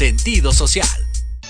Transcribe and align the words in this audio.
sentido 0.00 0.52
social. 0.54 0.88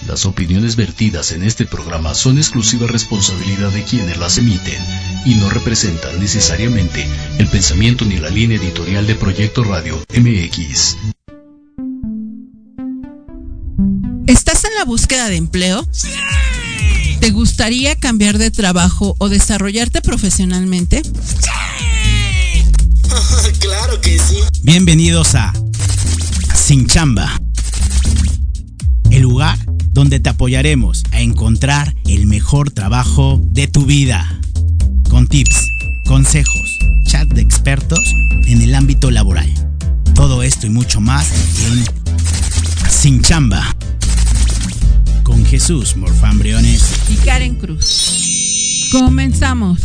Las 0.09 0.27
opiniones 0.27 0.75
vertidas 0.75 1.31
en 1.31 1.45
este 1.45 1.67
programa 1.67 2.15
son 2.15 2.37
exclusiva 2.37 2.89
responsabilidad 2.89 3.71
de 3.71 3.85
quienes 3.85 4.17
las 4.17 4.39
emiten 4.39 4.83
y 5.25 5.37
no 5.37 5.49
representan 5.51 6.19
necesariamente 6.19 7.07
el 7.39 7.47
pensamiento 7.47 8.05
ni 8.05 8.17
la 8.17 8.29
línea 8.29 8.59
editorial 8.59 9.07
de 9.07 9.15
Proyecto 9.15 9.63
Radio 9.63 10.05
MX. 10.17 10.97
¿Estás 14.27 14.65
en 14.65 14.75
la 14.77 14.85
búsqueda 14.85 15.29
de 15.29 15.37
empleo? 15.37 15.87
¿Te 17.21 17.31
gustaría 17.31 17.95
cambiar 17.95 18.39
de 18.39 18.51
trabajo 18.51 19.15
o 19.19 19.29
desarrollarte 19.29 20.03
profesionalmente? 20.03 21.03
claro 23.61 24.01
que 24.01 24.19
sí. 24.19 24.41
Bienvenidos 24.65 25.37
a 25.37 25.53
sin 26.53 26.89
Chamba. 26.89 27.41
El 29.21 29.27
lugar 29.27 29.59
donde 29.93 30.19
te 30.19 30.31
apoyaremos 30.31 31.03
a 31.13 31.21
encontrar 31.21 31.95
el 32.07 32.25
mejor 32.25 32.71
trabajo 32.71 33.39
de 33.53 33.69
tu 33.69 33.85
vida. 33.85 34.41
Con 35.11 35.27
tips, 35.27 35.69
consejos, 36.07 36.79
chat 37.05 37.29
de 37.29 37.43
expertos 37.43 38.01
en 38.47 38.63
el 38.63 38.75
ámbito 38.75 39.11
laboral. 39.11 39.53
Todo 40.15 40.43
esto 40.43 40.67
y 40.67 40.71
mucho 40.71 41.03
más 41.03 41.31
en 41.67 41.85
Sin 42.89 43.21
Chamba. 43.21 43.77
Con 45.23 45.45
Jesús 45.45 45.99
Morfambriones 45.99 46.91
y 47.11 47.17
Karen 47.17 47.57
Cruz. 47.57 48.89
Comenzamos. 48.91 49.81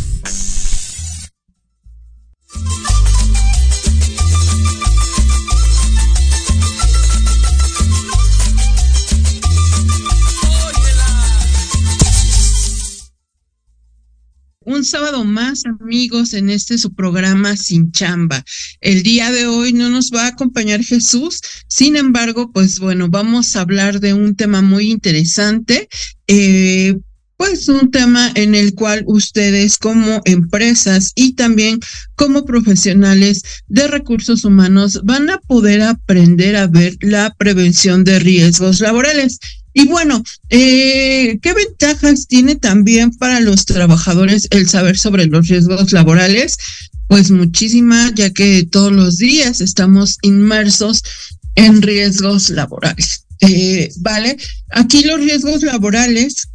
Un 14.76 14.84
sábado 14.84 15.24
más, 15.24 15.64
amigos, 15.64 16.34
en 16.34 16.50
este 16.50 16.76
su 16.76 16.92
programa 16.92 17.56
Sin 17.56 17.92
Chamba. 17.92 18.44
El 18.82 19.02
día 19.02 19.30
de 19.32 19.46
hoy 19.46 19.72
no 19.72 19.88
nos 19.88 20.10
va 20.10 20.24
a 20.24 20.28
acompañar 20.28 20.84
Jesús, 20.84 21.40
sin 21.66 21.96
embargo, 21.96 22.52
pues 22.52 22.78
bueno, 22.78 23.08
vamos 23.08 23.56
a 23.56 23.62
hablar 23.62 24.00
de 24.00 24.12
un 24.12 24.36
tema 24.36 24.60
muy 24.60 24.90
interesante. 24.90 25.88
Eh, 26.26 26.94
pues 27.38 27.68
un 27.68 27.90
tema 27.90 28.32
en 28.34 28.54
el 28.54 28.74
cual 28.74 29.04
ustedes 29.06 29.76
como 29.76 30.22
empresas 30.24 31.12
y 31.14 31.34
también 31.34 31.80
como 32.14 32.46
profesionales 32.46 33.42
de 33.68 33.88
recursos 33.88 34.44
humanos 34.44 35.02
van 35.04 35.28
a 35.28 35.38
poder 35.38 35.82
aprender 35.82 36.56
a 36.56 36.66
ver 36.66 36.96
la 37.00 37.34
prevención 37.36 38.04
de 38.04 38.18
riesgos 38.18 38.80
laborales. 38.80 39.38
Y 39.78 39.84
bueno, 39.88 40.22
eh, 40.48 41.38
¿qué 41.42 41.52
ventajas 41.52 42.26
tiene 42.26 42.56
también 42.56 43.10
para 43.10 43.40
los 43.40 43.66
trabajadores 43.66 44.48
el 44.50 44.66
saber 44.70 44.96
sobre 44.96 45.26
los 45.26 45.48
riesgos 45.48 45.92
laborales? 45.92 46.56
Pues 47.08 47.30
muchísima, 47.30 48.10
ya 48.14 48.30
que 48.30 48.66
todos 48.72 48.90
los 48.90 49.18
días 49.18 49.60
estamos 49.60 50.16
inmersos 50.22 51.02
en 51.56 51.82
riesgos 51.82 52.48
laborales. 52.48 53.26
Eh, 53.42 53.90
¿Vale? 53.98 54.38
Aquí 54.70 55.04
los 55.04 55.20
riesgos 55.20 55.62
laborales 55.62 56.48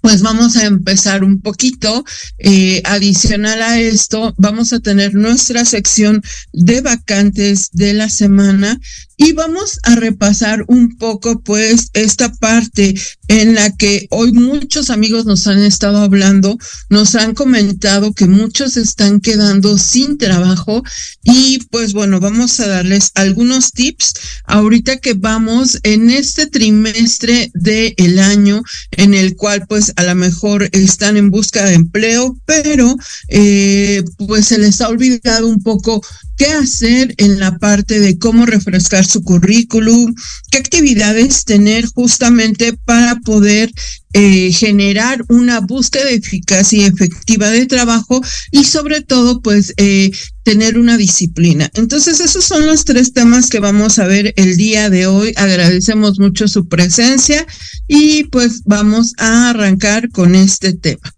pues 0.00 0.22
vamos 0.22 0.56
a 0.56 0.64
empezar 0.64 1.24
un 1.24 1.40
poquito. 1.40 2.04
Eh, 2.38 2.82
adicional 2.84 3.62
a 3.62 3.80
esto, 3.80 4.34
vamos 4.38 4.72
a 4.72 4.80
tener 4.80 5.14
nuestra 5.14 5.64
sección 5.64 6.22
de 6.52 6.80
vacantes 6.80 7.70
de 7.72 7.92
la 7.94 8.08
semana 8.08 8.78
y 9.16 9.32
vamos 9.32 9.78
a 9.82 9.96
repasar 9.96 10.64
un 10.68 10.96
poco 10.98 11.40
pues 11.40 11.88
esta 11.94 12.32
parte 12.32 12.94
en 13.28 13.54
la 13.54 13.74
que 13.76 14.06
hoy 14.10 14.32
muchos 14.32 14.90
amigos 14.90 15.26
nos 15.26 15.46
han 15.46 15.58
estado 15.58 15.98
hablando, 15.98 16.58
nos 16.88 17.14
han 17.14 17.34
comentado 17.34 18.12
que 18.12 18.26
muchos 18.26 18.76
están 18.76 19.20
quedando 19.20 19.78
sin 19.78 20.18
trabajo 20.18 20.82
y 21.24 21.58
pues 21.70 21.92
bueno, 21.92 22.20
vamos 22.20 22.60
a 22.60 22.68
darles 22.68 23.10
algunos 23.14 23.72
tips 23.72 24.14
ahorita 24.44 24.98
que 24.98 25.14
vamos 25.14 25.78
en 25.82 26.10
este 26.10 26.46
trimestre 26.46 27.50
del 27.54 28.18
año 28.18 28.62
en 28.92 29.14
el 29.14 29.36
cual 29.36 29.66
pues 29.68 29.92
a 29.96 30.04
lo 30.04 30.14
mejor 30.14 30.68
están 30.72 31.16
en 31.16 31.30
busca 31.30 31.64
de 31.64 31.74
empleo, 31.74 32.36
pero 32.44 32.96
eh, 33.28 34.02
pues 34.26 34.46
se 34.46 34.58
les 34.58 34.80
ha 34.80 34.88
olvidado 34.88 35.48
un 35.48 35.62
poco 35.62 36.00
qué 36.36 36.46
hacer 36.46 37.14
en 37.16 37.40
la 37.40 37.58
parte 37.58 37.98
de 37.98 38.18
cómo 38.18 38.46
refrescar 38.46 39.06
su 39.06 39.22
currículum, 39.22 40.14
qué 40.50 40.58
actividades 40.58 41.44
tener 41.44 41.86
justamente 41.86 42.76
para 42.84 43.15
poder 43.20 43.70
eh, 44.12 44.50
generar 44.52 45.24
una 45.28 45.60
búsqueda 45.60 46.08
eficaz 46.10 46.72
y 46.72 46.84
efectiva 46.84 47.50
de 47.50 47.66
trabajo 47.66 48.22
y 48.50 48.64
sobre 48.64 49.02
todo 49.02 49.40
pues 49.40 49.74
eh, 49.76 50.10
tener 50.42 50.78
una 50.78 50.96
disciplina. 50.96 51.70
Entonces 51.74 52.20
esos 52.20 52.44
son 52.44 52.66
los 52.66 52.84
tres 52.84 53.12
temas 53.12 53.50
que 53.50 53.60
vamos 53.60 53.98
a 53.98 54.06
ver 54.06 54.32
el 54.36 54.56
día 54.56 54.90
de 54.90 55.06
hoy. 55.06 55.32
Agradecemos 55.36 56.18
mucho 56.18 56.48
su 56.48 56.66
presencia 56.66 57.46
y 57.86 58.24
pues 58.24 58.62
vamos 58.64 59.12
a 59.18 59.50
arrancar 59.50 60.08
con 60.10 60.34
este 60.34 60.72
tema. 60.72 61.12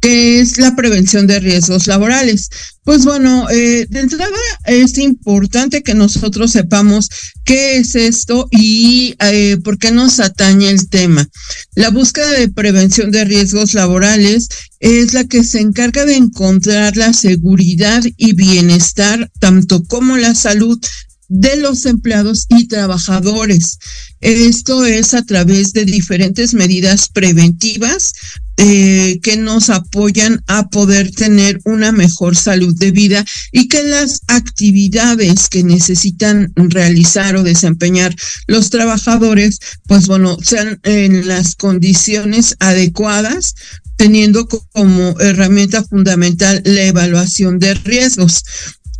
¿Qué 0.00 0.40
es 0.40 0.58
la 0.58 0.76
prevención 0.76 1.26
de 1.26 1.40
riesgos 1.40 1.88
laborales? 1.88 2.50
Pues 2.84 3.04
bueno, 3.04 3.50
eh, 3.50 3.86
de 3.90 4.00
entrada 4.00 4.36
es 4.64 4.96
importante 4.96 5.82
que 5.82 5.94
nosotros 5.94 6.52
sepamos 6.52 7.08
qué 7.44 7.78
es 7.78 7.96
esto 7.96 8.48
y 8.52 9.16
eh, 9.18 9.58
por 9.64 9.76
qué 9.78 9.90
nos 9.90 10.20
atañe 10.20 10.70
el 10.70 10.88
tema. 10.88 11.28
La 11.74 11.90
búsqueda 11.90 12.30
de 12.30 12.48
prevención 12.48 13.10
de 13.10 13.24
riesgos 13.24 13.74
laborales 13.74 14.48
es 14.78 15.14
la 15.14 15.24
que 15.24 15.42
se 15.42 15.60
encarga 15.60 16.04
de 16.04 16.14
encontrar 16.14 16.96
la 16.96 17.12
seguridad 17.12 18.02
y 18.16 18.34
bienestar, 18.34 19.30
tanto 19.40 19.82
como 19.84 20.16
la 20.16 20.36
salud 20.36 20.78
de 21.26 21.56
los 21.56 21.86
empleados 21.86 22.46
y 22.48 22.68
trabajadores. 22.68 23.78
Esto 24.20 24.86
es 24.86 25.12
a 25.14 25.22
través 25.24 25.72
de 25.72 25.84
diferentes 25.84 26.54
medidas 26.54 27.08
preventivas 27.08 28.12
eh, 28.60 29.20
que 29.22 29.36
nos 29.36 29.70
apoyan 29.70 30.42
a 30.48 30.68
poder 30.68 31.12
tener 31.12 31.60
una 31.64 31.92
mejor 31.92 32.36
salud 32.36 32.74
de 32.76 32.90
vida 32.90 33.24
y 33.52 33.68
que 33.68 33.84
las 33.84 34.22
actividades 34.26 35.48
que 35.48 35.62
necesitan 35.62 36.52
realizar 36.56 37.36
o 37.36 37.44
desempeñar 37.44 38.12
los 38.48 38.70
trabajadores, 38.70 39.60
pues 39.86 40.08
bueno, 40.08 40.36
sean 40.42 40.80
en 40.82 41.28
las 41.28 41.54
condiciones 41.54 42.56
adecuadas 42.58 43.54
teniendo 43.96 44.48
como 44.48 45.20
herramienta 45.20 45.84
fundamental 45.84 46.60
la 46.64 46.82
evaluación 46.82 47.60
de 47.60 47.74
riesgos. 47.74 48.42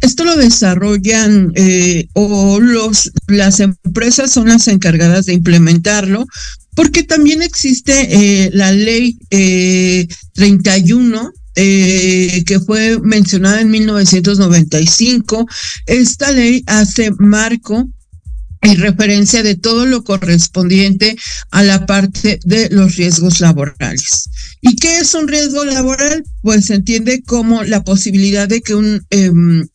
Esto 0.00 0.24
lo 0.24 0.36
desarrollan 0.36 1.50
eh, 1.56 2.06
o 2.12 2.60
los, 2.60 3.10
las 3.26 3.58
empresas 3.58 4.30
son 4.30 4.48
las 4.48 4.68
encargadas 4.68 5.26
de 5.26 5.34
implementarlo, 5.34 6.26
porque 6.78 7.02
también 7.02 7.42
existe 7.42 7.92
eh, 7.92 8.50
la 8.52 8.70
ley 8.70 9.18
eh, 9.30 10.06
31 10.34 11.32
eh, 11.56 12.44
que 12.46 12.60
fue 12.60 13.00
mencionada 13.00 13.60
en 13.60 13.68
1995. 13.68 15.44
Esta 15.86 16.30
ley 16.30 16.62
hace 16.68 17.10
marco 17.18 17.90
y 18.62 18.76
referencia 18.76 19.42
de 19.42 19.56
todo 19.56 19.86
lo 19.86 20.04
correspondiente 20.04 21.16
a 21.50 21.64
la 21.64 21.84
parte 21.84 22.38
de 22.44 22.68
los 22.70 22.94
riesgos 22.94 23.40
laborales. 23.40 24.30
¿Y 24.60 24.76
qué 24.76 24.98
es 24.98 25.12
un 25.14 25.26
riesgo 25.26 25.64
laboral? 25.64 26.22
Pues 26.42 26.66
se 26.66 26.76
entiende 26.76 27.24
como 27.26 27.64
la 27.64 27.82
posibilidad 27.82 28.46
de 28.46 28.60
que 28.60 28.76
un 28.76 29.04
em, 29.10 29.66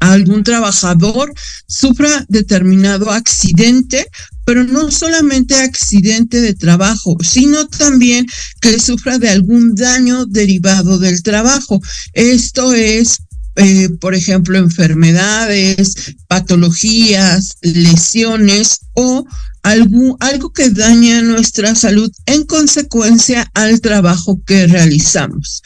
algún 0.00 0.42
trabajador 0.42 1.32
sufra 1.66 2.24
determinado 2.28 3.10
accidente, 3.10 4.06
pero 4.44 4.64
no 4.64 4.90
solamente 4.90 5.54
accidente 5.56 6.40
de 6.40 6.54
trabajo, 6.54 7.16
sino 7.22 7.66
también 7.66 8.26
que 8.60 8.78
sufra 8.78 9.18
de 9.18 9.30
algún 9.30 9.74
daño 9.74 10.26
derivado 10.26 10.98
del 10.98 11.22
trabajo. 11.22 11.80
Esto 12.12 12.72
es 12.72 13.18
eh, 13.56 13.88
por 14.00 14.16
ejemplo, 14.16 14.58
enfermedades, 14.58 16.16
patologías, 16.26 17.56
lesiones 17.62 18.80
o 18.94 19.24
algo, 19.62 20.16
algo 20.18 20.52
que 20.52 20.70
daña 20.70 21.22
nuestra 21.22 21.76
salud 21.76 22.10
en 22.26 22.44
consecuencia 22.46 23.48
al 23.54 23.80
trabajo 23.80 24.42
que 24.44 24.66
realizamos. 24.66 25.62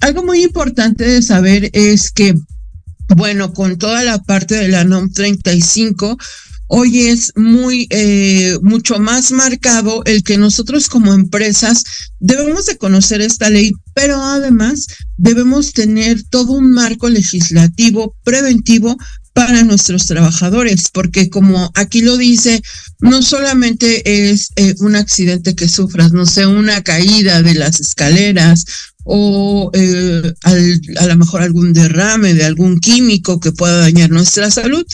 Algo 0.00 0.24
muy 0.24 0.42
importante 0.42 1.04
de 1.04 1.22
saber 1.22 1.70
es 1.72 2.10
que 2.10 2.34
bueno, 3.14 3.52
con 3.52 3.78
toda 3.78 4.02
la 4.04 4.18
parte 4.22 4.54
de 4.54 4.68
la 4.68 4.84
NOM 4.84 5.12
35, 5.12 6.16
hoy 6.74 7.08
es 7.08 7.32
muy, 7.36 7.86
eh, 7.90 8.56
mucho 8.62 8.98
más 8.98 9.30
marcado 9.30 10.02
el 10.06 10.22
que 10.22 10.38
nosotros 10.38 10.88
como 10.88 11.12
empresas 11.12 11.84
debemos 12.18 12.64
de 12.64 12.78
conocer 12.78 13.20
esta 13.20 13.50
ley, 13.50 13.72
pero 13.94 14.22
además 14.22 14.86
debemos 15.18 15.74
tener 15.74 16.22
todo 16.30 16.52
un 16.54 16.70
marco 16.70 17.10
legislativo 17.10 18.16
preventivo 18.24 18.96
para 19.34 19.64
nuestros 19.64 20.06
trabajadores, 20.06 20.88
porque 20.90 21.28
como 21.28 21.70
aquí 21.74 22.00
lo 22.00 22.16
dice, 22.16 22.62
no 23.00 23.20
solamente 23.20 24.30
es 24.30 24.48
eh, 24.56 24.74
un 24.78 24.96
accidente 24.96 25.54
que 25.54 25.68
sufras, 25.68 26.12
no 26.12 26.24
sé, 26.24 26.46
una 26.46 26.82
caída 26.82 27.42
de 27.42 27.54
las 27.54 27.80
escaleras 27.80 28.64
o 29.04 29.70
eh, 29.74 30.32
a 30.44 31.06
lo 31.06 31.16
mejor 31.16 31.42
algún 31.42 31.72
derrame 31.72 32.34
de 32.34 32.44
algún 32.44 32.78
químico 32.78 33.40
que 33.40 33.52
pueda 33.52 33.78
dañar 33.78 34.10
nuestra 34.10 34.50
salud. 34.50 34.86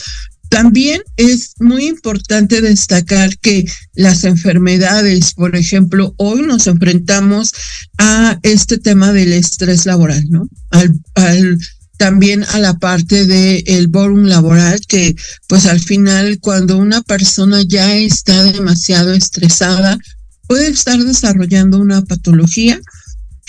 También 0.49 1.01
es 1.15 1.53
muy 1.59 1.87
importante 1.87 2.61
destacar 2.61 3.37
que 3.37 3.65
las 3.93 4.23
enfermedades, 4.23 5.33
por 5.33 5.55
ejemplo, 5.55 6.15
hoy 6.17 6.41
nos 6.41 6.65
enfrentamos 6.65 7.51
a 7.99 8.39
este 8.41 8.79
tema 8.79 9.13
del 9.13 9.33
estrés 9.33 9.85
laboral, 9.85 10.23
¿no? 10.29 10.49
Al, 10.71 11.57
también 11.97 12.43
a 12.45 12.59
la 12.59 12.75
parte 12.79 13.25
del 13.25 13.63
el 13.67 13.87
borum 13.89 14.23
laboral, 14.23 14.79
que 14.87 15.15
pues 15.47 15.65
al 15.65 15.81
final 15.81 16.39
cuando 16.39 16.77
una 16.77 17.01
persona 17.03 17.61
ya 17.61 17.95
está 17.95 18.43
demasiado 18.43 19.13
estresada, 19.13 19.99
puede 20.47 20.69
estar 20.69 20.97
desarrollando 21.03 21.77
una 21.77 22.03
patología 22.03 22.81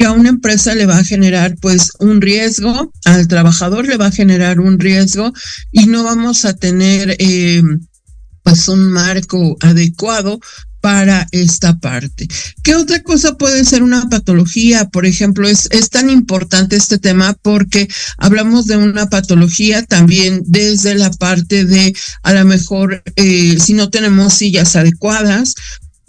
que 0.01 0.07
a 0.07 0.13
una 0.13 0.31
empresa 0.31 0.75
le 0.75 0.87
va 0.87 0.97
a 0.97 1.05
generar 1.05 1.57
pues 1.61 1.91
un 1.99 2.23
riesgo, 2.23 2.91
al 3.05 3.29
trabajador 3.29 3.87
le 3.87 3.99
va 3.99 4.07
a 4.07 4.11
generar 4.11 4.59
un 4.59 4.79
riesgo 4.79 5.31
y 5.73 5.85
no 5.85 6.05
vamos 6.05 6.47
a 6.47 6.55
tener 6.55 7.17
eh, 7.19 7.63
pues 8.43 8.67
un 8.69 8.91
marco 8.91 9.59
adecuado 9.61 10.41
para 10.81 11.27
esta 11.33 11.79
parte. 11.81 12.29
¿Qué 12.63 12.77
otra 12.77 13.03
cosa 13.03 13.37
puede 13.37 13.63
ser 13.67 13.83
una 13.83 14.09
patología? 14.09 14.89
Por 14.89 15.05
ejemplo, 15.05 15.47
es, 15.47 15.69
es 15.71 15.91
tan 15.91 16.09
importante 16.09 16.77
este 16.77 16.97
tema 16.97 17.37
porque 17.43 17.87
hablamos 18.17 18.65
de 18.65 18.79
una 18.79 19.11
patología 19.11 19.85
también 19.85 20.45
desde 20.47 20.95
la 20.95 21.11
parte 21.11 21.67
de 21.67 21.93
a 22.23 22.33
lo 22.33 22.47
mejor 22.47 23.03
eh, 23.17 23.59
si 23.61 23.75
no 23.75 23.91
tenemos 23.91 24.33
sillas 24.33 24.77
adecuadas, 24.77 25.57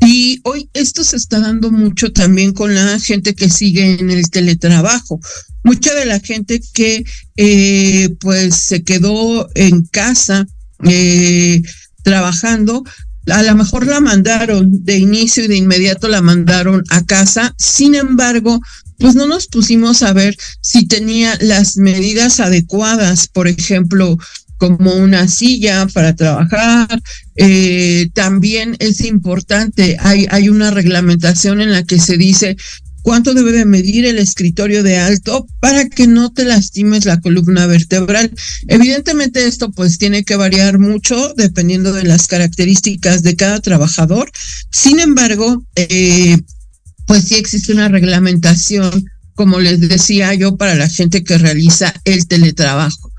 y 0.03 0.41
hoy 0.43 0.69
esto 0.73 1.03
se 1.03 1.15
está 1.15 1.39
dando 1.39 1.71
mucho 1.71 2.11
también 2.11 2.53
con 2.53 2.73
la 2.73 2.99
gente 2.99 3.35
que 3.35 3.49
sigue 3.49 3.99
en 3.99 4.09
el 4.09 4.29
teletrabajo. 4.29 5.19
Mucha 5.63 5.93
de 5.93 6.05
la 6.05 6.19
gente 6.19 6.59
que 6.73 7.03
eh, 7.37 8.09
pues 8.19 8.55
se 8.55 8.83
quedó 8.83 9.47
en 9.53 9.83
casa 9.83 10.47
eh, 10.83 11.61
trabajando, 12.03 12.83
a 13.27 13.43
lo 13.43 13.55
mejor 13.55 13.85
la 13.85 13.99
mandaron 13.99 14.83
de 14.83 14.97
inicio 14.97 15.43
y 15.43 15.47
de 15.47 15.57
inmediato 15.57 16.07
la 16.07 16.23
mandaron 16.23 16.83
a 16.89 17.05
casa. 17.05 17.53
Sin 17.59 17.93
embargo, 17.93 18.59
pues 18.97 19.13
no 19.13 19.27
nos 19.27 19.47
pusimos 19.47 20.01
a 20.01 20.13
ver 20.13 20.35
si 20.61 20.87
tenía 20.87 21.37
las 21.41 21.77
medidas 21.77 22.39
adecuadas, 22.39 23.27
por 23.27 23.47
ejemplo, 23.47 24.17
como 24.61 24.93
una 24.93 25.27
silla 25.27 25.87
para 25.91 26.15
trabajar. 26.15 27.01
Eh, 27.35 28.09
también 28.13 28.75
es 28.77 29.01
importante, 29.01 29.97
hay, 29.99 30.27
hay 30.29 30.49
una 30.49 30.69
reglamentación 30.69 31.61
en 31.61 31.71
la 31.71 31.83
que 31.83 31.97
se 31.97 32.15
dice 32.15 32.57
cuánto 33.01 33.33
debe 33.33 33.53
de 33.53 33.65
medir 33.65 34.05
el 34.05 34.19
escritorio 34.19 34.83
de 34.83 34.97
alto 34.97 35.47
para 35.59 35.89
que 35.89 36.05
no 36.05 36.31
te 36.31 36.45
lastimes 36.45 37.05
la 37.05 37.19
columna 37.19 37.65
vertebral. 37.65 38.31
Evidentemente 38.67 39.47
esto 39.47 39.71
pues 39.71 39.97
tiene 39.97 40.23
que 40.23 40.35
variar 40.35 40.77
mucho 40.77 41.33
dependiendo 41.35 41.91
de 41.91 42.03
las 42.03 42.27
características 42.27 43.23
de 43.23 43.35
cada 43.35 43.61
trabajador. 43.61 44.29
Sin 44.69 44.99
embargo, 44.99 45.65
eh, 45.75 46.37
pues 47.07 47.23
sí 47.23 47.33
existe 47.33 47.73
una 47.73 47.87
reglamentación, 47.87 49.05
como 49.33 49.59
les 49.59 49.79
decía 49.79 50.35
yo, 50.35 50.55
para 50.55 50.75
la 50.75 50.87
gente 50.87 51.23
que 51.23 51.39
realiza 51.39 51.95
el 52.05 52.27
teletrabajo. 52.27 53.11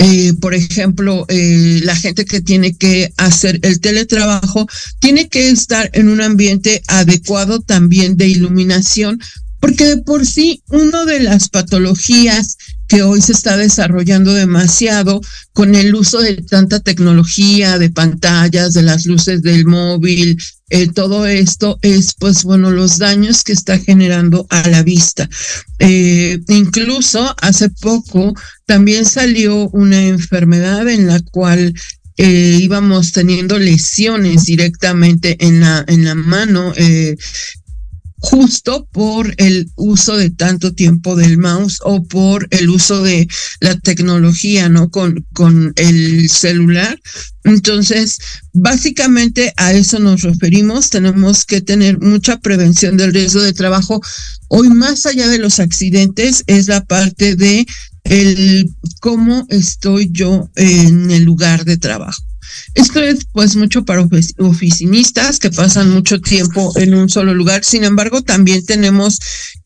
Eh, 0.00 0.32
por 0.40 0.54
ejemplo, 0.54 1.26
eh, 1.28 1.80
la 1.82 1.96
gente 1.96 2.24
que 2.24 2.40
tiene 2.40 2.76
que 2.76 3.12
hacer 3.16 3.58
el 3.62 3.80
teletrabajo 3.80 4.68
tiene 5.00 5.28
que 5.28 5.50
estar 5.50 5.90
en 5.92 6.08
un 6.08 6.20
ambiente 6.20 6.82
adecuado 6.86 7.60
también 7.60 8.16
de 8.16 8.28
iluminación, 8.28 9.20
porque 9.60 9.84
de 9.84 9.96
por 9.98 10.26
sí 10.26 10.62
una 10.68 11.04
de 11.04 11.20
las 11.20 11.48
patologías 11.48 12.56
que 12.88 13.02
hoy 13.02 13.20
se 13.20 13.32
está 13.32 13.56
desarrollando 13.56 14.32
demasiado 14.32 15.20
con 15.52 15.74
el 15.74 15.94
uso 15.94 16.20
de 16.20 16.36
tanta 16.36 16.80
tecnología, 16.80 17.78
de 17.78 17.90
pantallas, 17.90 18.72
de 18.72 18.82
las 18.82 19.04
luces 19.04 19.42
del 19.42 19.66
móvil, 19.66 20.38
eh, 20.70 20.88
todo 20.88 21.26
esto 21.26 21.78
es, 21.82 22.14
pues 22.18 22.44
bueno, 22.44 22.70
los 22.70 22.98
daños 22.98 23.42
que 23.42 23.52
está 23.52 23.78
generando 23.78 24.46
a 24.48 24.68
la 24.68 24.82
vista. 24.82 25.28
Eh, 25.78 26.40
incluso 26.48 27.34
hace 27.40 27.68
poco 27.68 28.34
también 28.66 29.04
salió 29.04 29.68
una 29.70 30.06
enfermedad 30.06 30.88
en 30.88 31.06
la 31.06 31.20
cual 31.20 31.74
eh, 32.16 32.58
íbamos 32.60 33.12
teniendo 33.12 33.58
lesiones 33.58 34.44
directamente 34.44 35.36
en 35.40 35.60
la, 35.60 35.84
en 35.88 36.04
la 36.04 36.14
mano. 36.14 36.72
Justo 38.20 38.88
por 38.92 39.34
el 39.38 39.70
uso 39.76 40.16
de 40.16 40.30
tanto 40.30 40.74
tiempo 40.74 41.16
del 41.16 41.38
mouse 41.38 41.78
o 41.84 42.02
por 42.04 42.48
el 42.50 42.68
uso 42.68 43.02
de 43.02 43.28
la 43.60 43.78
tecnología, 43.78 44.68
¿no? 44.68 44.90
Con, 44.90 45.26
con 45.32 45.72
el 45.76 46.28
celular. 46.28 47.00
Entonces, 47.44 48.18
básicamente 48.52 49.52
a 49.56 49.72
eso 49.72 49.98
nos 49.98 50.22
referimos. 50.22 50.90
Tenemos 50.90 51.44
que 51.44 51.60
tener 51.60 51.98
mucha 52.00 52.38
prevención 52.40 52.96
del 52.96 53.14
riesgo 53.14 53.40
de 53.40 53.52
trabajo. 53.52 54.00
Hoy, 54.48 54.68
más 54.68 55.06
allá 55.06 55.28
de 55.28 55.38
los 55.38 55.60
accidentes, 55.60 56.42
es 56.46 56.68
la 56.68 56.84
parte 56.84 57.36
de 57.36 57.66
el 58.04 58.70
cómo 59.00 59.46
estoy 59.48 60.10
yo 60.10 60.50
en 60.56 61.10
el 61.10 61.24
lugar 61.24 61.64
de 61.64 61.76
trabajo. 61.76 62.22
Esto 62.74 63.00
es 63.00 63.26
pues 63.32 63.56
mucho 63.56 63.84
para 63.84 64.06
oficinistas 64.38 65.38
que 65.38 65.50
pasan 65.50 65.90
mucho 65.90 66.20
tiempo 66.20 66.72
en 66.76 66.94
un 66.94 67.08
solo 67.08 67.34
lugar. 67.34 67.64
Sin 67.64 67.84
embargo, 67.84 68.22
también 68.22 68.64
tenemos 68.64 69.18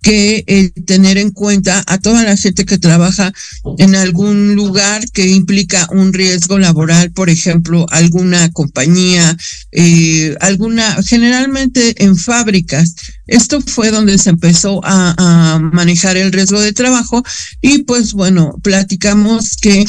que 0.03 0.45
eh, 0.47 0.71
tener 0.85 1.17
en 1.17 1.31
cuenta 1.31 1.83
a 1.87 1.99
toda 1.99 2.25
la 2.25 2.37
gente 2.37 2.65
que 2.65 2.79
trabaja 2.79 3.33
en 3.79 3.95
algún 3.95 4.55
lugar 4.57 5.09
que 5.13 5.29
implica 5.29 5.87
un 5.93 6.13
riesgo 6.13 6.59
laboral, 6.59 7.13
por 7.13 7.31
ejemplo, 7.31 7.87
alguna 7.91 8.51
compañía, 8.51 9.37
eh, 9.71 10.37
alguna, 10.41 10.97
generalmente 11.05 12.05
en 12.05 12.17
fábricas. 12.17 12.95
Esto 13.27 13.61
fue 13.61 13.91
donde 13.91 14.19
se 14.19 14.31
empezó 14.31 14.81
a, 14.85 15.15
a 15.17 15.59
manejar 15.61 16.17
el 16.17 16.33
riesgo 16.33 16.61
de 16.61 16.73
trabajo 16.73 17.23
y 17.61 17.85
pues 17.85 18.13
bueno, 18.13 18.59
platicamos 18.63 19.57
que 19.57 19.87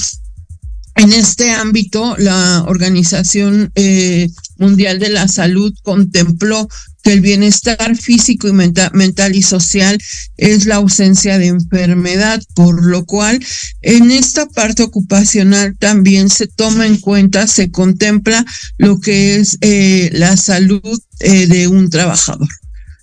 en 0.96 1.12
este 1.12 1.52
ámbito, 1.52 2.16
la 2.18 2.64
Organización 2.68 3.72
eh, 3.76 4.30
Mundial 4.58 5.00
de 5.00 5.10
la 5.10 5.28
Salud 5.28 5.74
contempló 5.82 6.70
que 7.02 7.14
el 7.14 7.22
bienestar 7.22 7.98
físico 7.98 8.48
y 8.48 8.54
mental, 8.54 9.36
y 9.36 9.42
social 9.42 9.98
es 10.38 10.66
la 10.66 10.76
ausencia 10.76 11.38
de 11.38 11.48
enfermedad, 11.48 12.42
por 12.56 12.86
lo 12.86 13.06
cual 13.06 13.44
en 13.82 14.12
esta 14.12 14.48
parte 14.48 14.84
ocupacional 14.84 15.76
también 15.78 16.30
se 16.30 16.48
toma 16.48 16.86
en 16.86 16.98
cuenta, 16.98 17.48
se 17.48 17.72
contempla 17.72 18.46
lo 18.78 19.00
que 19.00 19.38
es 19.38 19.58
eh, 19.62 20.12
la 20.14 20.38
salud 20.38 21.02
eh, 21.20 21.48
de 21.48 21.68
un 21.68 21.90
trabajador. 21.90 22.48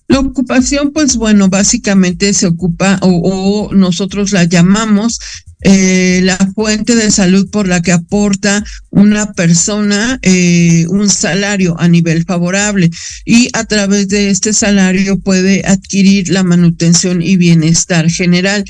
La 0.09 0.20
ocupación, 0.20 0.92
pues 0.92 1.16
bueno, 1.16 1.49
básicamente 1.49 2.32
se 2.35 2.47
ocupa 2.47 2.99
o, 3.02 3.68
o, 3.68 3.75
nosotros 3.75 4.32
la 4.32 4.44
llamamos 4.44 5.20
eh, 5.62 6.21
la 6.23 6.38
fuente 6.55 6.97
de 6.97 7.11
salud 7.11 7.50
por 7.50 7.69
la 7.69 7.83
que 7.83 7.93
aporta 7.93 8.64
una 8.90 9.33
persona 9.33 10.19
eh, 10.23 10.87
un 10.88 11.09
salario 11.09 11.79
a 11.79 11.88
nivel 11.88 12.25
favorable 12.25 12.90
y 13.25 13.49
a 13.52 13.64
través 13.64 14.09
de 14.09 14.31
este 14.31 14.52
salario 14.52 15.19
puede 15.19 15.62
adquirir 15.67 16.31
la 16.31 16.43
manutención 16.45 17.23
y 17.23 17.37
bienestar 17.37 18.11
general. 18.11 18.64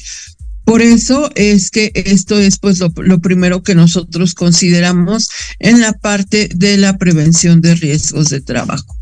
Por 0.64 0.82
eso 0.82 1.30
es 1.34 1.70
que 1.70 1.90
esto 1.94 2.38
es 2.38 2.58
pues 2.58 2.78
lo, 2.78 2.92
lo, 2.96 3.20
primero 3.20 3.62
que 3.62 3.74
nosotros 3.74 4.34
consideramos 4.34 5.28
en 5.58 5.80
la 5.80 5.92
parte 5.92 6.48
de 6.54 6.76
la 6.76 6.96
prevención 6.96 7.60
de 7.60 7.74
riesgos 7.74 8.28
de 8.28 8.40
trabajo. 8.40 8.99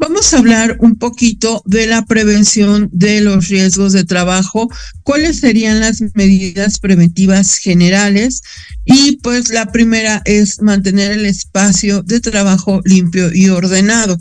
Vamos 0.00 0.32
a 0.32 0.38
hablar 0.38 0.78
un 0.80 0.96
poquito 0.96 1.62
de 1.66 1.86
la 1.86 2.06
prevención 2.06 2.88
de 2.90 3.20
los 3.20 3.48
riesgos 3.48 3.92
de 3.92 4.04
trabajo, 4.04 4.70
cuáles 5.02 5.40
serían 5.40 5.80
las 5.80 6.02
medidas 6.14 6.78
preventivas 6.78 7.58
generales 7.58 8.40
y 8.86 9.18
pues 9.18 9.50
la 9.50 9.70
primera 9.70 10.22
es 10.24 10.62
mantener 10.62 11.12
el 11.12 11.26
espacio 11.26 12.02
de 12.02 12.20
trabajo 12.20 12.80
limpio 12.86 13.30
y 13.30 13.50
ordenado. 13.50 14.18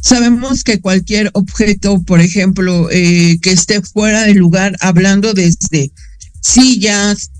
Sabemos 0.00 0.64
que 0.64 0.80
cualquier 0.80 1.30
objeto, 1.34 2.02
por 2.04 2.22
ejemplo, 2.22 2.88
eh, 2.90 3.38
que 3.42 3.52
esté 3.52 3.82
fuera 3.82 4.22
de 4.22 4.32
lugar, 4.32 4.76
hablando 4.80 5.34
desde 5.34 5.92
sillas, 6.40 7.30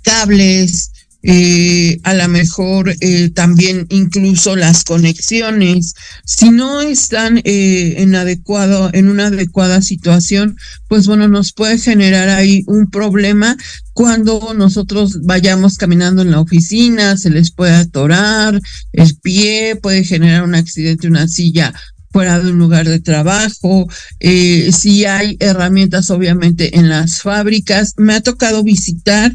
cables, 0.00 0.90
eh, 1.26 2.00
a 2.02 2.12
lo 2.12 2.28
mejor 2.28 2.94
eh, 3.00 3.30
también 3.30 3.86
incluso 3.88 4.56
las 4.56 4.84
conexiones, 4.84 5.94
si 6.26 6.50
no 6.50 6.82
están 6.82 7.40
eh, 7.44 7.94
en 7.96 8.14
adecuado, 8.14 8.90
en 8.92 9.08
una 9.08 9.28
adecuada 9.28 9.80
situación, 9.80 10.58
pues 10.86 11.06
bueno, 11.06 11.26
nos 11.26 11.54
puede 11.54 11.78
generar 11.78 12.28
ahí 12.28 12.62
un 12.66 12.90
problema 12.90 13.56
cuando 13.94 14.52
nosotros 14.52 15.22
vayamos 15.22 15.78
caminando 15.78 16.20
en 16.20 16.30
la 16.30 16.40
oficina, 16.40 17.16
se 17.16 17.30
les 17.30 17.50
puede 17.52 17.72
atorar 17.72 18.60
el 18.92 19.16
pie, 19.16 19.76
puede 19.76 20.04
generar 20.04 20.42
un 20.42 20.54
accidente, 20.54 21.08
una 21.08 21.26
silla 21.26 21.72
fuera 22.10 22.38
de 22.38 22.50
un 22.50 22.58
lugar 22.58 22.86
de 22.86 23.00
trabajo, 23.00 23.88
si 24.20 25.04
hay 25.04 25.36
herramientas 25.40 26.10
obviamente 26.10 26.76
en 26.78 26.88
las 26.88 27.22
fábricas. 27.22 27.94
Me 27.96 28.14
ha 28.14 28.20
tocado 28.20 28.62
visitar 28.62 29.34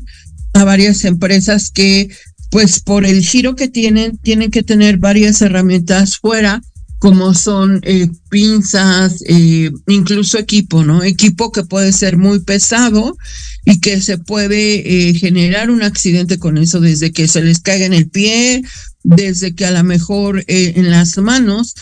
a 0.53 0.63
varias 0.63 1.05
empresas 1.05 1.71
que 1.71 2.09
pues 2.49 2.79
por 2.79 3.05
el 3.05 3.23
giro 3.23 3.55
que 3.55 3.67
tienen, 3.67 4.17
tienen 4.17 4.51
que 4.51 4.63
tener 4.63 4.97
varias 4.97 5.41
herramientas 5.41 6.17
fuera, 6.17 6.61
como 6.99 7.33
son 7.33 7.79
eh, 7.83 8.09
pinzas, 8.29 9.23
eh, 9.25 9.71
incluso 9.87 10.37
equipo, 10.37 10.83
¿no? 10.83 11.01
Equipo 11.01 11.51
que 11.51 11.63
puede 11.63 11.93
ser 11.93 12.17
muy 12.17 12.39
pesado 12.39 13.17
y 13.65 13.79
que 13.79 14.01
se 14.01 14.17
puede 14.17 15.09
eh, 15.09 15.13
generar 15.13 15.69
un 15.69 15.81
accidente 15.81 16.39
con 16.39 16.57
eso 16.57 16.81
desde 16.81 17.11
que 17.11 17.29
se 17.29 17.41
les 17.41 17.61
caiga 17.61 17.85
en 17.85 17.93
el 17.93 18.09
pie, 18.09 18.63
desde 19.03 19.55
que 19.55 19.65
a 19.65 19.71
lo 19.71 19.83
mejor 19.83 20.43
eh, 20.47 20.73
en 20.75 20.91
las 20.91 21.17
manos, 21.17 21.75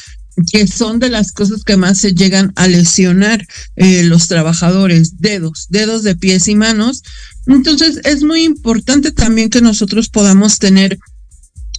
que 0.51 0.67
son 0.67 0.99
de 0.99 1.09
las 1.09 1.31
cosas 1.31 1.63
que 1.63 1.77
más 1.77 1.97
se 1.97 2.13
llegan 2.13 2.53
a 2.55 2.67
lesionar 2.67 3.43
los 3.75 4.27
trabajadores, 4.27 5.17
dedos, 5.17 5.65
dedos 5.69 6.03
de 6.03 6.15
pies 6.15 6.47
y 6.47 6.53
manos. 6.53 7.01
Entonces 7.47 8.01
es 8.03 8.23
muy 8.23 8.43
importante 8.43 9.11
también 9.11 9.49
que 9.49 9.61
nosotros 9.61 10.09
podamos 10.09 10.59
tener 10.59 10.99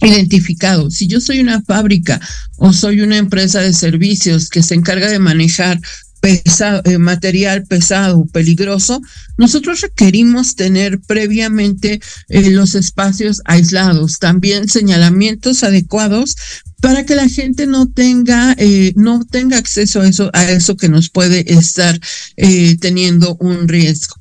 identificado. 0.01 0.89
Si 0.89 1.07
yo 1.07 1.19
soy 1.19 1.39
una 1.39 1.61
fábrica 1.61 2.19
o 2.57 2.73
soy 2.73 3.01
una 3.01 3.17
empresa 3.17 3.61
de 3.61 3.73
servicios 3.73 4.49
que 4.49 4.63
se 4.63 4.75
encarga 4.75 5.09
de 5.09 5.19
manejar 5.19 5.79
eh, 6.21 6.97
material 6.97 7.65
pesado, 7.65 8.25
peligroso, 8.25 9.01
nosotros 9.37 9.81
requerimos 9.81 10.55
tener 10.55 10.99
previamente 10.99 12.01
eh, 12.27 12.49
los 12.49 12.75
espacios 12.75 13.41
aislados, 13.45 14.19
también 14.19 14.67
señalamientos 14.67 15.63
adecuados 15.63 16.35
para 16.81 17.05
que 17.05 17.15
la 17.15 17.27
gente 17.27 17.67
no 17.67 17.89
tenga 17.89 18.55
eh, 18.57 18.93
no 18.95 19.25
tenga 19.25 19.57
acceso 19.57 20.01
a 20.01 20.07
eso 20.07 20.29
a 20.33 20.49
eso 20.49 20.77
que 20.77 20.89
nos 20.89 21.09
puede 21.09 21.53
estar 21.53 21.99
eh, 22.37 22.77
teniendo 22.79 23.35
un 23.39 23.67
riesgo. 23.67 24.18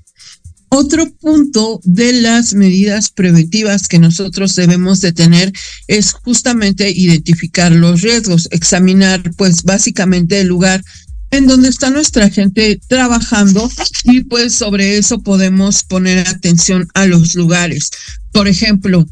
Otro 0.70 1.10
punto 1.10 1.80
de 1.84 2.12
las 2.12 2.54
medidas 2.54 3.10
preventivas 3.10 3.88
que 3.88 3.98
nosotros 3.98 4.54
debemos 4.54 5.00
de 5.00 5.12
tener 5.12 5.52
es 5.86 6.12
justamente 6.12 6.90
identificar 6.90 7.72
los 7.72 8.02
riesgos, 8.02 8.48
examinar 8.50 9.22
pues 9.36 9.62
básicamente 9.62 10.40
el 10.40 10.48
lugar 10.48 10.82
en 11.30 11.46
donde 11.46 11.68
está 11.68 11.90
nuestra 11.90 12.30
gente 12.30 12.80
trabajando 12.86 13.70
y 14.04 14.22
pues 14.24 14.54
sobre 14.54 14.98
eso 14.98 15.22
podemos 15.22 15.84
poner 15.84 16.26
atención 16.28 16.88
a 16.94 17.06
los 17.06 17.34
lugares. 17.34 17.90
Por 18.32 18.48
ejemplo, 18.48 19.06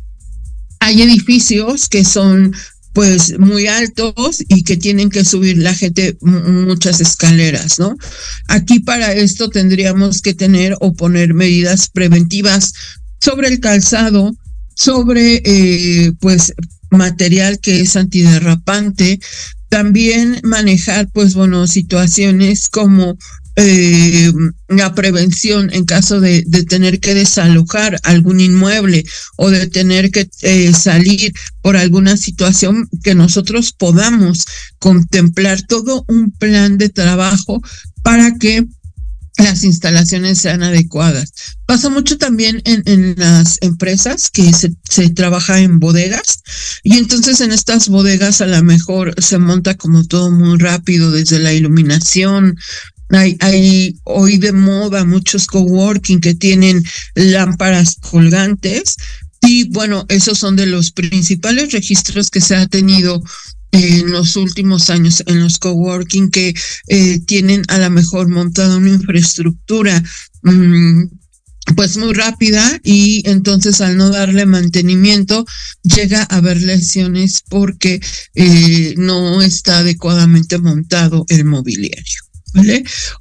hay 0.81 1.03
edificios 1.03 1.88
que 1.88 2.05
son 2.05 2.55
pues 2.96 3.38
muy 3.38 3.66
altos 3.66 4.42
y 4.48 4.62
que 4.62 4.78
tienen 4.78 5.11
que 5.11 5.22
subir 5.22 5.59
la 5.59 5.74
gente 5.74 6.16
muchas 6.22 7.02
escaleras, 7.02 7.78
¿no? 7.78 7.94
Aquí 8.48 8.80
para 8.80 9.12
esto 9.12 9.50
tendríamos 9.50 10.22
que 10.22 10.32
tener 10.32 10.74
o 10.80 10.94
poner 10.94 11.35
medidas 11.35 11.90
preventivas 11.90 12.72
sobre 13.20 13.48
el 13.48 13.61
calzado, 13.61 14.35
sobre 14.74 15.42
eh, 15.44 16.12
pues 16.20 16.54
material 16.88 17.61
que 17.61 17.80
es 17.80 17.96
antiderrapante, 17.96 19.20
también 19.68 20.40
manejar 20.42 21.11
pues 21.12 21.35
bueno 21.35 21.66
situaciones 21.66 22.66
como 22.66 23.18
eh, 23.57 24.33
la 24.69 24.95
prevención 24.95 25.71
en 25.73 25.87
caso 25.87 26.21
de, 26.21 26.45
tener 26.69 27.01
que 27.01 27.14
desalojar 27.14 27.99
algún 28.03 28.40
inmueble 28.40 29.05
o 29.37 29.51
de 29.51 29.66
tener 29.66 30.11
que 30.11 30.29
eh, 30.42 30.73
salir 30.75 31.33
por 31.62 31.77
alguna 31.77 32.19
situación 32.19 32.88
que 33.03 33.14
nosotros 33.14 33.73
podamos 33.73 34.45
contemplar 34.79 35.62
todo 35.62 36.05
un 36.09 36.31
plan 36.33 36.77
de 36.77 36.90
trabajo 36.90 37.62
para 38.03 38.35
que 38.35 38.66
las 39.38 39.64
instalaciones 39.64 40.38
sean 40.38 40.62
adecuadas. 40.62 41.33
Pasa 41.66 41.88
mucho 41.90 42.16
también 42.16 42.62
en, 42.64 43.14
las 43.16 43.59
empresas 43.61 44.31
que 44.31 44.53
se, 44.53 45.11
trabaja 45.11 45.61
en 45.61 45.79
bodegas 45.79 46.42
y 46.83 46.97
entonces 46.97 47.40
en 47.40 47.53
estas 47.53 47.88
bodegas 47.88 48.40
a 48.40 48.47
lo 48.47 48.62
mejor 48.62 49.14
se 49.23 49.38
monta 49.38 49.75
como 49.77 50.05
todo 50.05 50.31
muy 50.31 50.59
rápido 50.59 51.11
desde 51.11 51.38
la 51.38 51.53
iluminación, 51.53 52.57
hay, 53.11 53.37
hay 53.40 53.97
hoy 54.05 54.38
de 54.38 54.53
moda 54.53 55.05
muchos 55.05 55.47
coworking 55.47 56.21
que 56.21 56.35
tienen 56.35 56.83
lámparas 57.14 57.97
colgantes 58.01 58.97
y 59.42 59.69
bueno, 59.71 60.05
esos 60.09 60.38
son 60.38 60.57
de 60.57 60.66
los 60.66 60.90
principales 60.90 61.73
registros 61.73 62.31
que 62.31 62.40
se 62.40 62.57
ha 62.57 62.66
tenido 62.66 63.23
en 63.73 64.11
los 64.11 64.37
últimos 64.37 64.90
años 64.90 65.23
en 65.27 65.42
los 65.42 65.59
coworking 65.59 66.31
que 66.31 66.55
eh, 66.88 67.21
tienen 67.21 67.62
a 67.69 67.79
lo 67.79 67.90
mejor 67.90 68.29
montada 68.29 68.77
una 68.77 68.90
infraestructura 68.90 70.03
mm, 70.42 71.05
pues 71.75 71.97
muy 71.97 72.14
rápida 72.14 72.81
y 72.85 73.23
entonces 73.29 73.81
al 73.81 73.97
no 73.97 74.11
darle 74.11 74.47
mantenimiento 74.47 75.45
llega 75.83 76.23
a 76.23 76.37
haber 76.37 76.61
lesiones 76.62 77.42
porque 77.49 78.01
eh, 78.35 78.95
no 78.97 79.42
está 79.42 79.79
adecuadamente 79.79 80.59
montado 80.59 81.25
el 81.29 81.45
mobiliario. 81.45 82.26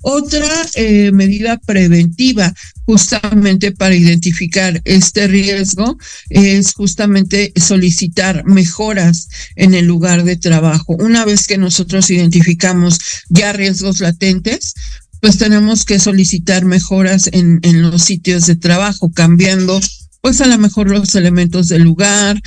Otra 0.02 0.66
eh, 0.76 1.12
medida 1.12 1.58
preventiva 1.58 2.54
justamente 2.86 3.72
para 3.72 3.96
identificar 3.96 4.82
este 4.86 5.28
riesgo 5.28 5.98
es 6.30 6.74
justamente 6.74 7.52
solicitar 7.56 8.46
mejoras 8.46 9.28
en 9.56 9.74
el 9.74 9.86
lugar 9.86 10.24
de 10.24 10.36
trabajo. 10.36 10.96
Una 11.00 11.26
vez 11.26 11.48
que 11.48 11.58
nosotros 11.58 12.10
identificamos 12.12 13.00
ya 13.30 13.54
riesgos 13.54 14.00
latentes, 14.00 14.74
pues 15.22 15.38
tenemos 15.38 15.86
que 15.86 16.00
solicitar 16.00 16.66
mejoras 16.66 17.30
en, 17.32 17.60
en 17.64 17.82
los 17.82 18.04
sitios 18.04 18.46
de 18.46 18.56
trabajo, 18.56 19.12
cambiando 19.12 19.82
pues 20.22 20.42
a 20.42 20.48
lo 20.48 20.58
mejor 20.58 20.90
los 20.90 21.14
elementos 21.16 21.68
del 21.68 21.84
lugar, 21.84 22.42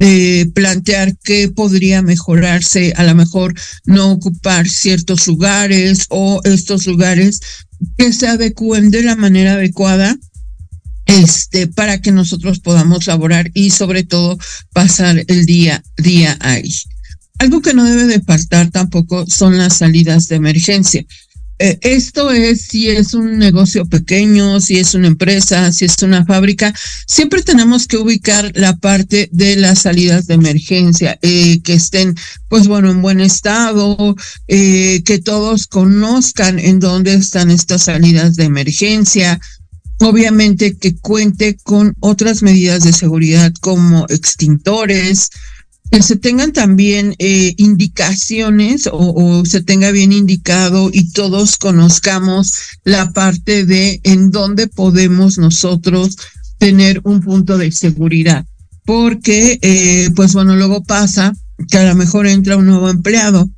eh, 0.00 0.46
plantear 0.54 1.16
qué 1.22 1.48
podría 1.48 2.02
mejorarse, 2.02 2.92
a 2.96 3.04
lo 3.04 3.14
mejor 3.14 3.54
no 3.84 4.12
ocupar 4.12 4.68
ciertos 4.68 5.26
lugares 5.26 6.06
o 6.08 6.40
estos 6.44 6.86
lugares 6.86 7.40
que 7.96 8.12
se 8.12 8.26
adecúen 8.26 8.90
de 8.90 9.02
la 9.02 9.14
manera 9.14 9.54
adecuada 9.54 10.16
este 11.06 11.66
para 11.66 12.00
que 12.00 12.12
nosotros 12.12 12.60
podamos 12.60 13.06
laborar 13.06 13.50
y 13.54 13.70
sobre 13.70 14.04
todo 14.04 14.38
pasar 14.72 15.24
el 15.28 15.46
día 15.46 15.82
día 15.96 16.36
ahí. 16.40 16.74
Algo 17.38 17.60
que 17.60 17.74
no 17.74 17.84
debe 17.84 18.06
de 18.06 18.22
faltar 18.22 18.70
tampoco 18.70 19.26
son 19.26 19.58
las 19.58 19.76
salidas 19.78 20.28
de 20.28 20.36
emergencia. 20.36 21.04
Eh, 21.60 21.78
esto 21.82 22.32
es 22.32 22.62
si 22.62 22.90
es 22.90 23.14
un 23.14 23.38
negocio 23.38 23.86
pequeño, 23.86 24.60
si 24.60 24.78
es 24.78 24.94
una 24.94 25.06
empresa, 25.06 25.72
si 25.72 25.84
es 25.84 26.02
una 26.02 26.24
fábrica, 26.24 26.74
siempre 27.06 27.42
tenemos 27.42 27.86
que 27.86 27.96
ubicar 27.96 28.50
la 28.56 28.76
parte 28.76 29.28
de 29.30 29.54
las 29.54 29.82
salidas 29.82 30.26
de 30.26 30.34
emergencia, 30.34 31.16
eh, 31.22 31.60
que 31.62 31.74
estén, 31.74 32.16
pues 32.48 32.66
bueno, 32.66 32.90
en 32.90 33.02
buen 33.02 33.20
estado, 33.20 34.16
eh, 34.48 35.02
que 35.04 35.18
todos 35.20 35.68
conozcan 35.68 36.58
en 36.58 36.80
dónde 36.80 37.14
están 37.14 37.52
estas 37.52 37.84
salidas 37.84 38.34
de 38.34 38.44
emergencia, 38.44 39.38
obviamente 40.00 40.76
que 40.76 40.96
cuente 40.96 41.56
con 41.62 41.94
otras 42.00 42.42
medidas 42.42 42.82
de 42.82 42.92
seguridad 42.92 43.52
como 43.60 44.06
extintores, 44.08 45.30
que 45.94 46.02
se 46.02 46.16
tengan 46.16 46.52
también 46.52 47.14
eh, 47.20 47.54
indicaciones 47.56 48.88
o, 48.90 49.44
se 49.46 49.62
tenga 49.62 49.92
bien 49.92 50.10
indicado 50.10 50.90
y 50.92 51.12
todos 51.12 51.56
conozcamos 51.56 52.52
la 52.82 53.12
parte 53.12 53.64
de 53.64 54.00
en 54.02 54.32
dónde 54.32 54.66
podemos 54.66 55.38
nosotros 55.38 56.16
tener 56.58 57.00
un 57.04 57.20
punto 57.20 57.58
de 57.58 57.70
seguridad. 57.70 58.44
Porque, 58.84 59.60
eh, 59.62 60.10
pues 60.16 60.32
bueno, 60.32 60.56
luego 60.56 60.82
pasa 60.82 61.32
que 61.70 61.78
a 61.78 61.84
lo 61.84 61.94
mejor 61.94 62.26
entra 62.26 62.56
un 62.56 62.66
nuevo 62.66 62.90
empleado, 62.90 63.48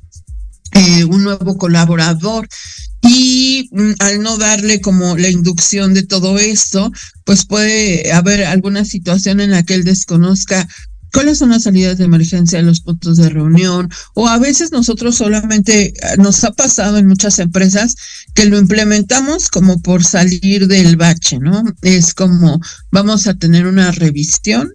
eh, 0.73 1.05
un 1.05 1.23
nuevo 1.23 1.57
colaborador 1.57 2.47
y 3.01 3.67
mm, 3.71 3.93
al 3.97 4.21
no 4.21 4.37
darle 4.37 4.79
como 4.79 5.17
la 5.17 5.29
inducción 5.29 5.95
de 5.95 6.03
todo 6.03 6.37
esto, 6.37 6.91
pues 7.25 7.47
puede 7.47 8.11
haber 8.11 8.43
alguna 8.43 8.85
situación 8.85 9.39
en 9.39 9.49
la 9.49 9.63
que 9.63 9.73
él 9.73 9.83
desconozca 9.83 10.67
cuáles 11.17 11.39
son 11.39 11.49
las 11.49 11.63
salidas 11.63 11.97
de 11.97 12.05
emergencia, 12.05 12.61
los 12.61 12.81
puntos 12.81 13.17
de 13.17 13.29
reunión, 13.29 13.89
o 14.13 14.27
a 14.27 14.37
veces 14.37 14.71
nosotros 14.71 15.15
solamente 15.15 15.87
eh, 15.87 15.93
nos 16.19 16.43
ha 16.43 16.51
pasado 16.51 16.99
en 16.99 17.07
muchas 17.07 17.39
empresas 17.39 17.95
que 18.35 18.45
lo 18.45 18.59
implementamos 18.59 19.49
como 19.49 19.81
por 19.81 20.03
salir 20.03 20.67
del 20.67 20.95
bache, 20.95 21.39
¿no? 21.39 21.63
Es 21.81 22.13
como 22.13 22.61
vamos 22.91 23.25
a 23.25 23.33
tener 23.33 23.65
una 23.65 23.91
revisión 23.91 24.71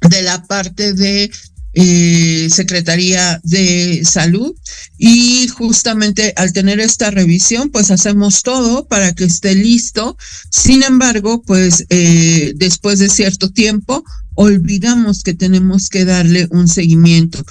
de 0.00 0.22
la 0.22 0.42
parte 0.42 0.94
de 0.94 1.30
eh, 1.78 2.48
Secretaría 2.50 3.38
de 3.44 4.02
Salud 4.04 4.54
y 4.96 5.46
justamente 5.48 6.32
al 6.36 6.54
tener 6.54 6.80
esta 6.80 7.10
revisión 7.10 7.68
pues 7.68 7.90
hacemos 7.90 8.42
todo 8.42 8.88
para 8.88 9.12
que 9.12 9.24
esté 9.24 9.54
listo. 9.54 10.16
Sin 10.50 10.82
embargo 10.82 11.42
pues 11.42 11.84
eh, 11.90 12.54
después 12.56 12.98
de 12.98 13.10
cierto 13.10 13.50
tiempo 13.52 14.02
olvidamos 14.34 15.22
que 15.22 15.34
tenemos 15.34 15.90
que 15.90 16.06
darle 16.06 16.48
un 16.50 16.66
seguimiento. 16.66 17.44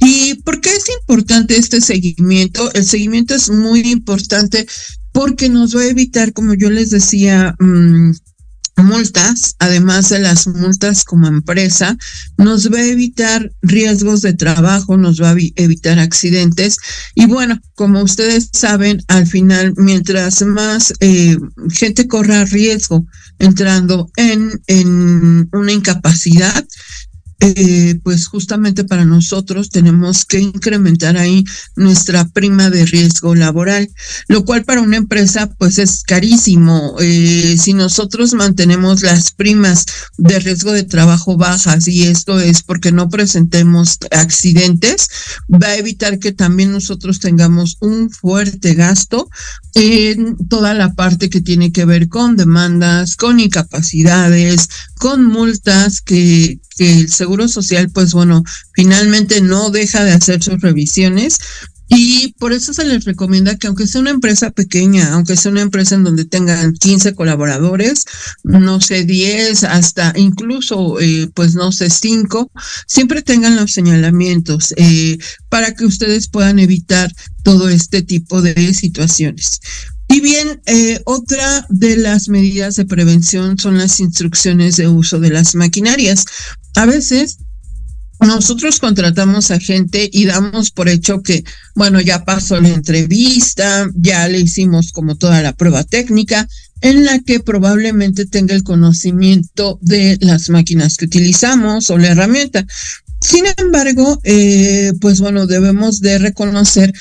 ¿Y 0.00 0.34
por 0.44 0.60
qué 0.60 0.70
es 0.70 0.84
importante 1.00 1.56
este 1.56 1.80
seguimiento? 1.80 2.72
El 2.74 2.86
seguimiento 2.86 3.34
es 3.34 3.50
muy 3.50 3.80
importante 3.80 4.68
porque 5.10 5.48
nos 5.48 5.74
va 5.74 5.80
a 5.80 5.88
evitar, 5.88 6.32
como 6.32 6.54
yo 6.54 6.70
les 6.70 6.90
decía, 6.90 7.56
mm, 7.58 8.12
multas, 8.78 9.54
además 9.58 10.08
de 10.08 10.20
las 10.20 10.46
multas 10.46 11.04
como 11.04 11.26
empresa, 11.26 11.96
nos 12.36 12.72
va 12.72 12.78
a 12.78 12.86
evitar 12.86 13.50
riesgos 13.62 14.22
de 14.22 14.32
trabajo, 14.32 14.96
nos 14.96 15.20
va 15.20 15.30
a 15.30 15.36
evitar 15.56 15.98
accidentes. 15.98 16.76
Y 17.14 17.26
bueno, 17.26 17.60
como 17.74 18.02
ustedes 18.02 18.50
saben, 18.52 19.02
al 19.08 19.26
final, 19.26 19.74
mientras 19.76 20.42
más 20.42 20.92
eh, 21.00 21.36
gente 21.70 22.08
corra 22.08 22.44
riesgo 22.44 23.06
entrando 23.38 24.10
en, 24.16 24.60
en 24.66 25.48
una 25.52 25.72
incapacidad, 25.72 26.64
eh, 27.40 28.00
pues 28.02 28.26
justamente 28.26 28.82
para 28.82 29.04
nosotros 29.04 29.70
tenemos 29.70 30.24
que 30.24 30.40
incrementar 30.40 31.16
ahí 31.16 31.44
nuestra 31.76 32.26
prima 32.28 32.68
de 32.68 32.84
riesgo 32.84 33.36
laboral, 33.36 33.88
lo 34.26 34.44
cual 34.44 34.64
para 34.64 34.80
una 34.80 34.96
empresa 34.96 35.48
pues 35.56 35.78
es 35.78 36.02
carísimo. 36.02 36.96
Eh, 36.98 37.56
si 37.56 37.74
nosotros 37.74 38.34
mantenemos 38.34 39.02
las 39.02 39.30
primas 39.30 39.86
de 40.16 40.40
riesgo 40.40 40.72
de 40.72 40.82
trabajo 40.82 41.36
bajas 41.36 41.86
y 41.86 42.08
esto 42.08 42.40
es 42.40 42.64
porque 42.64 42.90
no 42.90 43.08
presentemos 43.08 43.98
accidentes, 44.10 45.06
va 45.48 45.68
a 45.68 45.76
evitar 45.76 46.18
que 46.18 46.32
también 46.32 46.72
nosotros 46.72 47.20
tengamos 47.20 47.76
un 47.80 48.10
fuerte 48.10 48.74
gasto 48.74 49.28
en 49.74 50.36
toda 50.48 50.74
la 50.74 50.94
parte 50.94 51.30
que 51.30 51.40
tiene 51.40 51.70
que 51.70 51.84
ver 51.84 52.08
con 52.08 52.36
demandas, 52.36 53.14
con 53.14 53.38
incapacidades, 53.38 54.68
con 54.98 55.24
multas 55.24 56.00
que, 56.00 56.58
que 56.78 57.00
el 57.00 57.12
Seguro 57.12 57.48
Social, 57.48 57.90
pues 57.90 58.12
bueno, 58.12 58.44
finalmente 58.72 59.40
no 59.40 59.70
deja 59.70 60.04
de 60.04 60.12
hacer 60.12 60.42
sus 60.42 60.60
revisiones. 60.60 61.38
Y 61.90 62.34
por 62.38 62.52
eso 62.52 62.74
se 62.74 62.84
les 62.84 63.06
recomienda 63.06 63.56
que 63.56 63.66
aunque 63.66 63.86
sea 63.86 64.02
una 64.02 64.10
empresa 64.10 64.50
pequeña, 64.50 65.14
aunque 65.14 65.36
sea 65.36 65.50
una 65.50 65.62
empresa 65.62 65.94
en 65.94 66.04
donde 66.04 66.26
tengan 66.26 66.74
15 66.74 67.14
colaboradores, 67.14 68.04
no 68.44 68.78
sé, 68.82 69.04
10, 69.04 69.64
hasta 69.64 70.12
incluso, 70.14 71.00
eh, 71.00 71.30
pues 71.32 71.54
no 71.54 71.72
sé, 71.72 71.88
5, 71.88 72.52
siempre 72.86 73.22
tengan 73.22 73.56
los 73.56 73.72
señalamientos 73.72 74.74
eh, 74.76 75.16
para 75.48 75.74
que 75.74 75.86
ustedes 75.86 76.28
puedan 76.28 76.58
evitar 76.58 77.10
todo 77.42 77.70
este 77.70 78.02
tipo 78.02 78.42
de 78.42 78.74
situaciones. 78.74 79.60
Y 80.08 80.20
bien, 80.20 80.62
eh, 80.66 81.00
otra 81.04 81.66
de 81.68 81.96
las 81.96 82.28
medidas 82.28 82.76
de 82.76 82.86
prevención 82.86 83.58
son 83.58 83.76
las 83.78 84.00
instrucciones 84.00 84.76
de 84.76 84.88
uso 84.88 85.20
de 85.20 85.30
las 85.30 85.54
maquinarias. 85.54 86.24
A 86.76 86.86
veces 86.86 87.38
nosotros 88.20 88.80
contratamos 88.80 89.50
a 89.50 89.60
gente 89.60 90.08
y 90.12 90.24
damos 90.24 90.70
por 90.70 90.88
hecho 90.88 91.22
que, 91.22 91.44
bueno, 91.74 92.00
ya 92.00 92.24
pasó 92.24 92.60
la 92.60 92.68
entrevista, 92.68 93.88
ya 93.94 94.26
le 94.28 94.40
hicimos 94.40 94.92
como 94.92 95.16
toda 95.16 95.40
la 95.42 95.52
prueba 95.52 95.84
técnica, 95.84 96.48
en 96.80 97.04
la 97.04 97.20
que 97.20 97.40
probablemente 97.40 98.26
tenga 98.26 98.54
el 98.54 98.64
conocimiento 98.64 99.78
de 99.82 100.18
las 100.20 100.50
máquinas 100.50 100.96
que 100.96 101.04
utilizamos 101.04 101.90
o 101.90 101.98
la 101.98 102.08
herramienta. 102.08 102.66
Sin 103.20 103.44
embargo, 103.56 104.20
eh, 104.24 104.92
pues 105.00 105.20
bueno, 105.20 105.46
debemos 105.46 106.00
de 106.00 106.18
reconocer 106.18 106.92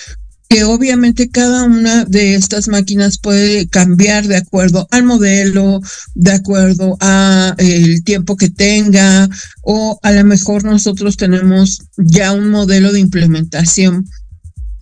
que 0.50 0.64
obviamente 0.64 1.30
cada 1.30 1.64
una 1.64 2.06
de 2.06 2.36
estas 2.36 2.68
máquinas 2.68 3.18
puede 3.18 3.68
cambiar 3.68 4.28
de 4.28 4.38
acuerdo 4.38 4.88
al 4.92 5.04
modelo, 5.04 5.82
de 6.16 6.32
acuerdo 6.32 6.98
a 7.02 7.54
el 7.58 8.04
tiempo 8.04 8.38
que 8.38 8.50
tenga 8.50 9.30
o 9.62 10.00
a 10.04 10.12
lo 10.12 10.24
mejor 10.24 10.64
nosotros 10.64 11.18
tenemos 11.18 11.82
ya 11.98 12.32
un 12.32 12.50
modelo 12.50 12.94
de 12.94 13.00
implementación 13.00 14.06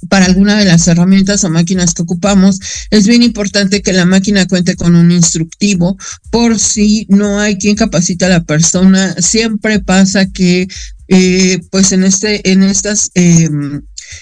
para 0.09 0.25
alguna 0.25 0.57
de 0.57 0.65
las 0.65 0.87
herramientas 0.87 1.43
o 1.43 1.49
máquinas 1.49 1.93
que 1.93 2.03
ocupamos, 2.03 2.59
es 2.91 3.07
bien 3.07 3.23
importante 3.23 3.81
que 3.81 3.93
la 3.93 4.05
máquina 4.05 4.47
cuente 4.47 4.75
con 4.75 4.95
un 4.95 5.11
instructivo 5.11 5.97
por 6.29 6.59
si 6.59 7.07
no 7.09 7.39
hay 7.39 7.57
quien 7.57 7.75
capacita 7.75 8.27
a 8.27 8.29
la 8.29 8.43
persona. 8.43 9.15
Siempre 9.19 9.79
pasa 9.79 10.27
que, 10.27 10.67
eh, 11.07 11.59
pues 11.71 11.91
en 11.91 12.03
este, 12.03 12.51
en 12.51 12.63
estas 12.63 13.11
eh, 13.15 13.49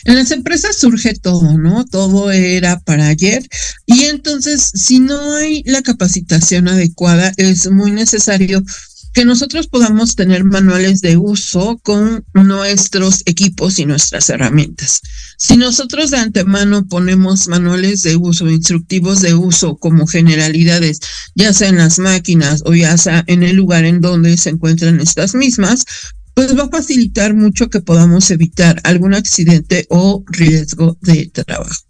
en 0.06 0.16
las 0.16 0.32
empresas 0.32 0.78
surge 0.78 1.14
todo, 1.14 1.58
¿no? 1.58 1.86
Todo 1.86 2.32
era 2.32 2.80
para 2.80 3.08
ayer. 3.08 3.48
Y 3.86 4.04
entonces, 4.06 4.72
si 4.74 5.00
no 5.00 5.36
hay 5.36 5.64
la 5.66 5.82
capacitación 5.82 6.68
adecuada, 6.68 7.34
es 7.38 7.70
muy 7.72 7.92
necesario 7.92 8.64
que 9.14 9.26
nosotros 9.26 9.68
podamos 9.68 10.16
tener 10.16 10.44
manuales 10.44 11.02
de 11.02 11.18
uso 11.18 11.80
con 11.84 12.26
nuestros 12.34 13.22
equipos 13.26 13.78
y 13.78 13.86
nuestras 13.86 14.28
herramientas. 14.30 15.02
Si 15.38 15.56
nosotros 15.56 16.10
de 16.10 16.18
antemano 16.18 16.88
ponemos 16.88 17.48
manuales 17.48 18.02
de 18.02 18.16
uso, 18.16 18.50
instructivos 18.50 19.22
de 19.22 19.36
uso 19.36 19.78
como 19.78 20.08
generalidades, 20.08 21.00
ya 21.36 21.54
sea 21.54 21.70
en 21.70 21.78
las 21.78 22.00
máquinas 22.00 22.64
o 22.66 22.74
ya 22.74 22.98
sea 22.98 23.24
en 23.28 23.44
el 23.44 23.56
lugar 23.56 23.86
en 23.86 24.02
donde 24.02 24.36
se 24.36 24.50
encuentran 24.50 25.00
estas 25.00 25.36
mismas, 25.36 25.86
pues 26.34 26.58
va 26.58 26.64
a 26.64 26.70
facilitar 26.70 27.34
mucho 27.34 27.70
que 27.70 27.82
podamos 27.82 28.30
evitar 28.32 28.82
algún 28.84 29.14
accidente 29.14 29.86
o 29.90 30.24
riesgo 30.28 30.98
de 31.02 31.28
trabajo. 31.28 31.84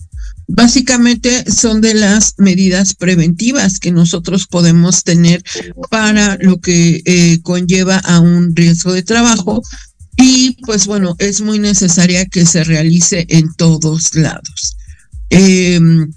Básicamente 0.47 1.49
son 1.49 1.79
de 1.79 1.93
las 1.93 2.35
medidas 2.37 2.95
preventivas 2.95 3.79
que 3.79 3.91
nosotros 3.91 4.45
podemos 4.47 5.03
tener 5.03 5.41
para 5.89 6.37
lo 6.41 6.59
que 6.59 7.01
eh, 7.05 7.39
conlleva 7.41 7.97
a 7.97 8.19
un 8.19 8.53
riesgo 8.55 8.91
de 8.91 9.03
trabajo 9.03 9.63
y 10.17 10.57
pues 10.65 10.85
bueno, 10.85 11.15
es 11.19 11.41
muy 11.41 11.59
necesaria 11.59 12.25
que 12.25 12.45
se 12.45 12.63
realice 12.63 13.25
en 13.29 13.53
todos 13.55 14.15
lados. 14.15 14.77
Em, 15.29 16.11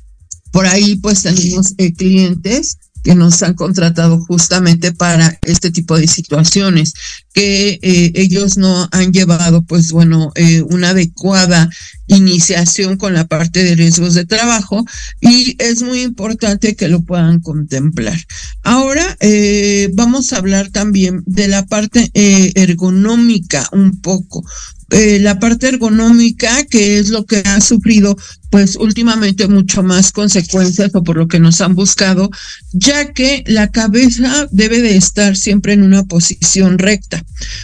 por 0.50 0.66
ahí 0.66 0.96
pues 0.96 1.22
tenemos 1.22 1.74
eh, 1.78 1.94
clientes 1.94 2.78
que 3.04 3.14
nos 3.14 3.42
han 3.44 3.54
contratado 3.54 4.18
justamente 4.26 4.90
para 4.92 5.38
este 5.42 5.70
tipo 5.70 5.96
de 5.96 6.08
situaciones, 6.08 6.92
que 7.36 7.78
eh, 7.82 8.12
ellos 8.14 8.56
no 8.56 8.88
han 8.92 9.12
llevado, 9.12 9.60
pues 9.60 9.92
bueno, 9.92 10.32
eh, 10.36 10.62
una 10.70 10.90
adecuada 10.90 11.68
iniciación 12.06 12.96
con 12.96 13.12
la 13.12 13.26
parte 13.26 13.62
de 13.62 13.74
riesgos 13.74 14.14
de 14.14 14.24
trabajo 14.24 14.86
y 15.20 15.54
es 15.58 15.82
muy 15.82 16.00
importante 16.00 16.76
que 16.76 16.88
lo 16.88 17.02
puedan 17.02 17.40
contemplar. 17.40 18.18
Ahora 18.62 19.18
eh, 19.20 19.90
vamos 19.92 20.32
a 20.32 20.38
hablar 20.38 20.70
también 20.70 21.24
de 21.26 21.48
la 21.48 21.66
parte 21.66 22.10
ergonómica 22.14 23.68
un 23.70 24.00
poco. 24.00 24.42
La 24.88 25.40
parte 25.40 25.68
ergonómica, 25.68 26.64
que 26.64 26.98
es 26.98 27.08
lo 27.10 27.26
que 27.26 27.38
ha 27.38 27.60
sufrido 27.60 28.16
pues 28.56 28.76
últimamente 28.76 29.48
mucho 29.48 29.82
más 29.82 30.12
consecuencias 30.12 30.94
o 30.94 31.02
por 31.02 31.18
lo 31.18 31.28
que 31.28 31.38
nos 31.38 31.60
han 31.60 31.74
buscado, 31.74 32.30
ya 32.72 33.12
que 33.12 33.44
la 33.46 33.70
cabeza 33.70 34.48
debe 34.50 34.80
de 34.80 34.96
estar 34.96 35.36
siempre 35.36 35.74
en 35.74 35.82
una 35.82 36.04
posición 36.04 36.78
recta. 36.78 37.22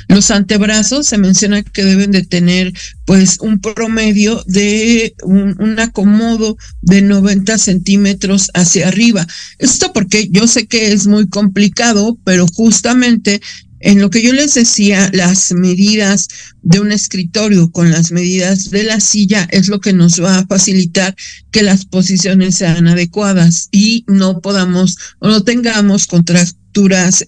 Los 0.09 0.31
antebrazos 0.31 1.07
se 1.07 1.19
menciona 1.19 1.63
que 1.63 1.85
deben 1.85 2.11
de 2.11 2.25
tener 2.25 2.73
pues 3.05 3.39
un 3.41 3.61
promedio 3.61 4.43
de 4.47 5.15
un, 5.23 5.79
acomodo 5.79 6.57
de 6.83 7.03
90 7.03 7.57
centímetros 7.59 8.51
hacia 8.55 8.89
arriba. 8.89 9.27
Esto 9.59 9.93
porque 9.93 10.29
yo 10.31 10.47
sé 10.47 10.67
que 10.67 10.93
es 10.93 11.07
muy 11.07 11.29
complicado, 11.29 12.19
pero 12.25 12.47
justamente 12.47 13.41
en 13.81 14.01
lo 14.01 14.11
que 14.11 14.23
yo 14.23 14.33
les 14.33 14.55
decía, 14.55 15.11
las 15.13 15.53
medidas 15.53 16.29
de 16.63 16.79
un 16.79 16.93
escritorio 16.93 17.73
con 17.73 17.91
las 17.91 18.13
medidas 18.13 18.71
de 18.71 18.85
la 18.85 19.01
silla 19.01 19.49
es 19.51 19.69
lo 19.69 19.81
que 19.81 19.93
nos 19.93 20.23
va 20.23 20.39
a 20.39 20.47
facilitar 20.47 21.17
que 21.51 21.63
las 21.63 21.85
posiciones 21.85 22.55
sean 22.55 22.87
adecuadas 22.87 23.69
y 23.73 24.05
no 24.07 24.41
podamos 24.41 24.97
o 25.19 25.29
no 25.29 25.43
tengamos 25.43 26.07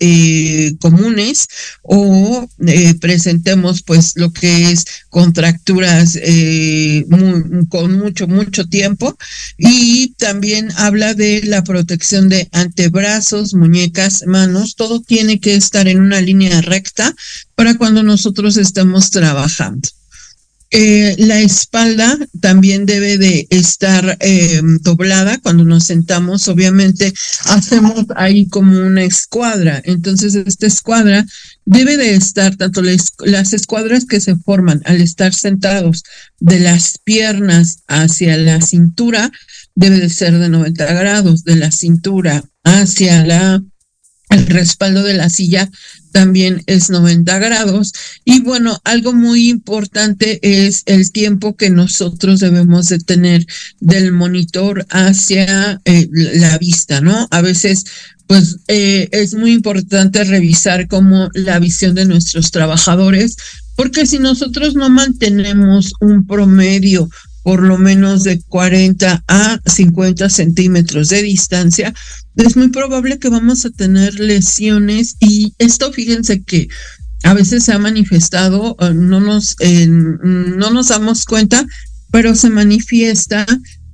eh, 0.01 0.75
comunes 0.81 1.49
o 1.83 2.49
eh, 2.67 2.95
presentemos 3.01 3.83
pues 3.83 4.13
lo 4.17 4.33
que 4.33 4.71
es 4.71 4.85
contracturas 5.11 6.19
eh, 6.21 7.05
con 7.69 7.99
mucho, 7.99 8.27
mucho 8.27 8.67
tiempo. 8.67 9.17
Y 9.59 10.15
también 10.19 10.71
habla 10.77 11.15
de 11.15 11.43
la 11.45 11.63
protección 11.63 12.29
de 12.29 12.49
antebrazos, 12.53 13.55
muñecas, 13.55 14.25
manos, 14.27 14.75
todo 14.77 15.01
tiene 15.01 15.41
que 15.41 15.55
estar 15.55 15.89
en 15.89 16.01
una 16.01 16.21
línea 16.21 16.61
recta 16.63 17.15
para 17.55 17.77
cuando 17.77 18.03
nosotros 18.03 18.57
estemos 18.57 19.11
trabajando. 19.11 19.89
Eh, 20.77 21.15
la 21.19 21.41
espalda 21.41 22.19
también 22.41 22.85
debe 22.85 23.17
de 23.17 23.47
estar 23.51 24.17
eh, 24.19 24.61
doblada 24.81 25.39
cuando 25.39 25.65
nos 25.65 25.85
sentamos. 25.85 26.49
Obviamente 26.49 27.13
hacemos 27.45 28.07
ahí 28.17 28.49
como 28.49 28.81
una 28.81 29.05
escuadra. 29.05 29.81
Entonces 29.85 30.35
esta 30.35 30.67
escuadra 30.67 31.25
debe 31.65 31.97
de 31.97 32.17
estar 32.17 32.57
tanto 32.57 32.83
las 32.83 33.53
escuadras 33.53 34.05
que 34.05 34.21
se 34.21 34.35
forman 34.35 34.83
al 34.85 35.01
estar 35.01 35.33
sentados 35.33 36.03
de 36.41 36.59
las 36.59 36.99
piernas 36.99 37.85
hacia 37.87 38.37
la 38.37 38.61
cintura 38.61 39.31
debe 39.77 40.01
de 40.01 40.11
ser 40.11 40.37
de 40.39 40.49
90 40.49 40.93
grados, 40.93 41.45
de 41.45 41.55
la 41.55 41.71
cintura 41.71 42.43
hacia 42.65 43.25
la 43.25 43.63
el 44.35 44.47
respaldo 44.47 45.03
de 45.03 45.15
la 45.15 45.31
silla 45.31 45.71
también 46.13 46.63
es 46.67 46.91
90 46.91 47.39
grados. 47.39 47.93
Y 48.25 48.41
bueno, 48.41 48.81
algo 48.85 49.13
muy 49.13 49.49
importante 49.49 50.39
es 50.43 50.83
el 50.87 51.11
tiempo 51.11 51.57
que 51.57 51.71
nosotros 51.71 52.41
debemos 52.41 52.89
de 52.89 52.99
tener 52.99 53.47
del 53.81 54.13
monitor 54.13 54.87
hacia 54.91 55.81
eh, 55.85 56.09
la 56.13 56.57
vista, 56.59 57.01
¿no? 57.01 57.27
A 57.31 57.41
veces 57.41 57.85
pues 58.27 58.59
eh, 58.69 59.09
es 59.13 59.35
muy 59.35 59.53
importante 59.53 60.25
revisar 60.25 60.89
cómo 60.89 61.29
la 61.35 61.59
visión 61.59 61.95
de 61.95 62.07
nuestros 62.07 62.51
trabajadores, 62.51 63.37
porque 63.77 64.07
si 64.07 64.19
nosotros 64.19 64.75
no 64.75 64.89
mantenemos 64.89 65.93
un 66.01 66.27
promedio 66.27 67.11
por 67.45 67.63
lo 67.63 67.77
menos 67.79 68.25
de 68.25 68.41
40 68.41 69.23
a 69.29 69.61
50 69.67 70.31
centímetros 70.31 71.11
de 71.11 71.23
distancia, 71.23 71.95
es 72.37 72.57
muy 72.57 72.69
probable 72.69 73.19
que 73.19 73.29
vamos 73.29 73.65
a 73.67 73.71
tener 73.71 74.19
lesiones 74.19 75.17
y 75.21 75.53
esto 75.59 75.93
fíjense 75.93 76.43
que 76.43 76.69
a 77.23 77.35
veces 77.35 77.65
se 77.65 77.73
ha 77.73 77.79
manifestado, 77.79 78.77
eh, 78.81 78.95
no 78.95 79.21
nos, 79.21 79.57
no 79.61 80.71
nos 80.71 80.89
damos 80.89 81.25
cuenta, 81.27 81.67
pero 82.11 82.35
se 82.35 82.49
manifiesta 82.49 83.47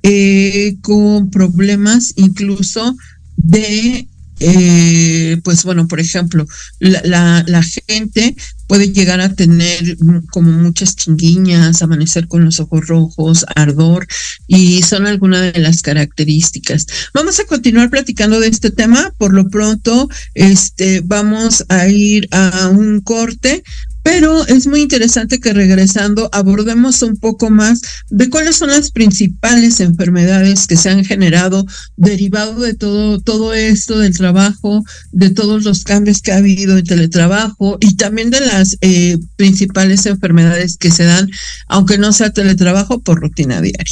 eh, 0.05 0.77
con 0.81 1.31
problemas 1.31 2.13
incluso 2.17 2.97
de 3.37 4.09
eh, 4.41 5.39
pues 5.45 5.65
bueno, 5.65 5.87
por 5.87 6.01
ejemplo, 6.01 6.47
la, 6.79 7.45
la, 7.47 7.63
gente 7.63 8.35
puede 8.71 8.93
llegar 8.93 9.21
a 9.21 9.35
tener 9.35 9.97
como 10.31 10.53
muchas 10.53 10.95
chinguiñas, 10.95 11.83
amanecer 11.83 12.29
con 12.29 12.45
los 12.45 12.61
ojos 12.61 12.87
rojos, 12.87 13.45
ardor, 13.57 14.07
y 14.47 14.83
son 14.83 15.09
algunas 15.09 15.53
de 15.53 15.59
las 15.59 15.83
características. 15.83 16.87
Vamos 17.13 17.41
a 17.41 17.47
continuar 17.47 17.91
platicando 17.91 18.39
de 18.39 18.47
este 18.47 18.71
tema. 18.71 19.13
Por 19.19 19.35
lo 19.35 19.49
pronto, 19.49 20.09
este, 20.35 21.01
vamos 21.05 21.65
a 21.69 21.89
ir 21.89 22.29
a 22.31 22.69
un 22.69 23.01
corte. 23.01 23.65
Pero 24.03 24.47
es 24.47 24.67
muy 24.67 24.81
interesante 24.81 25.41
que 25.41 25.53
regresando 25.53 26.29
abordemos 26.33 27.03
un 27.03 27.17
poco 27.17 27.51
más 27.51 27.83
de 28.09 28.31
cuáles 28.31 28.57
son 28.57 28.71
las 28.71 28.91
principales 28.91 29.81
enfermedades 29.81 30.67
que 30.67 30.77
se 30.77 30.89
han 30.89 31.05
generado 31.05 31.67
derivado 31.97 32.61
de 32.61 32.75
todo, 32.75 33.21
todo 33.21 33.53
esto 33.53 33.99
del 33.99 34.17
trabajo, 34.17 34.83
de 35.13 35.31
todos 35.31 35.65
los 35.65 35.85
cambios 35.85 36.23
que 36.23 36.33
ha 36.33 36.39
habido 36.39 36.79
en 36.79 36.85
teletrabajo 36.85 37.77
y 37.81 37.97
también 37.97 38.31
de 38.31 38.41
las 38.41 38.77
eh, 38.81 39.19
principales 39.37 40.07
enfermedades 40.07 40.77
que 40.77 40.91
se 40.91 41.05
dan, 41.05 41.29
aunque 41.69 41.99
no 41.99 42.13
sea 42.13 42.33
teletrabajo, 42.33 43.01
por 43.01 43.21
rutina 43.21 43.61
diaria. 43.61 43.85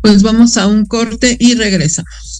Pues 0.00 0.22
vamos 0.22 0.56
a 0.56 0.66
un 0.66 0.86
corte 0.86 1.36
y 1.38 1.54
regresamos. 1.54 2.39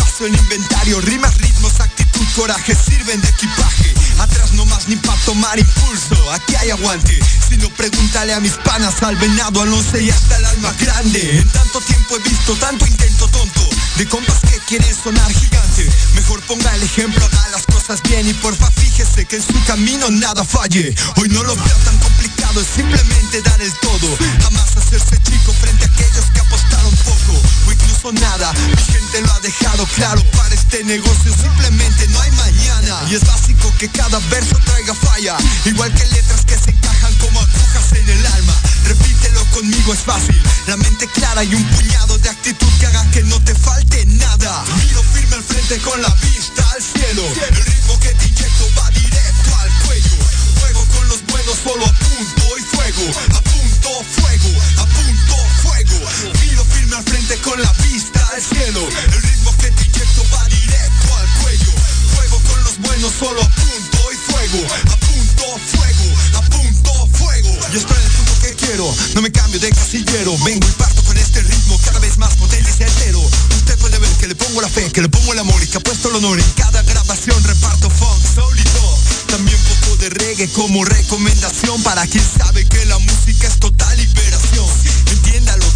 El 0.21 0.35
inventario, 0.35 1.01
rimas, 1.01 1.35
ritmos, 1.39 1.79
actitud, 1.79 2.23
coraje 2.35 2.75
sirven 2.75 3.19
de 3.21 3.27
equipaje. 3.27 3.91
Atrás 4.19 4.51
no 4.53 4.67
más 4.67 4.87
ni 4.87 4.95
pa' 4.95 5.15
tomar 5.25 5.57
impulso, 5.57 6.31
aquí 6.31 6.53
hay 6.59 6.69
aguante. 6.69 7.19
Si 7.49 7.57
no, 7.57 7.69
pregúntale 7.69 8.31
a 8.35 8.39
mis 8.39 8.53
panas, 8.53 9.01
al 9.01 9.15
venado, 9.15 9.63
al 9.63 9.73
once 9.73 10.03
y 10.03 10.11
hasta 10.11 10.37
el 10.37 10.45
alma 10.45 10.75
grande. 10.79 11.39
En 11.39 11.49
tanto 11.49 11.81
tiempo 11.81 12.17
he 12.17 12.29
visto 12.29 12.53
tanto 12.57 12.85
intento 12.85 13.27
tonto 13.29 13.67
de 13.97 14.07
compas 14.07 14.37
que 14.41 14.59
quieren 14.67 14.95
sonar 14.95 15.33
gigante. 15.33 15.89
Mejor 16.13 16.39
ponga 16.41 16.75
el 16.75 16.83
ejemplo, 16.83 17.25
haga 17.25 17.49
las 17.49 17.65
cosas 17.65 17.99
bien 18.03 18.27
y 18.29 18.33
porfa 18.35 18.69
fíjese 18.71 19.25
que 19.25 19.37
en 19.37 19.41
su 19.41 19.63
camino 19.65 20.07
nada 20.11 20.43
falle. 20.43 20.93
Hoy 21.15 21.29
no 21.29 21.41
lo 21.41 21.55
veo 21.55 21.75
tan 21.83 21.97
complicado 21.97 22.30
es 22.59 22.67
simplemente 22.67 23.41
dar 23.43 23.61
el 23.61 23.71
todo. 23.75 24.17
Jamás 24.41 24.75
hacerse 24.75 25.17
chico 25.23 25.53
frente 25.53 25.85
a 25.85 25.87
aquellos 25.87 26.25
que 26.33 26.39
apostaron 26.41 26.93
poco 26.97 27.39
o 27.67 27.71
incluso 27.71 28.11
nada. 28.11 28.51
Mi 28.51 28.83
gente 28.83 29.21
lo 29.21 29.31
ha 29.31 29.39
dejado 29.39 29.85
claro. 29.95 30.21
Para 30.31 30.53
este 30.53 30.83
negocio 30.83 31.31
simplemente 31.33 32.07
no 32.09 32.19
hay 32.19 32.31
mañana. 32.31 33.03
Y 33.09 33.15
es 33.15 33.25
básico 33.25 33.71
que 33.77 33.87
cada 33.89 34.19
verso 34.29 34.57
traiga 34.65 34.93
falla. 34.93 35.37
Igual 35.63 35.93
que 35.93 36.05
letras 36.07 36.43
que 36.45 36.57
se 36.57 36.71
encajan 36.71 37.13
como 37.15 37.39
agujas 37.39 37.93
en 37.93 38.09
el 38.09 38.25
alma. 38.25 38.53
Repítelo 38.85 39.45
conmigo, 39.51 39.93
es 39.93 39.99
fácil. 39.99 40.41
La 40.67 40.75
mente 40.75 41.07
clara 41.07 41.45
y 41.45 41.55
un 41.55 41.63
puñado 41.63 42.17
de 42.17 42.29
actitud 42.29 42.67
que 42.79 42.85
haga 42.87 43.09
que 43.11 43.23
no 43.23 43.39
te 43.43 43.55
falte 43.55 44.05
nada. 44.07 44.63
Miro 44.75 45.01
firme 45.13 45.35
al 45.35 45.43
frente 45.43 45.77
con 45.79 46.01
la 46.01 46.13
vista 46.15 46.69
al 46.71 46.83
cielo. 46.83 47.23
El 47.47 47.55
ritmo 47.55 47.99
que 47.99 48.09
te 48.09 48.27
inyecto 48.27 48.67
va 48.77 48.89
directo 48.89 49.55
al 49.57 49.71
cuello. 49.85 50.17
Juego 50.59 50.85
con 50.87 51.07
los 51.07 51.25
buenos 51.27 51.57
solo 51.63 52.00
al 58.41 58.57
cielo. 58.57 58.81
El 58.87 59.21
ritmo 59.21 59.55
que 59.57 59.69
te 59.71 59.83
inyecto 59.83 60.23
va 60.33 60.43
directo 60.45 61.15
al 61.15 61.27
cuello. 61.41 61.71
Juego 62.15 62.39
con 62.39 62.63
los 62.63 62.77
buenos 62.79 63.13
solo 63.19 63.41
punto 63.41 63.99
y 64.11 64.31
fuego. 64.31 64.59
A 64.91 64.97
punto, 64.97 65.43
fuego, 65.69 66.07
a 66.37 66.41
punto, 66.49 66.91
fuego. 67.17 67.49
Yo 67.71 67.79
estoy 67.79 67.97
en 67.97 68.03
el 68.03 68.11
punto 68.11 68.33
que 68.41 68.53
quiero, 68.55 68.95
no 69.15 69.21
me 69.21 69.31
cambio 69.31 69.59
de 69.59 69.69
casillero. 69.69 70.37
Vengo 70.43 70.67
y 70.67 70.71
parto 70.71 71.03
con 71.03 71.17
este 71.17 71.41
ritmo 71.41 71.79
cada 71.85 71.99
vez 71.99 72.17
más 72.17 72.35
potente 72.35 72.69
y 72.69 72.73
certero. 72.73 73.19
Usted 73.19 73.77
puede 73.77 73.99
ver 73.99 74.11
que 74.17 74.27
le 74.27 74.35
pongo 74.35 74.61
la 74.61 74.69
fe, 74.69 74.91
que 74.91 75.01
le 75.01 75.09
pongo 75.09 75.33
el 75.33 75.39
amor 75.39 75.61
y 75.61 75.67
que 75.67 75.77
apuesto 75.77 76.09
el 76.09 76.15
honor. 76.15 76.39
En 76.39 76.51
cada 76.51 76.81
grabación 76.83 77.41
reparto 77.43 77.89
funk, 77.89 78.35
soul 78.35 78.59
y. 78.59 78.71
También 79.31 79.57
poco 79.63 79.95
de 79.95 80.09
reggae 80.09 80.49
como 80.49 80.83
recomendación 80.83 81.81
para 81.83 82.05
quien 82.05 82.23
sabe 82.37 82.65
que 82.65 82.83
la 82.83 82.97
música 82.97 83.47
es 83.47 83.59
total 83.59 83.70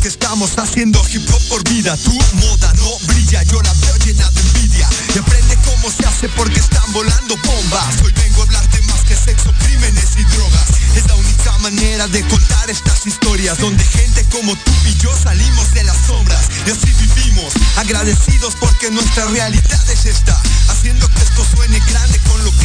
que 0.05 0.09
estamos 0.09 0.51
haciendo 0.59 1.01
hip 1.09 1.27
hop 1.33 1.41
por 1.49 1.63
vida. 1.67 1.97
Tu 1.97 2.11
moda 2.11 2.71
no 2.77 2.91
brilla, 3.07 3.41
yo 3.41 3.59
la 3.59 3.73
veo 3.73 3.95
llena 4.05 4.29
de 4.29 4.41
envidia. 4.41 4.87
Y 5.15 5.17
aprende 5.17 5.57
cómo 5.65 5.89
se 5.89 6.05
hace 6.05 6.29
porque 6.29 6.59
están 6.59 6.93
volando 6.93 7.35
bombas. 7.37 8.03
Hoy 8.03 8.13
vengo 8.13 8.41
a 8.41 8.43
hablarte 8.43 8.83
más 8.83 9.01
que 9.01 9.15
sexo, 9.15 9.51
crímenes 9.65 10.11
y 10.17 10.23
drogas. 10.25 10.67
Es 10.95 11.07
la 11.07 11.15
única 11.15 11.57
manera 11.57 12.07
de 12.07 12.21
contar 12.27 12.69
estas 12.69 13.07
historias 13.07 13.57
donde 13.57 13.83
gente 13.83 14.23
como 14.29 14.55
tú 14.55 14.71
y 14.85 14.95
yo 14.97 15.09
salimos 15.17 15.73
de 15.73 15.83
las 15.83 15.97
sombras 16.05 16.49
y 16.67 16.69
así 16.69 16.93
vivimos, 17.01 17.53
agradecidos 17.77 18.55
porque 18.59 18.91
nuestra 18.91 19.25
realidad 19.25 19.89
es 19.89 20.05
esta, 20.05 20.39
haciendo 20.69 21.07
que 21.09 21.21
esto 21.23 21.43
suene 21.55 21.79
grande 21.89 22.19
con 22.29 22.43
lo 22.43 22.51
que 22.57 22.64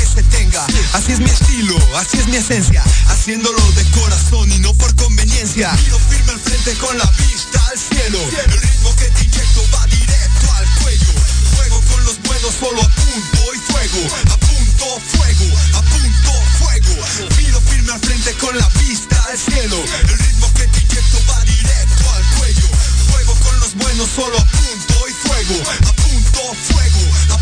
Así 0.92 1.12
es 1.12 1.20
mi 1.20 1.30
estilo, 1.30 1.76
así 1.96 2.18
es 2.18 2.26
mi 2.26 2.36
esencia, 2.36 2.82
haciéndolo 3.06 3.62
de 3.72 3.84
corazón 3.90 4.50
y 4.50 4.58
no 4.58 4.74
por 4.74 4.92
conveniencia. 4.96 5.70
Miro 5.84 5.98
firme 5.98 6.32
al 6.32 6.40
frente 6.40 6.74
con 6.74 6.98
la 6.98 7.04
vista 7.16 7.64
al 7.70 7.78
cielo, 7.78 8.18
el 8.18 8.60
ritmo 8.60 8.94
que 8.96 9.04
te 9.04 9.24
inyecto 9.24 9.62
va 9.72 9.86
directo 9.86 10.52
al 10.52 10.66
cuello. 10.82 11.12
Juego 11.56 11.80
con 11.92 12.04
los 12.04 12.20
buenos 12.22 12.54
solo 12.58 12.82
a 12.82 12.88
punto 12.88 13.54
y 13.54 13.58
fuego, 13.70 14.14
a 14.32 14.36
punto, 14.36 14.84
fuego, 15.14 15.58
a 15.78 15.82
punto, 15.82 16.32
fuego. 16.58 17.30
Miro 17.38 17.60
firme 17.60 17.92
al 17.92 18.00
frente 18.00 18.34
con 18.34 18.58
la 18.58 18.68
vista 18.80 19.24
al 19.30 19.38
cielo, 19.38 19.76
el 19.78 20.18
ritmo 20.18 20.52
que 20.54 20.66
te 20.66 20.80
inyecto 20.80 21.18
va 21.30 21.40
directo 21.44 22.10
al 22.10 22.24
cuello. 22.38 22.68
Juego 23.12 23.34
con 23.46 23.60
los 23.60 23.74
buenos 23.76 24.08
solo 24.10 24.36
a 24.36 24.44
punto 24.44 25.08
y 25.08 25.12
fuego, 25.28 25.70
a 25.86 25.92
punto, 25.92 26.40
fuego, 26.66 27.39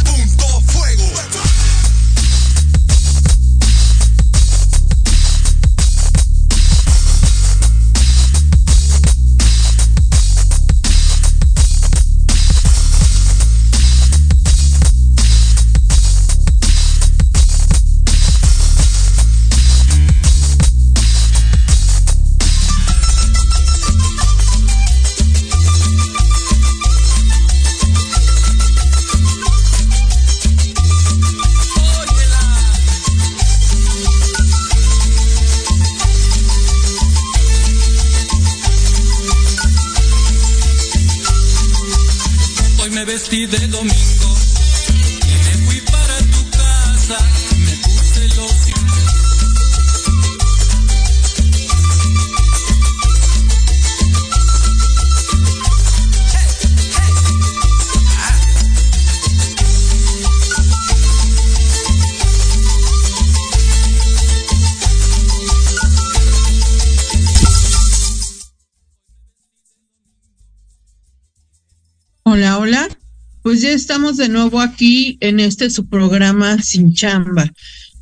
Pues 73.59 73.71
ya 73.71 73.75
estamos 73.75 74.17
de 74.17 74.29
nuevo 74.29 74.61
aquí 74.61 75.19
en 75.21 75.41
este 75.41 75.69
su 75.69 75.89
programa 75.89 76.63
Sin 76.63 76.95
Chamba. 76.95 77.53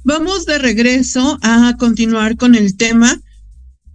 Vamos 0.04 0.44
de 0.44 0.58
regreso 0.58 1.38
a 1.40 1.74
continuar 1.78 2.36
con 2.36 2.54
el 2.54 2.76
tema 2.76 3.18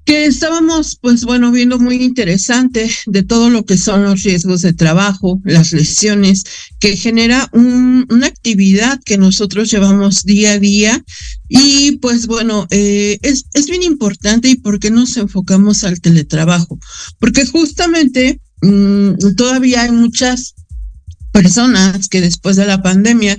que 0.03 0.25
estábamos, 0.25 0.97
pues 0.99 1.23
bueno, 1.23 1.51
viendo 1.51 1.77
muy 1.77 1.97
interesante 1.97 2.89
de 3.05 3.21
todo 3.21 3.51
lo 3.51 3.63
que 3.63 3.77
son 3.77 4.03
los 4.03 4.23
riesgos 4.23 4.63
de 4.63 4.73
trabajo, 4.73 5.39
las 5.43 5.71
lesiones 5.71 6.45
que 6.79 6.97
genera 6.97 7.47
un, 7.53 8.07
una 8.09 8.25
actividad 8.25 8.99
que 9.05 9.19
nosotros 9.19 9.69
llevamos 9.69 10.23
día 10.23 10.53
a 10.53 10.59
día. 10.59 11.05
Y 11.47 11.99
pues 11.99 12.25
bueno, 12.25 12.65
eh, 12.71 13.19
es, 13.21 13.45
es 13.53 13.67
bien 13.67 13.83
importante 13.83 14.47
y 14.47 14.55
por 14.55 14.79
qué 14.79 14.89
nos 14.89 15.15
enfocamos 15.15 15.83
al 15.83 16.01
teletrabajo. 16.01 16.79
Porque 17.19 17.45
justamente 17.45 18.41
mm, 18.63 19.35
todavía 19.35 19.83
hay 19.83 19.91
muchas 19.91 20.55
personas 21.31 22.07
que 22.07 22.21
después 22.21 22.55
de 22.55 22.65
la 22.65 22.81
pandemia, 22.81 23.37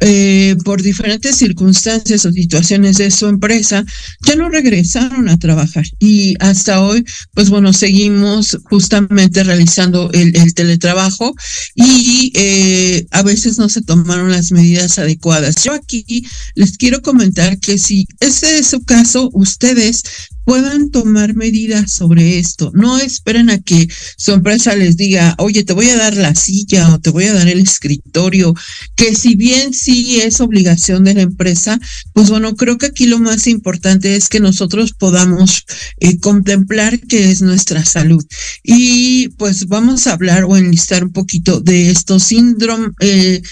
eh, 0.00 0.56
por 0.64 0.82
diferentes 0.82 1.36
circunstancias 1.36 2.24
o 2.24 2.32
situaciones 2.32 2.98
de 2.98 3.10
su 3.10 3.26
empresa, 3.26 3.84
ya 4.26 4.36
no 4.36 4.48
regresaron 4.48 5.28
a 5.28 5.38
trabajar. 5.38 5.84
Y 5.98 6.34
hasta 6.40 6.80
hoy, 6.80 7.04
pues 7.34 7.50
bueno, 7.50 7.72
seguimos 7.72 8.58
justamente 8.64 9.44
realizando 9.44 10.10
el, 10.12 10.36
el 10.36 10.54
teletrabajo 10.54 11.34
y 11.74 12.32
eh, 12.34 13.06
a 13.10 13.22
veces 13.22 13.58
no 13.58 13.68
se 13.68 13.82
tomaron 13.82 14.30
las 14.30 14.52
medidas 14.52 14.98
adecuadas. 14.98 15.56
Yo 15.62 15.72
aquí 15.72 16.26
les 16.54 16.76
quiero 16.76 17.02
comentar 17.02 17.58
que 17.58 17.78
si 17.78 18.06
ese 18.20 18.58
es 18.58 18.68
su 18.68 18.82
caso, 18.84 19.30
ustedes 19.32 20.02
puedan 20.44 20.90
tomar 20.90 21.34
medidas 21.34 21.92
sobre 21.92 22.38
esto. 22.38 22.70
No 22.74 22.98
esperen 22.98 23.50
a 23.50 23.60
que 23.60 23.88
su 24.16 24.32
empresa 24.32 24.76
les 24.76 24.96
diga, 24.96 25.34
oye, 25.38 25.64
te 25.64 25.72
voy 25.72 25.88
a 25.88 25.96
dar 25.96 26.16
la 26.16 26.34
silla 26.34 26.94
o 26.94 27.00
te 27.00 27.10
voy 27.10 27.24
a 27.24 27.34
dar 27.34 27.48
el 27.48 27.60
escritorio, 27.60 28.54
que 28.94 29.14
si 29.14 29.34
bien 29.34 29.72
sí 29.72 30.20
es 30.20 30.40
obligación 30.40 31.04
de 31.04 31.14
la 31.14 31.22
empresa, 31.22 31.78
pues 32.12 32.30
bueno, 32.30 32.54
creo 32.56 32.78
que 32.78 32.86
aquí 32.86 33.06
lo 33.06 33.18
más 33.18 33.46
importante 33.46 34.16
es 34.16 34.28
que 34.28 34.40
nosotros 34.40 34.92
podamos 34.92 35.64
eh, 36.00 36.18
contemplar 36.18 37.00
que 37.00 37.30
es 37.30 37.42
nuestra 37.42 37.84
salud. 37.84 38.24
Y 38.62 39.28
pues 39.30 39.66
vamos 39.66 40.06
a 40.06 40.12
hablar 40.12 40.44
o 40.44 40.56
enlistar 40.56 41.04
un 41.04 41.12
poquito 41.12 41.60
de 41.60 41.90
estos 41.90 42.24
síndromes. 42.24 42.90
Eh, 43.00 43.42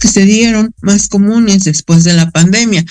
que 0.00 0.08
se 0.08 0.24
dieron 0.24 0.72
más 0.80 1.08
comunes 1.08 1.64
después 1.64 2.04
de 2.04 2.14
la 2.14 2.30
pandemia 2.30 2.84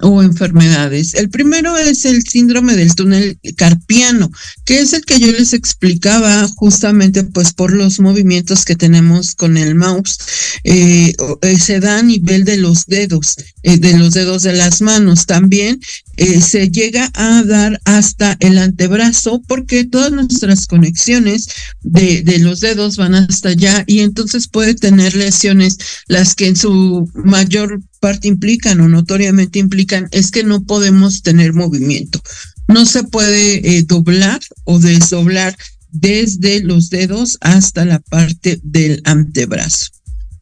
o 0.00 0.22
enfermedades. 0.22 1.14
El 1.14 1.30
primero 1.30 1.76
es 1.76 2.04
el 2.04 2.22
síndrome 2.22 2.76
del 2.76 2.94
túnel 2.94 3.38
carpiano, 3.56 4.30
que 4.64 4.80
es 4.80 4.92
el 4.92 5.04
que 5.04 5.18
yo 5.18 5.30
les 5.32 5.52
explicaba 5.52 6.48
justamente 6.56 7.24
pues 7.24 7.52
por 7.52 7.72
los 7.72 8.00
movimientos 8.00 8.64
que 8.64 8.76
tenemos 8.76 9.34
con 9.34 9.56
el 9.56 9.74
mouse. 9.74 10.18
Eh, 10.64 11.14
se 11.58 11.80
da 11.80 11.98
a 11.98 12.02
nivel 12.02 12.44
de 12.44 12.56
los 12.56 12.86
dedos, 12.86 13.36
eh, 13.62 13.78
de 13.78 13.98
los 13.98 14.14
dedos 14.14 14.42
de 14.42 14.54
las 14.54 14.80
manos. 14.80 15.26
También 15.26 15.80
eh, 16.20 16.42
se 16.42 16.70
llega 16.70 17.10
a 17.14 17.42
dar 17.44 17.80
hasta 17.86 18.36
el 18.40 18.58
antebrazo 18.58 19.40
porque 19.48 19.84
todas 19.84 20.12
nuestras 20.12 20.66
conexiones 20.66 21.48
de, 21.80 22.38
los 22.40 22.60
dedos 22.60 22.98
van 22.98 23.14
hasta 23.14 23.48
allá 23.48 23.84
y 23.86 24.00
entonces 24.00 24.46
puede 24.46 24.74
tener 24.74 25.16
lesiones 25.16 25.78
las 26.08 26.34
que 26.34 26.48
en 26.48 26.56
su 26.56 27.10
mayor 27.14 27.80
parte 28.00 28.28
implican 28.28 28.82
o 28.82 28.88
notoriamente 28.88 29.60
implican 29.60 30.08
es 30.10 30.30
que 30.30 30.44
no 30.44 30.62
podemos 30.64 31.22
tener 31.22 31.54
movimiento. 31.54 32.22
no 32.68 32.84
se 32.84 33.02
puede 33.04 33.78
eh, 33.78 33.82
doblar 33.84 34.40
o 34.64 34.78
desdoblar 34.78 35.56
desde 35.90 36.60
los 36.60 36.90
dedos 36.90 37.38
hasta 37.40 37.86
la 37.86 37.98
parte 37.98 38.60
del 38.62 39.00
antebrazo. 39.06 39.86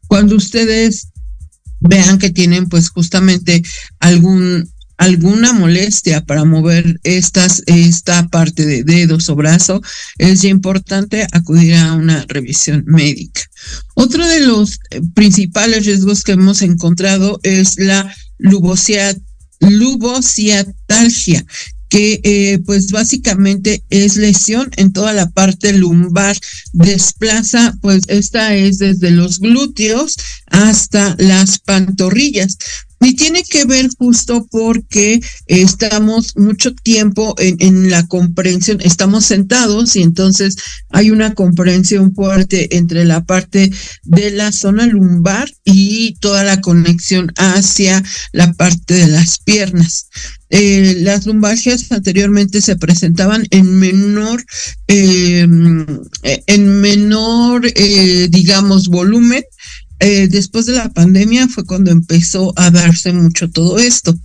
Cuando 0.07 0.35
ustedes 0.35 1.07
vean 1.79 2.19
que 2.19 2.31
tienen 2.31 2.67
pues 2.67 2.89
justamente 2.89 3.63
algún 4.01 4.69
alguna 4.99 5.53
molestia 5.53 6.23
para 6.25 6.43
mover 6.43 6.99
estas, 7.03 7.63
esta 7.67 8.27
parte 8.27 8.65
de 8.65 8.83
dedos 8.83 9.29
o 9.29 9.35
brazo, 9.35 9.81
es 10.17 10.43
importante 10.43 11.25
acudir 11.31 11.75
a 11.75 11.93
una 11.93 12.25
revisión 12.27 12.83
médica. 12.85 13.41
Otro 13.95 14.27
de 14.27 14.41
los 14.41 14.77
eh, 14.91 14.99
principales 15.15 15.85
riesgos 15.85 16.25
que 16.25 16.33
hemos 16.33 16.61
encontrado 16.61 17.39
es 17.43 17.79
la 17.79 18.13
lubociatalgia, 19.59 21.45
que 21.87 22.19
eh, 22.23 22.59
pues 22.65 22.91
básicamente 22.91 23.85
es 23.89 24.17
lesión 24.17 24.69
en 24.75 24.91
toda 24.91 25.13
la 25.13 25.29
parte 25.29 25.71
lumbar, 25.71 26.37
desplaza, 26.73 27.73
pues 27.81 28.03
esta 28.09 28.53
es 28.53 28.79
desde 28.79 29.11
los 29.11 29.39
glúteos 29.39 30.17
hasta 30.47 31.15
las 31.19 31.59
pantorrillas. 31.59 32.57
Y 33.01 33.15
tiene 33.15 33.43
que 33.43 33.65
ver 33.65 33.87
justo 33.97 34.45
porque 34.51 35.21
estamos 35.47 36.35
mucho 36.35 36.73
tiempo 36.75 37.33
en, 37.37 37.89
la 37.89 38.05
comprensión, 38.07 38.79
estamos 38.81 39.25
sentados 39.25 39.95
y 39.95 40.01
entonces 40.01 40.57
hay 40.89 41.11
una 41.11 41.33
comprensión 41.33 42.13
fuerte 42.13 42.75
entre 42.75 43.05
la 43.05 43.23
parte 43.23 43.71
de 44.03 44.31
la 44.31 44.51
zona 44.51 44.85
lumbar 44.85 45.49
y 45.63 46.15
toda 46.15 46.43
la 46.43 46.59
conexión 46.59 47.31
hacia 47.37 48.03
la 48.33 48.51
parte 48.53 48.95
de 48.95 49.07
las 49.07 49.39
piernas. 49.39 50.09
Eh, 50.51 50.95
las 51.01 51.27
lumbalgias 51.27 51.91
anteriormente 51.91 52.61
se 52.61 52.75
presentaban 52.75 53.45
en 53.51 53.77
menor, 53.77 54.43
eh, 54.87 55.47
en 56.23 56.81
menor, 56.81 57.67
eh, 57.75 58.27
digamos, 58.29 58.87
volumen 58.87 59.43
eh, 59.99 60.27
después 60.29 60.65
de 60.65 60.73
la 60.73 60.89
pandemia 60.89 61.47
fue 61.47 61.65
cuando 61.65 61.91
empezó 61.91 62.53
a 62.55 62.71
darse 62.71 63.11
mucho 63.13 63.49
todo 63.49 63.79
esto. 63.79 64.17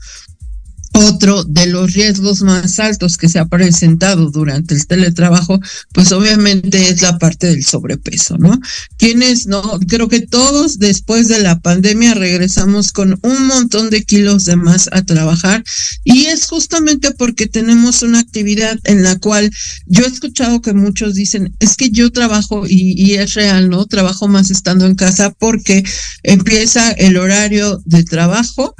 Otro 0.97 1.43
de 1.43 1.67
los 1.67 1.93
riesgos 1.93 2.43
más 2.43 2.79
altos 2.79 3.17
que 3.17 3.29
se 3.29 3.41
ha 3.41 3.47
presentado 3.47 4.31
durante 4.31 4.75
el 4.75 4.87
teletrabajo, 4.87 5.59
pues 5.93 6.13
obviamente 6.13 6.89
es 6.89 7.03
la 7.03 7.19
parte 7.19 7.49
del 7.49 7.65
sobrepeso, 7.65 8.39
¿no? 8.39 8.61
Quienes 8.97 9.49
no, 9.49 9.81
creo 9.89 10.07
que 10.07 10.21
todos 10.21 10.79
después 10.79 11.27
de 11.27 11.41
la 11.41 11.59
pandemia 11.59 12.15
regresamos 12.15 12.93
con 12.93 13.19
un 13.23 13.47
montón 13.49 13.91
de 13.91 14.05
kilos 14.05 14.45
de 14.45 14.55
más 14.55 14.89
a 14.93 15.03
trabajar 15.03 15.65
y 16.05 16.27
es 16.27 16.47
justamente 16.47 17.11
porque 17.11 17.49
tenemos 17.49 18.03
una 18.03 18.21
actividad 18.21 18.79
en 18.85 19.03
la 19.03 19.19
cual 19.19 19.51
yo 19.87 20.05
he 20.05 20.09
escuchado 20.09 20.63
que 20.63 20.75
muchos 20.75 21.15
dicen, 21.15 21.57
es 21.59 21.77
que 21.77 21.91
yo 21.91 22.13
trabajo 22.13 22.67
y, 22.69 22.95
y 22.97 23.15
es 23.15 23.35
real, 23.35 23.69
¿no? 23.69 23.87
Trabajo 23.87 24.29
más 24.29 24.53
estando 24.53 24.87
en 24.87 24.95
casa 24.95 25.33
porque 25.33 25.83
empieza 26.23 26.93
el 26.93 27.17
horario 27.17 27.83
de 27.85 28.05
trabajo, 28.05 28.77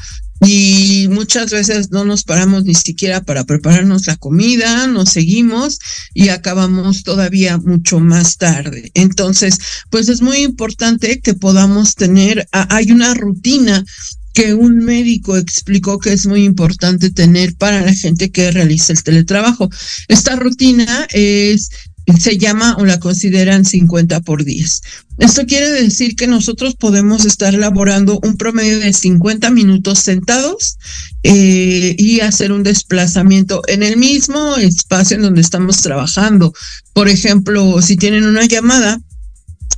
y 0.47 1.09
muchas 1.11 1.51
veces 1.51 1.91
no 1.91 2.05
nos 2.05 2.25
paramos 2.25 2.65
ni 2.65 2.75
siquiera 2.75 3.23
para 3.23 3.45
prepararnos 3.45 4.07
la 4.07 4.17
comida, 4.17 4.87
nos 4.87 5.11
seguimos 5.11 5.79
y 6.13 6.29
acabamos 6.29 7.03
todavía 7.03 7.59
mucho 7.59 8.01
más 8.01 8.37
tarde. 8.37 8.91
Entonces, 8.95 9.59
pues 9.91 10.09
es 10.09 10.23
muy 10.23 10.39
importante 10.39 11.21
que 11.21 11.35
podamos 11.35 11.95
tener, 11.95 12.47
hay 12.53 12.93
una 12.93 13.15
rutina 13.15 13.85
que 14.35 14.53
un 14.53 14.79
médico 14.79 15.37
explicó 15.37 15.99
que 15.99 16.13
es 16.13 16.27
muy 16.27 16.45
importante 16.45 17.11
tener 17.11 17.55
para 17.55 17.83
la 17.83 17.95
gente 17.95 18.33
que 18.33 18.51
realiza 18.51 18.93
el 18.93 19.03
teletrabajo. 19.03 19.71
Esta 20.09 20.35
rutina 20.35 21.07
es 21.13 21.71
se 22.19 22.37
llama 22.39 22.77
o 22.79 22.85
la 22.85 23.01
consideran 23.01 23.65
50 23.65 24.21
por 24.21 24.45
10. 24.45 24.83
Esto 25.19 25.47
quiere 25.47 25.71
decir 25.71 26.17
que 26.17 26.27
nosotros 26.27 26.75
podemos 26.75 27.25
estar 27.25 27.55
elaborando 27.55 28.21
un 28.23 28.37
promedio 28.37 28.79
de 28.79 28.93
50 28.93 29.51
minutos 29.51 30.01
sentados 30.01 30.77
eh, 31.23 31.95
y 31.99 32.21
hacer 32.21 32.53
un 32.53 32.63
desplazamiento 32.63 33.63
en 33.69 33.83
el 33.83 33.97
mismo 33.97 34.57
espacio 34.57 35.17
en 35.17 35.23
donde 35.23 35.41
estamos 35.41 35.81
trabajando. 35.83 36.53
Por 36.93 37.09
ejemplo, 37.09 37.81
si 37.81 37.97
tienen 37.97 38.27
una 38.27 38.45
llamada, 38.45 39.01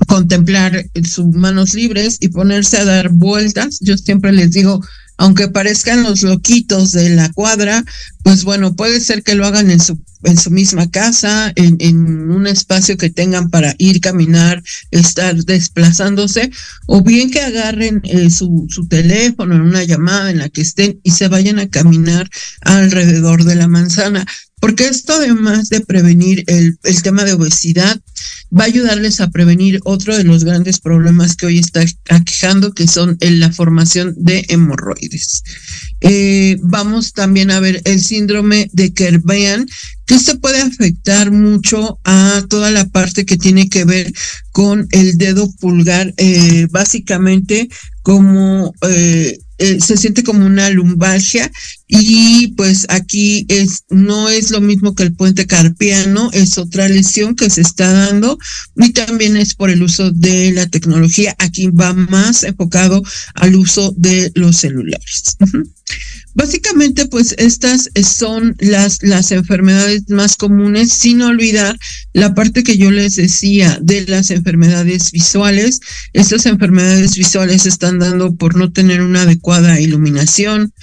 contemplar 0.09 0.85
sus 1.09 1.27
manos 1.27 1.75
libres 1.75 2.19
y 2.21 2.29
ponerse 2.29 2.79
a 2.79 2.85
dar 2.85 3.11
vueltas. 3.11 3.79
Yo 3.81 3.97
siempre 3.97 4.33
les 4.33 4.53
digo, 4.53 4.81
aunque 5.17 5.49
parezcan 5.49 6.03
los 6.03 6.23
loquitos 6.23 6.93
de 6.93 7.11
la 7.11 7.31
cuadra, 7.33 7.85
pues 8.23 8.45
bueno, 8.45 8.75
puede 8.75 9.01
ser 9.01 9.23
que 9.23 9.35
lo 9.35 9.47
hagan 9.47 9.71
en 9.71 9.81
su, 9.81 9.99
en 10.25 10.37
su 10.37 10.51
misma 10.51 10.91
casa, 10.91 11.53
en, 11.55 12.31
un 12.31 12.47
espacio 12.47 12.97
que 12.97 13.11
tengan 13.11 13.51
para 13.51 13.75
ir, 13.79 14.01
caminar, 14.01 14.63
estar 14.91 15.37
desplazándose, 15.45 16.51
o 16.87 17.03
bien 17.03 17.31
que 17.31 17.41
agarren 17.41 18.01
eh, 18.05 18.31
su, 18.31 18.67
su 18.69 18.87
teléfono 18.89 19.55
en 19.55 19.63
una 19.63 19.85
llamada 19.85 20.31
en 20.31 20.39
la 20.39 20.49
que 20.49 20.61
estén 20.61 21.01
y 21.03 21.13
se 21.13 21.29
vayan 21.29 21.59
a 21.59 21.69
caminar 21.69 22.29
alrededor 22.63 23.45
de 23.45 23.55
la 23.55 23.69
manzana 23.69 24.27
porque 24.67 24.89
esto 24.89 25.13
además 25.13 25.69
de 25.69 25.81
prevenir 25.81 26.43
el, 26.49 26.77
el, 26.83 27.01
tema 27.01 27.23
de 27.23 27.35
obesidad, 27.35 28.01
va 28.53 28.65
a 28.65 28.67
ayudarles 28.67 29.21
a 29.21 29.31
prevenir 29.31 29.79
otro 29.85 30.17
de 30.17 30.25
los 30.25 30.43
grandes 30.43 30.81
problemas 30.81 31.37
que 31.37 31.47
hoy 31.47 31.61
está 31.61 31.85
aquejando, 32.11 32.73
que 32.73 32.89
son 32.89 33.17
la 33.21 33.53
formación 33.53 34.15
de 34.17 34.45
hemorroides. 34.49 35.45
Eh, 36.01 36.57
vamos 36.63 37.13
también 37.13 37.53
a 37.53 37.61
ver 37.61 37.81
el 37.85 38.03
síndrome 38.03 38.69
de 38.73 38.93
Kerbean, 38.93 39.69
que 40.05 40.17
esto 40.17 40.37
puede 40.41 40.61
afectar 40.61 41.31
mucho 41.31 42.01
a 42.03 42.43
toda 42.49 42.73
la 42.73 42.89
parte 42.89 43.25
que 43.25 43.37
tiene 43.37 43.69
que 43.69 43.85
ver 43.85 44.13
con 44.51 44.89
el 44.91 45.17
dedo 45.17 45.49
pulgar, 45.61 46.13
eh, 46.17 46.67
básicamente 46.73 47.69
como 48.03 48.75
eh, 48.89 49.39
eh, 49.59 49.79
se 49.81 49.97
siente 49.97 50.23
como 50.23 50.45
una 50.45 50.71
lumbalgia 50.71 51.51
y 51.89 52.49
pues 52.57 52.87
aquí 52.89 53.47
es 53.49 53.85
no 53.89 54.29
es 54.29 54.51
lo 54.51 54.61
mismo 54.61 54.95
que 54.95 55.05
el 55.05 55.15
puente 55.15 55.47
carpiano, 55.47 56.31
es 56.33 56.59
otra 56.59 56.89
lesión 56.89 57.37
que 57.37 57.49
se 57.49 57.61
está 57.61 57.93
dando 57.93 58.39
y 58.77 58.93
también 58.93 59.37
es 59.37 59.55
por 59.55 59.71
el 59.71 59.83
uso 59.83 60.11
de 60.11 60.53
la 60.53 60.67
tecnología. 60.67 61.35
Aquí 61.39 61.69
va 61.69 61.93
más 61.95 62.43
enfocado 62.43 63.03
al 63.35 63.57
uso 63.57 63.95
de 63.97 64.33
los 64.35 64.57
celulares. 64.57 65.37
Básicamente, 66.37 67.07
pues 67.07 67.35
estas 67.39 67.89
son 68.05 68.55
las, 68.59 69.03
las 69.03 69.33
enfermedades 69.33 70.03
más 70.11 70.37
comunes, 70.37 70.93
sin 70.93 71.23
olvidar 71.23 71.79
la 72.13 72.35
parte 72.35 72.63
que 72.63 72.77
yo 72.77 72.91
les 72.91 73.17
decía 73.17 73.79
de 73.81 74.05
las 74.07 74.31
enfermedades 74.31 75.13
visuales. 75.13 75.81
Estas 76.13 76.45
enfermedades 76.45 77.17
visuales 77.17 77.65
están 77.65 78.01
dando 78.01 78.35
por 78.35 78.55
no 78.55 78.71
tener 78.71 79.01
una 79.01 79.23
adecuada 79.23 79.81
iluminación, 79.81 80.75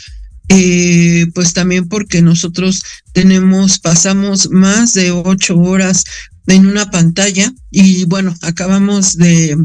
eh, 0.49 1.28
pues 1.36 1.54
también 1.54 1.88
porque 1.88 2.24
nosotros 2.24 2.82
tenemos, 3.12 3.78
pasamos 3.78 4.49
más 4.49 4.95
de 4.95 5.12
ocho 5.12 5.56
horas 5.58 6.04
en 6.47 6.66
una 6.66 6.89
pantalla 6.89 7.54
y 7.70 8.06
bueno, 8.06 8.36
acabamos 8.41 9.18
de 9.18 9.56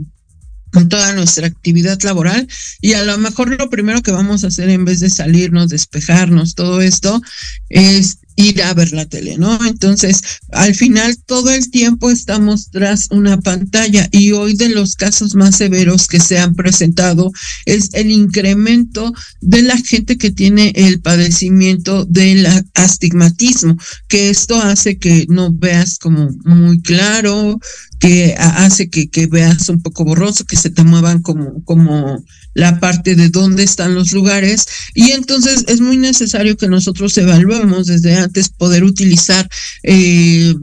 con 0.72 0.88
toda 0.88 1.12
nuestra 1.14 1.46
actividad 1.46 2.00
laboral 2.02 2.46
y 2.80 2.94
a 2.94 3.04
lo 3.04 3.18
mejor 3.18 3.56
lo 3.58 3.70
primero 3.70 4.02
que 4.02 4.12
vamos 4.12 4.44
a 4.44 4.48
hacer 4.48 4.68
en 4.68 4.84
vez 4.84 5.00
de 5.00 5.10
salirnos, 5.10 5.70
despejarnos, 5.70 6.54
todo 6.54 6.80
esto 6.80 7.20
es 7.68 8.18
ir 8.38 8.62
a 8.62 8.72
ver 8.72 8.92
la 8.92 9.04
tele, 9.04 9.36
¿no? 9.36 9.58
Entonces, 9.66 10.22
al 10.52 10.72
final 10.72 11.18
todo 11.26 11.50
el 11.50 11.70
tiempo 11.70 12.08
estamos 12.08 12.70
tras 12.70 13.08
una 13.10 13.40
pantalla 13.40 14.08
y 14.12 14.30
hoy 14.30 14.54
de 14.54 14.68
los 14.68 14.94
casos 14.94 15.34
más 15.34 15.56
severos 15.56 16.06
que 16.06 16.20
se 16.20 16.38
han 16.38 16.54
presentado 16.54 17.32
es 17.66 17.90
el 17.94 18.12
incremento 18.12 19.12
de 19.40 19.62
la 19.62 19.76
gente 19.76 20.18
que 20.18 20.30
tiene 20.30 20.72
el 20.76 21.00
padecimiento 21.00 22.04
del 22.04 22.46
astigmatismo, 22.74 23.76
que 24.06 24.30
esto 24.30 24.54
hace 24.62 24.98
que 24.98 25.26
no 25.28 25.52
veas 25.52 25.98
como 25.98 26.30
muy 26.44 26.80
claro, 26.80 27.58
que 27.98 28.34
hace 28.38 28.90
que, 28.90 29.08
que 29.08 29.26
veas 29.26 29.68
un 29.68 29.82
poco 29.82 30.04
borroso, 30.04 30.44
que 30.44 30.56
se 30.56 30.70
te 30.70 30.84
muevan 30.84 31.22
como, 31.22 31.64
como 31.64 32.24
la 32.54 32.80
parte 32.80 33.14
de 33.14 33.28
dónde 33.28 33.62
están 33.62 33.94
los 33.94 34.12
lugares. 34.12 34.66
Y 34.94 35.12
entonces 35.12 35.64
es 35.68 35.80
muy 35.80 35.96
necesario 35.96 36.56
que 36.56 36.68
nosotros 36.68 37.16
evaluemos 37.18 37.86
desde 37.86 38.14
antes 38.14 38.48
poder 38.48 38.84
utilizar 38.84 39.48
eh, 39.82 40.54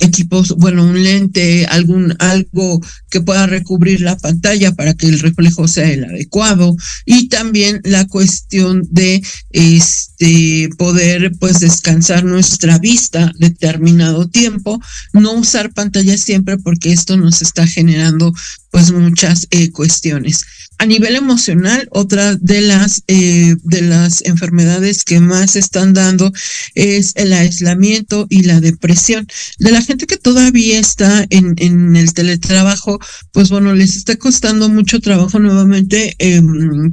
equipos, 0.00 0.56
bueno, 0.56 0.84
un 0.84 1.02
lente, 1.02 1.66
algún 1.66 2.16
algo 2.18 2.80
que 3.10 3.20
pueda 3.20 3.46
recubrir 3.46 4.00
la 4.00 4.16
pantalla 4.16 4.72
para 4.72 4.94
que 4.94 5.06
el 5.06 5.20
reflejo 5.20 5.68
sea 5.68 5.90
el 5.90 6.04
adecuado 6.04 6.76
y 7.04 7.28
también 7.28 7.80
la 7.84 8.06
cuestión 8.06 8.86
de 8.90 9.22
este 9.50 10.70
poder 10.76 11.32
pues 11.38 11.60
descansar 11.60 12.24
nuestra 12.24 12.78
vista 12.78 13.32
determinado 13.38 14.28
tiempo, 14.28 14.80
no 15.12 15.32
usar 15.32 15.72
pantallas 15.72 16.20
siempre 16.20 16.58
porque 16.58 16.92
esto 16.92 17.16
nos 17.16 17.42
está 17.42 17.66
generando 17.66 18.32
pues 18.70 18.92
muchas 18.92 19.46
eh, 19.50 19.70
cuestiones. 19.70 20.44
A 20.80 20.86
nivel 20.86 21.14
emocional, 21.14 21.86
otra 21.90 22.36
de 22.36 22.62
las, 22.62 23.02
eh, 23.06 23.54
de 23.64 23.82
las 23.82 24.22
enfermedades 24.24 25.04
que 25.04 25.20
más 25.20 25.54
están 25.54 25.92
dando 25.92 26.32
es 26.74 27.12
el 27.16 27.34
aislamiento 27.34 28.26
y 28.30 28.44
la 28.44 28.62
depresión. 28.62 29.26
De 29.58 29.72
la 29.72 29.82
gente 29.82 30.06
que 30.06 30.16
todavía 30.16 30.78
está 30.78 31.26
en, 31.28 31.52
en 31.58 31.96
el 31.96 32.14
teletrabajo, 32.14 32.98
pues 33.30 33.50
bueno, 33.50 33.74
les 33.74 33.94
está 33.94 34.16
costando 34.16 34.70
mucho 34.70 35.00
trabajo 35.00 35.38
nuevamente 35.38 36.16
eh, 36.18 36.40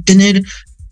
tener 0.04 0.42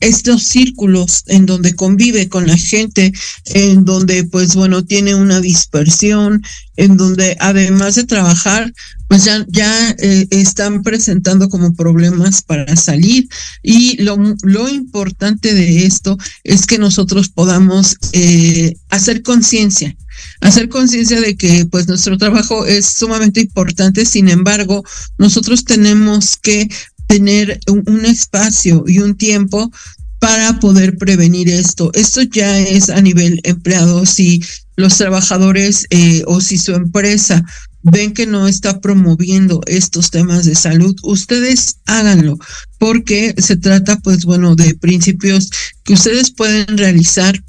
estos 0.00 0.42
círculos 0.44 1.24
en 1.26 1.46
donde 1.46 1.74
convive 1.74 2.28
con 2.28 2.46
la 2.46 2.56
gente, 2.56 3.12
en 3.46 3.84
donde 3.84 4.24
pues 4.24 4.54
bueno, 4.54 4.84
tiene 4.84 5.14
una 5.14 5.40
dispersión, 5.40 6.42
en 6.76 6.96
donde 6.96 7.36
además 7.40 7.94
de 7.94 8.04
trabajar, 8.04 8.72
pues 9.08 9.24
ya, 9.24 9.44
ya 9.48 9.90
eh, 9.98 10.26
están 10.30 10.82
presentando 10.82 11.48
como 11.48 11.74
problemas 11.74 12.42
para 12.42 12.76
salir. 12.76 13.28
Y 13.62 14.02
lo, 14.02 14.18
lo 14.42 14.68
importante 14.68 15.54
de 15.54 15.86
esto 15.86 16.18
es 16.44 16.66
que 16.66 16.78
nosotros 16.78 17.28
podamos 17.28 17.96
eh, 18.12 18.74
hacer 18.90 19.22
conciencia, 19.22 19.96
hacer 20.40 20.68
conciencia 20.68 21.20
de 21.20 21.36
que 21.36 21.66
pues 21.66 21.88
nuestro 21.88 22.18
trabajo 22.18 22.66
es 22.66 22.86
sumamente 22.86 23.40
importante, 23.40 24.04
sin 24.04 24.28
embargo, 24.28 24.84
nosotros 25.18 25.64
tenemos 25.64 26.36
que 26.36 26.68
tener 27.06 27.60
un, 27.68 28.04
espacio 28.04 28.84
y 28.86 28.98
un 28.98 29.16
tiempo 29.16 29.70
para 30.18 30.58
poder 30.60 30.96
prevenir 30.96 31.48
esto. 31.48 31.90
Esto 31.94 32.22
ya 32.22 32.58
es 32.58 32.90
a 32.90 33.00
nivel 33.00 33.40
empleado. 33.44 34.06
Si 34.06 34.42
los 34.76 34.96
trabajadores 34.98 35.86
eh, 35.90 36.22
o 36.26 36.40
si 36.40 36.58
su 36.58 36.74
empresa 36.74 37.44
ven 37.82 38.12
que 38.14 38.26
no 38.26 38.48
está 38.48 38.80
promoviendo 38.80 39.60
estos 39.66 40.10
temas 40.10 40.44
de 40.44 40.56
salud, 40.56 40.96
ustedes 41.02 41.78
háganlo, 41.86 42.36
porque 42.78 43.34
se 43.38 43.56
trata, 43.56 43.98
pues 44.00 44.24
bueno, 44.24 44.56
de 44.56 44.74
principios 44.74 45.50
que 45.84 45.94
ustedes 45.94 46.32
pueden 46.32 46.76
realizar. 46.76 47.40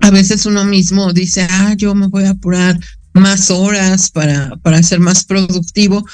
A 0.00 0.10
veces 0.10 0.46
uno 0.46 0.64
mismo 0.64 1.12
dice, 1.12 1.48
ah, 1.50 1.74
yo 1.76 1.94
me 1.96 2.06
voy 2.06 2.24
a 2.24 2.30
apurar 2.30 2.78
más 3.12 3.50
horas 3.50 4.10
para, 4.10 4.54
para 4.62 4.82
ser 4.82 5.00
más 5.00 5.24
productivo, 5.24 6.06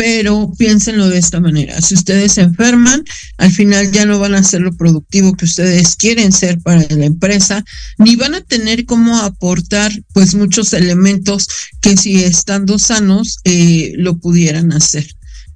pero 0.00 0.50
piénsenlo 0.56 1.10
de 1.10 1.18
esta 1.18 1.40
manera. 1.40 1.78
Si 1.82 1.92
ustedes 1.92 2.32
se 2.32 2.40
enferman, 2.40 3.04
al 3.36 3.52
final 3.52 3.92
ya 3.92 4.06
no 4.06 4.18
van 4.18 4.34
a 4.34 4.42
ser 4.42 4.62
lo 4.62 4.72
productivo 4.72 5.34
que 5.34 5.44
ustedes 5.44 5.94
quieren 5.94 6.32
ser 6.32 6.58
para 6.58 6.86
la 6.88 7.04
empresa, 7.04 7.62
ni 7.98 8.16
van 8.16 8.34
a 8.34 8.40
tener 8.40 8.86
cómo 8.86 9.18
aportar 9.18 9.92
pues 10.14 10.34
muchos 10.34 10.72
elementos 10.72 11.48
que 11.82 11.98
si 11.98 12.24
estando 12.24 12.78
sanos 12.78 13.40
eh, 13.44 13.92
lo 13.96 14.16
pudieran 14.16 14.72
hacer 14.72 15.06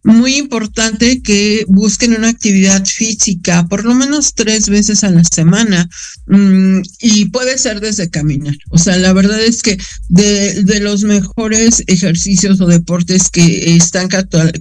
muy 0.05 0.37
importante 0.37 1.23
que 1.23 1.65
busquen 1.67 2.15
una 2.15 2.29
actividad 2.29 2.85
física 2.85 3.67
por 3.69 3.85
lo 3.85 3.95
menos 3.95 4.35
tres 4.35 4.69
veces 4.69 5.03
a 5.03 5.11
la 5.11 5.25
semana 5.25 5.89
mm, 6.27 6.81
y 7.01 7.25
puede 7.27 7.57
ser 7.57 7.81
desde 7.81 8.11
caminar. 8.11 8.57
O 8.71 8.79
sea, 8.79 8.99
la 8.99 9.13
verdad 9.15 9.43
es 9.43 9.63
que 9.63 9.79
de, 10.09 10.63
de 10.63 10.81
los 10.81 11.05
mejores 11.05 11.83
ejercicios 11.87 12.61
o 12.61 12.67
deportes 12.67 13.31
que 13.31 13.77
están, 13.77 14.09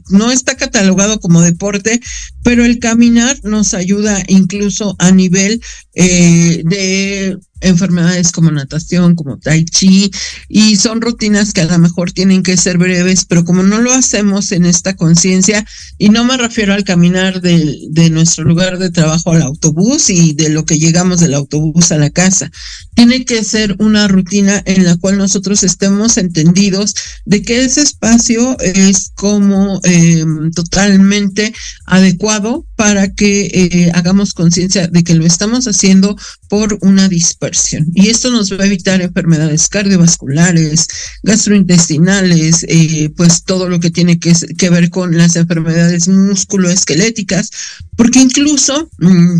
no 0.09 0.31
está 0.31 0.55
catalogado 0.55 1.19
como 1.19 1.41
deporte, 1.41 1.99
pero 2.43 2.63
el 2.63 2.79
caminar 2.79 3.37
nos 3.43 3.73
ayuda 3.73 4.23
incluso 4.27 4.95
a 4.99 5.11
nivel 5.11 5.61
eh, 5.93 6.61
de 6.65 7.37
enfermedades 7.63 8.31
como 8.31 8.51
natación, 8.51 9.15
como 9.15 9.37
tai 9.37 9.65
chi, 9.65 10.11
y 10.47 10.75
son 10.75 11.01
rutinas 11.01 11.53
que 11.53 11.61
a 11.61 11.65
lo 11.65 11.79
mejor 11.79 12.11
tienen 12.11 12.43
que 12.43 12.57
ser 12.57 12.77
breves, 12.77 13.25
pero 13.25 13.45
como 13.45 13.63
no 13.63 13.81
lo 13.81 13.91
hacemos 13.91 14.51
en 14.51 14.65
esta 14.65 14.95
conciencia, 14.95 15.65
y 15.97 16.09
no 16.09 16.23
me 16.23 16.37
refiero 16.37 16.73
al 16.73 16.83
caminar 16.83 17.41
de, 17.41 18.09
nuestro 18.11 18.43
lugar 18.43 18.77
de 18.77 18.91
trabajo 18.91 19.31
al 19.31 19.41
autobús 19.41 20.09
y 20.09 20.33
de 20.33 20.49
lo 20.49 20.65
que 20.65 20.77
llegamos 20.77 21.19
del 21.19 21.33
autobús 21.33 21.91
a 21.91 21.97
la 21.97 22.09
casa, 22.09 22.51
tiene 22.93 23.25
que 23.25 23.43
ser 23.43 23.75
una 23.79 24.07
rutina 24.07 24.61
en 24.65 24.85
la 24.85 24.97
cual 24.97 25.17
nosotros 25.17 25.63
estemos 25.63 26.17
entendidos 26.17 26.93
de 27.25 27.41
que 27.41 27.63
ese 27.63 27.81
espacio 27.81 28.57
es 28.59 29.11
como 29.15 29.79
eh, 29.83 30.25
totalmente 30.53 31.53
adecuado 31.85 32.65
para 32.75 33.13
que 33.13 33.45
eh, 33.45 33.91
hagamos 33.93 34.33
conciencia 34.33 34.87
de 34.87 35.03
que 35.03 35.15
lo 35.15 35.25
estamos 35.25 35.67
haciendo 35.67 36.17
por 36.53 36.77
una 36.81 37.09
dispersión. 37.09 37.87
Y 37.95 38.09
esto 38.09 38.29
nos 38.29 38.53
va 38.53 38.63
a 38.63 38.67
evitar 38.67 39.01
enfermedades 39.01 39.67
cardiovasculares, 39.69 40.87
gastrointestinales, 41.23 42.63
eh, 42.69 43.09
pues 43.17 43.43
todo 43.43 43.67
lo 43.67 43.79
que 43.79 43.89
tiene 43.89 44.19
que, 44.19 44.69
ver 44.69 44.91
con 44.91 45.17
las 45.17 45.35
enfermedades 45.35 46.07
musculoesqueléticas, 46.07 47.49
porque 47.97 48.19
incluso... 48.19 48.87
Mm, 48.99 49.39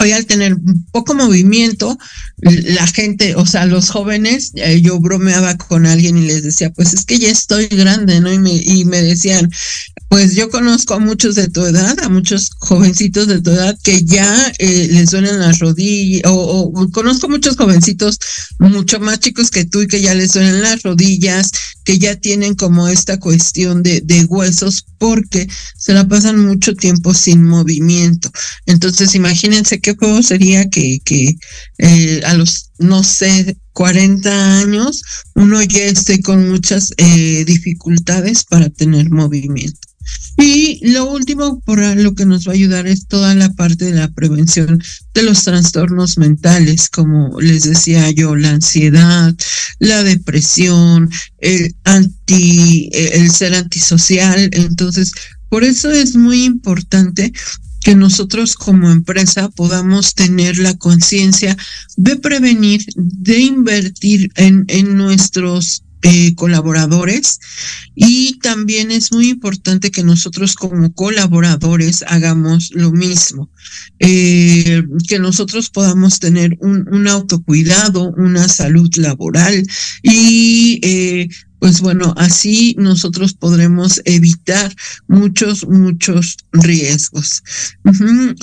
hoy 0.00 0.12
al 0.12 0.26
tener 0.26 0.56
poco 0.92 1.12
movimiento, 1.12 1.98
la 2.38 2.86
gente, 2.86 3.34
o 3.34 3.44
sea, 3.44 3.66
los 3.66 3.90
jóvenes, 3.90 4.52
eh, 4.54 4.80
yo 4.80 5.00
bromeaba 5.00 5.56
con 5.56 5.86
alguien 5.86 6.16
y 6.16 6.24
les 6.28 6.44
decía, 6.44 6.70
pues 6.70 6.94
es 6.94 7.04
que 7.04 7.18
ya 7.18 7.28
estoy 7.28 7.66
grande, 7.66 8.20
¿no? 8.20 8.32
Y 8.32 8.38
me, 8.38 8.52
y 8.52 8.84
me 8.84 9.02
decían, 9.02 9.50
pues 10.08 10.34
yo 10.34 10.48
conozco 10.48 10.94
a 10.94 10.98
muchos 10.98 11.34
de 11.34 11.48
tu 11.48 11.64
edad, 11.64 11.98
a 12.00 12.08
muchos 12.08 12.50
jovencitos 12.58 13.26
de 13.26 13.42
tu 13.42 13.50
edad 13.50 13.78
que 13.82 14.04
ya 14.04 14.52
eh, 14.58 14.88
les 14.90 15.10
duelen 15.10 15.38
las 15.38 15.58
rodillas, 15.58 16.22
o, 16.30 16.34
o, 16.34 16.90
conozco 16.90 17.28
muchos 17.28 17.56
jovencitos 17.56 18.18
mucho 18.58 19.00
más 19.00 19.20
chicos 19.20 19.50
que 19.50 19.64
tú 19.64 19.82
y 19.82 19.86
que 19.86 20.00
ya 20.00 20.14
les 20.14 20.32
duelen 20.32 20.62
las 20.62 20.82
rodillas, 20.82 21.50
que 21.84 21.98
ya 21.98 22.16
tienen 22.16 22.54
como 22.54 22.88
esta 22.88 23.18
cuestión 23.18 23.82
de, 23.82 24.02
huesos 24.28 24.84
porque 24.98 25.48
se 25.76 25.94
la 25.94 26.06
pasan 26.06 26.44
mucho 26.44 26.74
tiempo 26.74 27.14
sin 27.14 27.44
movimiento. 27.44 28.30
Entonces, 28.66 29.14
imagínense 29.14 29.80
qué 29.80 29.94
juego 29.94 30.22
sería 30.22 30.68
que, 30.68 30.98
que 31.04 31.36
eh, 31.78 32.20
a 32.26 32.34
los, 32.34 32.70
no 32.78 33.02
sé, 33.02 33.56
40 33.72 34.58
años 34.58 35.02
uno 35.34 35.62
ya 35.62 35.84
esté 35.84 36.20
con 36.20 36.48
muchas 36.50 36.92
eh, 36.96 37.44
dificultades 37.46 38.44
para 38.44 38.68
tener 38.68 39.08
movimiento. 39.10 39.87
Y 40.40 40.78
lo 40.92 41.10
último 41.10 41.60
por 41.60 41.80
lo 41.96 42.14
que 42.14 42.24
nos 42.24 42.46
va 42.46 42.52
a 42.52 42.54
ayudar 42.54 42.86
es 42.86 43.08
toda 43.08 43.34
la 43.34 43.52
parte 43.54 43.86
de 43.86 43.94
la 43.94 44.08
prevención 44.08 44.80
de 45.12 45.22
los 45.24 45.42
trastornos 45.42 46.16
mentales, 46.16 46.88
como 46.88 47.40
les 47.40 47.64
decía 47.64 48.08
yo, 48.12 48.36
la 48.36 48.50
ansiedad, 48.50 49.34
la 49.80 50.04
depresión, 50.04 51.10
el 51.38 51.74
anti, 51.82 52.88
el 52.92 53.32
ser 53.32 53.52
antisocial. 53.54 54.48
Entonces, 54.52 55.12
por 55.48 55.64
eso 55.64 55.90
es 55.90 56.14
muy 56.14 56.44
importante 56.44 57.32
que 57.80 57.96
nosotros 57.96 58.54
como 58.54 58.90
empresa 58.90 59.48
podamos 59.48 60.14
tener 60.14 60.58
la 60.58 60.76
conciencia 60.78 61.56
de 61.96 62.14
prevenir, 62.14 62.84
de 62.94 63.40
invertir 63.40 64.30
en, 64.36 64.64
en 64.68 64.96
nuestros 64.96 65.82
eh, 66.02 66.34
colaboradores. 66.36 67.40
Y 67.94 68.38
también 68.38 68.92
es 68.92 69.12
muy 69.12 69.30
importante 69.30 69.90
que 69.90 70.04
nosotros 70.04 70.54
como 70.54 70.92
colaboradores 70.94 72.04
hagamos 72.06 72.70
lo 72.72 72.92
mismo, 72.92 73.50
eh, 73.98 74.84
que 75.08 75.18
nosotros 75.18 75.70
podamos 75.70 76.20
tener 76.20 76.56
un, 76.60 77.08
autocuidado, 77.08 78.12
una 78.16 78.48
salud 78.48 78.90
laboral 78.96 79.66
y 80.02 80.78
eh, 80.82 81.28
pues 81.58 81.80
bueno, 81.80 82.14
así 82.16 82.76
nosotros 82.78 83.34
podremos 83.34 84.00
evitar 84.04 84.74
muchos, 85.08 85.66
muchos 85.66 86.36
riesgos. 86.52 87.42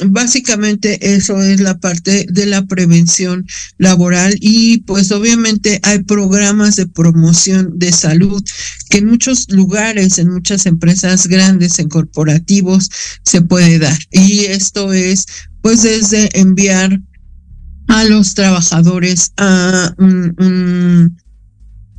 Básicamente 0.07 1.15
eso 1.15 1.41
es 1.41 1.61
la 1.61 1.77
parte 1.79 2.25
de 2.29 2.45
la 2.45 2.65
prevención 2.65 3.45
laboral 3.77 4.35
y 4.41 4.79
pues 4.79 5.11
obviamente 5.11 5.79
hay 5.83 6.03
programas 6.03 6.75
de 6.75 6.87
promoción 6.87 7.77
de 7.79 7.91
salud 7.91 8.43
que 8.89 8.97
en 8.97 9.07
muchos 9.07 9.49
lugares, 9.49 10.17
en 10.17 10.31
muchas 10.31 10.65
empresas 10.65 11.27
grandes, 11.27 11.79
en 11.79 11.89
corporativos, 11.89 12.89
se 13.23 13.41
puede 13.41 13.79
dar. 13.79 13.97
Y 14.11 14.45
esto 14.45 14.91
es 14.93 15.25
pues 15.61 15.81
desde 15.83 16.37
enviar 16.37 16.99
a 17.87 18.03
los 18.03 18.33
trabajadores 18.33 19.31
a 19.37 19.93
un 19.97 21.17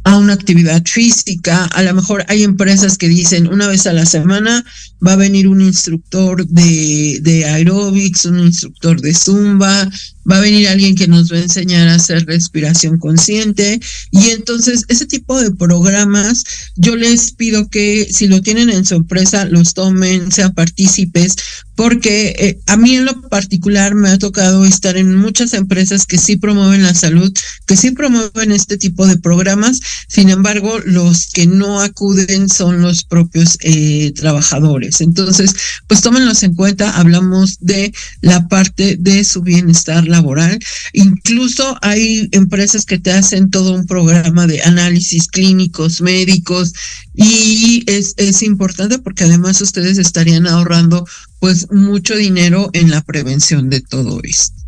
a 0.07 0.17
una 0.19 0.35
actividad 0.35 0.85
física. 0.85 1.65
A 1.65 1.83
lo 1.83 1.93
mejor 1.93 2.25
hay 2.29 2.45
empresas 2.45 2.97
que 2.97 3.09
dicen 3.09 3.49
una 3.49 3.67
vez 3.67 3.89
a 3.89 3.93
la 3.93 4.07
semana 4.07 4.65
va 5.05 5.15
a 5.15 5.17
venir 5.17 5.49
un 5.49 5.61
instructor 5.61 6.47
de, 6.47 7.19
de 7.23 7.45
aeróbics, 7.45 8.25
un 8.25 8.39
instructor 8.39 9.01
de 9.01 9.13
zumba, 9.13 9.91
va 10.31 10.39
a 10.39 10.41
venir 10.41 10.69
alguien 10.69 10.95
que 10.95 11.09
nos 11.09 11.33
va 11.33 11.39
a 11.39 11.43
enseñar 11.43 11.89
a 11.89 11.95
hacer 11.95 12.25
respiración 12.25 12.99
consciente. 12.99 13.81
Y 14.13 14.31
entonces 14.31 14.85
ese 14.87 15.07
tipo 15.07 15.41
de 15.41 15.51
programas, 15.51 16.45
yo 16.77 16.95
les 16.95 17.33
pido 17.33 17.69
que 17.69 18.09
si 18.09 18.29
lo 18.29 18.41
tienen 18.43 18.71
en 18.71 18.87
su 18.87 18.95
empresa, 18.95 19.45
los 19.47 19.75
tomen, 19.75 20.31
sean 20.31 20.55
partícipes, 20.55 21.35
porque 21.77 22.35
eh, 22.39 22.59
a 22.67 22.77
mí 22.79 22.97
en 22.97 23.05
lo 23.05 23.21
particular 23.29 23.95
me 23.95 24.09
ha 24.09 24.19
tocado 24.19 24.65
estar 24.65 24.97
en 24.97 25.15
muchas 25.15 25.53
empresas 25.53 26.07
que 26.07 26.17
sí 26.17 26.37
promueven 26.37 26.83
la 26.83 26.95
salud, 26.95 27.33
que 27.67 27.77
sí 27.77 27.91
promueven 27.91 28.51
este 28.51 28.79
tipo 28.79 29.07
de 29.07 29.19
programas, 29.19 29.81
sin 30.09 30.31
embargo, 30.31 30.79
los 30.85 31.27
que 31.27 31.47
no 31.47 31.81
acuden 31.81 32.49
son 32.49 32.81
los 32.81 33.05
propios 33.05 33.59
eh, 33.61 34.13
trabajadores. 34.17 35.03
Entonces, 35.03 35.55
pues 35.87 36.01
tómenlos 36.01 36.43
en 36.43 36.55
cuenta, 36.55 36.97
hablamos 36.97 37.59
de 37.61 37.93
la 38.23 38.49
parte 38.49 38.97
de 38.99 39.23
su 39.25 39.43
bienestar 39.43 40.07
laboral. 40.09 40.59
Incluso 40.95 41.77
hay 41.83 42.29
empresas 42.33 42.87
que 42.87 42.99
te 42.99 43.13
hacen 43.13 43.51
todo 43.51 43.75
un 43.75 43.87
programa 43.87 44.47
de 44.47 44.63
análisis 44.63 45.29
clínicos, 45.29 46.01
médicos, 46.01 46.73
y 47.15 47.85
es, 47.87 48.15
es 48.17 48.43
importante 48.43 48.99
porque 48.99 49.25
además 49.25 49.61
ustedes 49.61 49.99
estarían 49.99 50.47
ahorrando 50.47 51.07
pues 51.41 51.71
mucho 51.71 52.15
dinero 52.17 52.71
en 52.73 52.91
la 52.91 53.03
prevención 53.03 53.71
de 53.71 53.81
todo 53.81 54.21
esto. 54.23 54.63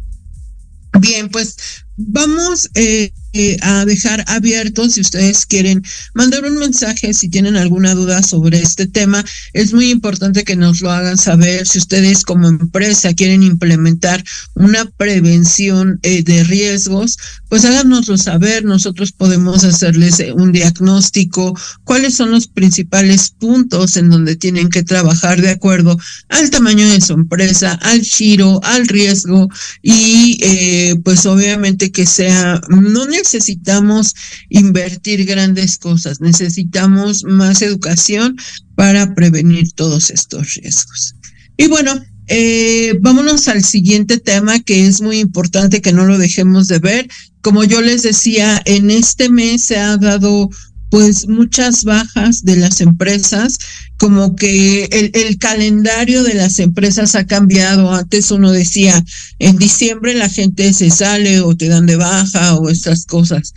Bien, 1.01 1.29
pues 1.29 1.57
vamos 1.99 2.71
eh, 2.75 3.13
eh, 3.35 3.59
a 3.61 3.85
dejar 3.85 4.25
abierto 4.27 4.89
si 4.89 5.03
ustedes 5.03 5.45
quieren 5.45 5.83
mandar 6.15 6.47
un 6.47 6.57
mensaje, 6.57 7.13
si 7.13 7.29
tienen 7.29 7.57
alguna 7.57 7.95
duda 7.95 8.23
sobre 8.23 8.59
este 8.59 8.87
tema. 8.87 9.23
Es 9.53 9.75
muy 9.75 9.91
importante 9.91 10.45
que 10.45 10.57
nos 10.57 10.81
lo 10.81 10.91
hagan 10.91 11.19
saber. 11.19 11.67
Si 11.67 11.77
ustedes 11.77 12.25
como 12.25 12.49
empresa 12.49 13.13
quieren 13.13 13.43
implementar 13.43 14.25
una 14.55 14.87
prevención 14.87 16.01
eh, 16.03 16.23
de 16.23 16.43
riesgos, 16.45 17.19
pues 17.51 17.67
háganoslo 17.67 18.17
saber. 18.17 18.65
Nosotros 18.65 19.13
podemos 19.13 19.63
hacerles 19.63 20.21
eh, 20.21 20.33
un 20.33 20.51
diagnóstico, 20.51 21.55
cuáles 21.85 22.15
son 22.15 22.31
los 22.31 22.47
principales 22.47 23.29
puntos 23.29 23.99
en 23.99 24.09
donde 24.09 24.37
tienen 24.37 24.71
que 24.71 24.83
trabajar 24.83 25.43
de 25.43 25.51
acuerdo 25.51 25.99
al 26.31 26.49
tamaño 26.49 26.89
de 26.89 27.03
su 27.03 27.13
empresa, 27.13 27.75
al 27.83 28.01
giro, 28.01 28.59
al 28.65 28.89
riesgo 28.89 29.49
y 29.83 30.95
pues 31.05 31.27
obviamente 31.27 31.88
que 31.91 32.07
sea 32.07 32.61
no 32.69 33.07
necesitamos 33.07 34.15
invertir 34.49 35.25
grandes 35.25 35.79
cosas, 35.79 36.21
necesitamos 36.21 37.25
más 37.25 37.63
educación 37.63 38.37
para 38.75 39.15
prevenir 39.15 39.73
todos 39.73 40.11
estos 40.11 40.55
riesgos. 40.55 41.15
Y 41.57 41.67
bueno, 41.67 42.01
eh, 42.29 42.99
vámonos 43.01 43.49
al 43.49 43.65
siguiente 43.65 44.19
tema 44.19 44.61
que 44.61 44.87
es 44.87 45.01
muy 45.01 45.19
importante 45.19 45.81
que 45.81 45.93
no 45.93 46.07
lo 46.07 46.19
dejemos 46.19 46.69
de 46.69 46.79
ver. 46.79 47.09
Como 47.41 47.65
yo 47.65 47.81
les 47.81 48.03
decía, 48.03 48.61
en 48.67 48.91
este 48.91 49.31
mes 49.31 49.63
se 49.63 49.79
ha 49.79 49.97
dado 49.97 50.51
pues 50.91 51.29
muchas 51.29 51.85
bajas 51.85 52.45
de 52.45 52.57
las 52.57 52.81
empresas, 52.81 53.59
como 53.99 54.37
que 54.37 54.85
el, 55.15 55.39
calendario 55.39 56.23
de 56.23 56.35
las 56.35 56.59
empresas 56.59 57.15
ha 57.15 57.27
cambiado. 57.27 57.93
Antes 57.93 58.31
uno 58.31 58.51
decía, 58.53 59.05
en 59.39 59.59
diciembre 59.59 60.15
la 60.15 60.29
gente 60.29 60.73
se 60.73 60.91
sale 60.91 61.41
o 61.41 61.57
te 61.57 61.69
dan 61.69 61.87
de 61.87 61.97
baja 61.97 62.55
o 62.57 62.69
estas 62.69 63.05
cosas. 63.05 63.55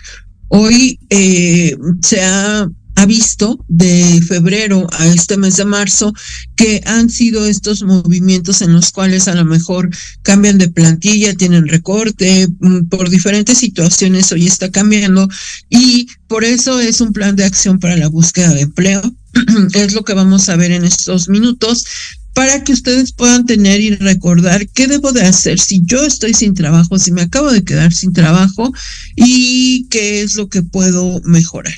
Hoy 0.50 1.00
eh, 1.10 1.78
se 2.02 2.22
ha 2.22 2.68
ha 3.02 3.06
visto 3.08 3.58
de 3.68 4.22
febrero 4.28 4.88
a 4.92 5.08
este 5.08 5.36
mes 5.36 5.58
de 5.58 5.66
marzo 5.66 6.14
que 6.56 6.84
han 6.86 7.10
sido 7.10 7.48
estos 7.48 7.82
movimientos 7.82 8.62
en 8.62 8.74
los 8.74 8.92
cuales 8.92 9.28
a 9.28 9.34
lo 9.34 9.44
mejor 9.44 9.90
cambian 10.22 10.60
de 10.60 10.70
plantilla, 10.70 11.34
tienen 11.34 11.68
recorte, 11.68 12.48
mm, 12.60 12.90
por 12.90 13.10
diferentes 13.10 13.58
situaciones 13.58 14.32
hoy 14.32 14.46
está 14.46 14.70
cambiando 14.70 15.28
y 15.68 16.10
por 16.28 16.44
eso 16.44 16.80
es 16.80 17.02
un 17.02 17.12
plan 17.12 17.36
de 17.36 17.46
acción 17.46 17.80
para 17.80 17.98
la 17.98 18.08
búsqueda 18.08 18.54
de 18.54 18.62
empleo. 18.62 19.02
es 19.74 19.94
lo 19.94 20.04
que 20.04 20.14
vamos 20.14 20.48
a 20.50 20.56
ver 20.56 20.72
en 20.72 20.86
estos 20.86 21.28
minutos 21.28 21.86
para 22.36 22.64
que 22.64 22.74
ustedes 22.74 23.14
puedan 23.14 23.48
tener 23.48 23.82
y 23.82 23.96
recordar 23.96 24.68
qué 24.70 24.88
debo 24.88 25.12
de 25.12 25.24
hacer 25.24 25.60
si 25.60 25.82
yo 25.86 26.06
estoy 26.06 26.36
sin 26.36 26.54
trabajo, 26.54 27.00
si 27.00 27.12
me 27.12 27.24
acabo 27.24 27.52
de 27.52 27.64
quedar 27.64 27.92
sin 27.94 28.14
trabajo 28.14 28.72
y 29.16 29.88
qué 29.90 30.22
es 30.22 30.36
lo 30.36 30.50
que 30.50 30.62
puedo 30.62 31.20
mejorar. 31.26 31.74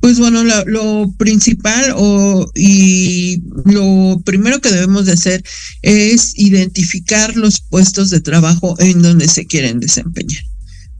Pues 0.00 0.18
bueno, 0.18 0.44
lo, 0.44 1.12
principal 1.18 1.94
o, 1.96 2.50
y 2.54 3.42
lo 3.64 4.20
primero 4.24 4.60
que 4.60 4.70
debemos 4.70 5.06
de 5.06 5.12
hacer 5.12 5.42
es 5.82 6.32
identificar 6.36 7.36
los 7.36 7.60
puestos 7.60 8.10
de 8.10 8.20
trabajo 8.20 8.76
en 8.78 9.02
donde 9.02 9.26
se 9.26 9.46
quieren 9.46 9.80
desempeñar. 9.80 10.42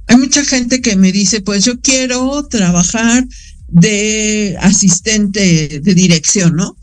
Hay 0.08 0.16
mucha 0.16 0.44
gente 0.44 0.80
que 0.80 0.96
me 0.96 1.12
dice, 1.12 1.40
pues 1.40 1.64
yo 1.64 1.80
quiero 1.80 2.46
trabajar 2.48 3.26
de 3.68 4.56
asistente 4.60 5.80
de 5.82 5.94
dirección, 5.94 6.56
¿no? 6.56 6.76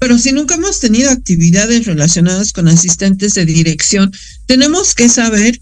Pero 0.00 0.18
si 0.18 0.32
nunca 0.32 0.54
hemos 0.54 0.80
tenido 0.80 1.10
actividades 1.10 1.84
relacionadas 1.84 2.52
con 2.52 2.68
asistentes 2.68 3.34
de 3.34 3.44
dirección, 3.44 4.10
tenemos 4.46 4.94
que 4.94 5.10
saber 5.10 5.60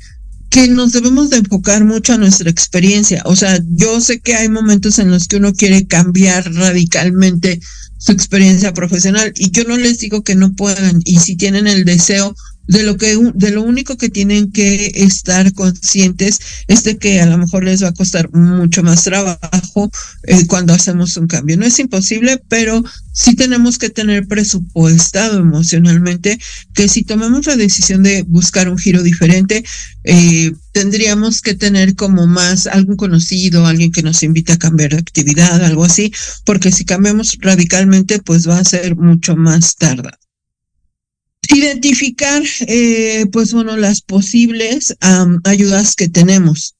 que 0.50 0.68
nos 0.68 0.92
debemos 0.92 1.30
de 1.30 1.38
enfocar 1.38 1.84
mucho 1.84 2.14
a 2.14 2.18
nuestra 2.18 2.50
experiencia. 2.50 3.22
O 3.26 3.36
sea, 3.36 3.60
yo 3.70 4.00
sé 4.00 4.20
que 4.20 4.34
hay 4.34 4.48
momentos 4.48 4.98
en 4.98 5.10
los 5.10 5.28
que 5.28 5.36
uno 5.36 5.52
quiere 5.52 5.86
cambiar 5.86 6.52
radicalmente 6.54 7.60
su 7.98 8.12
experiencia 8.12 8.72
profesional 8.72 9.32
y 9.36 9.50
yo 9.50 9.64
no 9.64 9.76
les 9.76 9.98
digo 9.98 10.22
que 10.22 10.36
no 10.36 10.52
puedan 10.52 11.02
y 11.04 11.18
si 11.18 11.36
tienen 11.36 11.66
el 11.66 11.84
deseo 11.84 12.34
de 12.68 12.82
lo 12.82 12.96
que 12.96 13.18
de 13.34 13.50
lo 13.50 13.62
único 13.62 13.96
que 13.96 14.10
tienen 14.10 14.52
que 14.52 14.92
estar 14.94 15.52
conscientes 15.54 16.38
es 16.68 16.84
de 16.84 16.98
que 16.98 17.20
a 17.20 17.26
lo 17.26 17.38
mejor 17.38 17.64
les 17.64 17.82
va 17.82 17.88
a 17.88 17.94
costar 17.94 18.30
mucho 18.32 18.82
más 18.82 19.04
trabajo 19.04 19.90
eh, 20.24 20.46
cuando 20.46 20.74
hacemos 20.74 21.16
un 21.16 21.26
cambio. 21.26 21.56
No 21.56 21.64
es 21.64 21.78
imposible, 21.78 22.40
pero 22.48 22.84
sí 23.12 23.34
tenemos 23.34 23.78
que 23.78 23.90
tener 23.90 24.28
presupuestado 24.28 25.40
emocionalmente 25.40 26.38
que 26.74 26.88
si 26.88 27.02
tomamos 27.02 27.46
la 27.46 27.56
decisión 27.56 28.02
de 28.02 28.22
buscar 28.22 28.68
un 28.68 28.78
giro 28.78 29.02
diferente, 29.02 29.64
eh, 30.04 30.52
tendríamos 30.72 31.40
que 31.40 31.54
tener 31.54 31.94
como 31.96 32.26
más 32.26 32.66
algún 32.66 32.96
conocido, 32.96 33.66
alguien 33.66 33.92
que 33.92 34.02
nos 34.02 34.22
invite 34.22 34.52
a 34.52 34.58
cambiar 34.58 34.90
de 34.90 34.98
actividad, 34.98 35.64
algo 35.64 35.84
así, 35.84 36.12
porque 36.44 36.70
si 36.70 36.84
cambiamos 36.84 37.38
radicalmente, 37.40 38.20
pues 38.20 38.46
va 38.48 38.58
a 38.58 38.64
ser 38.64 38.94
mucho 38.94 39.36
más 39.36 39.76
tarde. 39.76 40.10
Identificar, 41.48 42.42
eh, 42.60 43.26
pues 43.32 43.52
bueno, 43.52 43.76
las 43.76 44.02
posibles 44.02 44.94
ayudas 45.44 45.94
que 45.94 46.08
tenemos. 46.08 46.74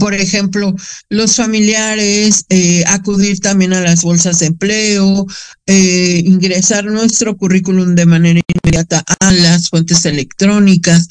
Por 0.00 0.14
ejemplo, 0.14 0.74
los 1.08 1.36
familiares, 1.36 2.44
eh, 2.48 2.82
acudir 2.88 3.38
también 3.38 3.72
a 3.72 3.80
las 3.80 4.02
bolsas 4.02 4.40
de 4.40 4.46
empleo, 4.46 5.26
eh, 5.66 6.22
ingresar 6.26 6.86
nuestro 6.86 7.36
currículum 7.36 7.94
de 7.94 8.06
manera 8.06 8.40
inmediata 8.64 9.04
a 9.20 9.32
las 9.32 9.68
fuentes 9.68 10.04
electrónicas, 10.04 11.06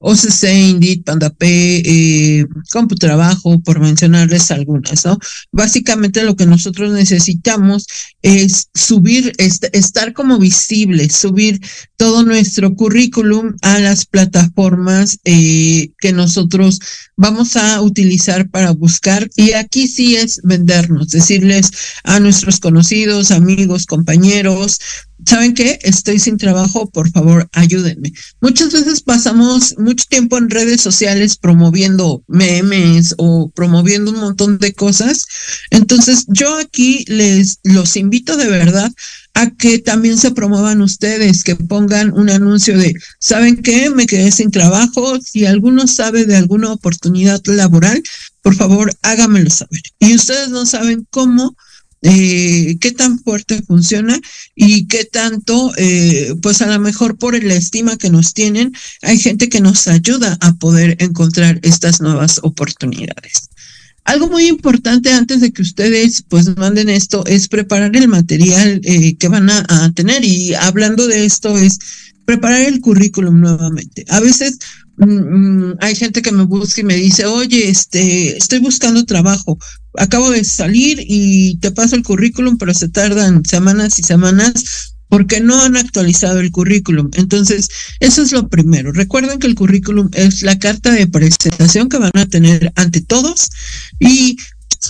OCC, 0.00 0.44
Indeed, 0.70 1.04
PandaP, 1.04 1.42
eh, 1.42 2.46
CompuTrabajo, 2.72 3.60
por 3.60 3.80
mencionarles 3.80 4.50
algunas, 4.50 5.04
¿no? 5.04 5.18
Básicamente 5.52 6.24
lo 6.24 6.36
que 6.36 6.46
nosotros 6.46 6.92
necesitamos 6.92 7.86
es 8.22 8.70
subir, 8.74 9.32
estar 9.38 10.14
como 10.14 10.38
visibles, 10.38 11.14
subir 11.14 11.60
todo 11.96 12.24
nuestro 12.24 12.74
currículum 12.74 13.54
a 13.60 13.78
las 13.78 14.06
plataformas 14.06 15.18
eh, 15.24 15.90
que 15.98 16.12
nosotros 16.12 16.80
vamos 17.16 17.56
a 17.56 17.82
utilizar 17.82 18.48
para 18.48 18.70
buscar. 18.70 19.28
Y 19.36 19.52
aquí 19.52 19.86
sí 19.86 20.16
es 20.16 20.40
vendernos, 20.42 21.10
decirles 21.10 21.70
a 22.04 22.20
nuestros 22.20 22.58
conocidos, 22.58 23.30
amigos, 23.30 23.84
compañeros, 23.84 24.78
¿saben 25.30 25.54
qué? 25.54 25.78
Estoy 25.82 26.18
sin 26.18 26.38
trabajo, 26.38 26.90
por 26.90 27.08
favor, 27.12 27.48
ayúdenme. 27.52 28.12
Muchas 28.40 28.72
veces 28.72 29.00
pasamos 29.00 29.76
mucho 29.78 30.04
tiempo 30.08 30.36
en 30.36 30.50
redes 30.50 30.80
sociales 30.80 31.36
promoviendo 31.36 32.24
memes 32.26 33.14
o 33.16 33.48
promoviendo 33.50 34.10
un 34.10 34.18
montón 34.18 34.58
de 34.58 34.72
cosas. 34.72 35.24
Entonces, 35.70 36.24
yo 36.26 36.58
aquí 36.58 37.04
les 37.06 37.60
los 37.62 37.96
invito 37.96 38.36
de 38.36 38.48
verdad 38.48 38.90
a 39.34 39.52
que 39.52 39.78
también 39.78 40.18
se 40.18 40.32
promuevan 40.32 40.82
ustedes, 40.82 41.44
que 41.44 41.54
pongan 41.54 42.12
un 42.12 42.28
anuncio 42.28 42.76
de, 42.76 42.92
¿saben 43.20 43.62
qué? 43.62 43.88
Me 43.88 44.06
quedé 44.06 44.32
sin 44.32 44.50
trabajo. 44.50 45.16
Si 45.20 45.46
alguno 45.46 45.86
sabe 45.86 46.24
de 46.24 46.34
alguna 46.34 46.72
oportunidad 46.72 47.40
laboral, 47.44 48.02
por 48.42 48.56
favor, 48.56 48.92
hágamelo 49.02 49.48
saber. 49.50 49.82
Y 50.00 50.12
ustedes 50.16 50.48
no 50.48 50.66
saben 50.66 51.06
cómo 51.08 51.54
eh, 52.02 52.78
qué 52.80 52.92
tan 52.92 53.18
fuerte 53.18 53.62
funciona 53.62 54.18
y 54.54 54.86
qué 54.86 55.04
tanto, 55.04 55.72
eh, 55.76 56.34
pues 56.40 56.62
a 56.62 56.66
lo 56.66 56.78
mejor 56.80 57.18
por 57.18 57.42
la 57.42 57.54
estima 57.54 57.96
que 57.98 58.10
nos 58.10 58.32
tienen, 58.32 58.72
hay 59.02 59.18
gente 59.18 59.48
que 59.48 59.60
nos 59.60 59.86
ayuda 59.86 60.38
a 60.40 60.54
poder 60.54 60.96
encontrar 61.00 61.60
estas 61.62 62.00
nuevas 62.00 62.40
oportunidades. 62.42 63.50
Algo 64.04 64.28
muy 64.28 64.46
importante 64.46 65.12
antes 65.12 65.40
de 65.40 65.52
que 65.52 65.62
ustedes 65.62 66.24
pues 66.26 66.56
manden 66.56 66.88
esto 66.88 67.24
es 67.26 67.48
preparar 67.48 67.94
el 67.94 68.08
material 68.08 68.80
eh, 68.82 69.16
que 69.16 69.28
van 69.28 69.50
a, 69.50 69.92
tener 69.94 70.24
y 70.24 70.54
hablando 70.54 71.06
de 71.06 71.26
esto 71.26 71.56
es 71.58 71.78
preparar 72.24 72.62
el 72.62 72.80
currículum 72.80 73.40
nuevamente. 73.40 74.06
A 74.08 74.20
veces 74.20 74.58
mm, 74.96 75.04
mm, 75.04 75.76
hay 75.80 75.94
gente 75.94 76.22
que 76.22 76.32
me 76.32 76.44
busca 76.44 76.80
y 76.80 76.84
me 76.84 76.96
dice, 76.96 77.26
oye, 77.26 77.68
este, 77.68 78.38
estoy 78.38 78.60
buscando 78.60 79.04
trabajo, 79.04 79.58
acabo 79.98 80.30
de 80.30 80.44
salir 80.44 81.04
y 81.06 81.56
te 81.58 81.70
paso 81.70 81.96
el 81.96 82.02
currículum, 82.02 82.58
pero 82.58 82.74
se 82.74 82.88
tardan 82.88 83.44
semanas 83.44 83.98
y 83.98 84.02
semanas 84.02 84.94
porque 85.08 85.40
no 85.40 85.60
han 85.60 85.76
actualizado 85.76 86.38
el 86.38 86.52
currículum. 86.52 87.10
Entonces, 87.14 87.68
eso 87.98 88.22
es 88.22 88.32
lo 88.32 88.48
primero. 88.48 88.92
Recuerden 88.92 89.40
que 89.40 89.48
el 89.48 89.56
currículum 89.56 90.08
es 90.14 90.42
la 90.42 90.58
carta 90.58 90.92
de 90.92 91.08
presentación 91.08 91.88
que 91.88 91.98
van 91.98 92.12
a 92.14 92.26
tener 92.26 92.72
ante 92.76 93.00
todos 93.00 93.50
y 93.98 94.38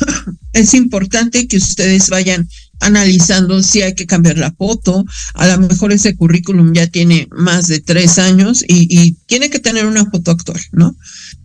es 0.52 0.74
importante 0.74 1.48
que 1.48 1.56
ustedes 1.56 2.10
vayan 2.10 2.48
analizando 2.80 3.62
si 3.62 3.82
hay 3.82 3.94
que 3.94 4.06
cambiar 4.06 4.38
la 4.38 4.52
foto. 4.52 5.04
A 5.34 5.46
lo 5.46 5.58
mejor 5.58 5.92
ese 5.92 6.16
currículum 6.16 6.72
ya 6.72 6.86
tiene 6.86 7.28
más 7.30 7.68
de 7.68 7.80
tres 7.80 8.18
años 8.18 8.64
y, 8.66 9.16
tiene 9.26 9.48
que 9.50 9.60
tener 9.60 9.86
una 9.86 10.04
foto 10.06 10.32
actual, 10.32 10.60
¿no? 10.72 10.96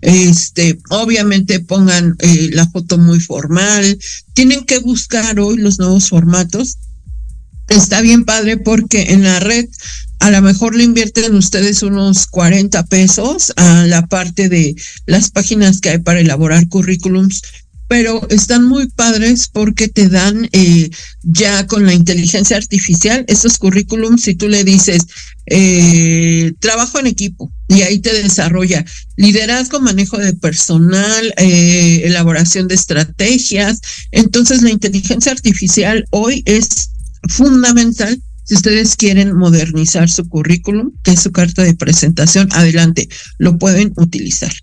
Este, 0.02 0.80
obviamente 0.90 1.60
pongan 1.60 2.16
eh, 2.20 2.50
la 2.54 2.68
foto 2.68 2.98
muy 2.98 3.20
formal. 3.20 4.00
Tienen 4.34 4.66
que 4.66 4.80
buscar 4.80 5.40
hoy 5.40 5.58
los 5.58 5.78
nuevos 5.78 6.10
formatos 6.10 6.78
está 7.70 8.02
bien 8.02 8.26
padre 8.26 8.58
porque 8.58 9.14
en 9.14 9.24
la 9.24 9.40
red 9.40 9.68
a 10.20 10.32
lo 10.32 10.42
mejor 10.42 10.76
le 10.76 10.84
invierten 10.84 11.36
ustedes 11.36 11.84
unos 11.84 12.26
40 12.28 12.86
pesos 12.86 13.54
a 13.58 13.86
la 13.86 14.08
parte 14.08 14.50
de 14.50 14.76
las 15.06 15.30
páginas 15.30 15.82
que 15.82 15.90
hay 15.90 15.98
para 16.00 16.22
elaborar 16.22 16.68
currículums, 16.70 17.42
pero 17.88 18.28
están 18.30 18.66
muy 18.66 18.88
padres 18.88 19.48
porque 19.52 19.88
te 19.88 20.10
dan 20.10 20.50
eh, 20.52 20.90
ya 21.22 21.68
con 21.68 21.86
la 21.86 21.94
inteligencia 21.94 22.58
artificial 22.58 23.26
esos 23.28 23.58
currículums, 23.58 24.24
si 24.24 24.36
tú 24.36 24.48
le 24.48 24.64
dices 24.64 25.04
eh, 25.48 26.54
trabajo 26.60 27.00
en 27.00 27.08
equipo 27.08 27.52
y 27.68 27.82
ahí 27.82 28.00
te 28.00 28.14
desarrolla 28.14 28.84
liderazgo, 29.16 29.80
manejo 29.80 30.18
de 30.18 30.34
personal, 30.34 31.34
eh, 31.38 32.02
elaboración 32.06 32.68
de 32.68 32.76
estrategias, 32.76 33.80
entonces 34.12 34.62
la 34.62 34.72
inteligencia 34.72 35.32
artificial 35.32 36.06
hoy 36.12 36.44
es 36.46 36.90
fundamental 37.30 38.20
si 38.46 38.54
ustedes 38.54 38.96
quieren 38.96 39.36
modernizar 39.36 40.08
su 40.08 40.30
currículum, 40.30 40.92
que 41.02 41.12
es 41.12 41.22
su 41.22 41.32
carta 41.32 41.64
de 41.64 41.74
presentación, 41.74 42.48
adelante, 42.52 43.10
lo 43.40 43.58
pueden 43.58 43.92
utilizar. 43.98 44.54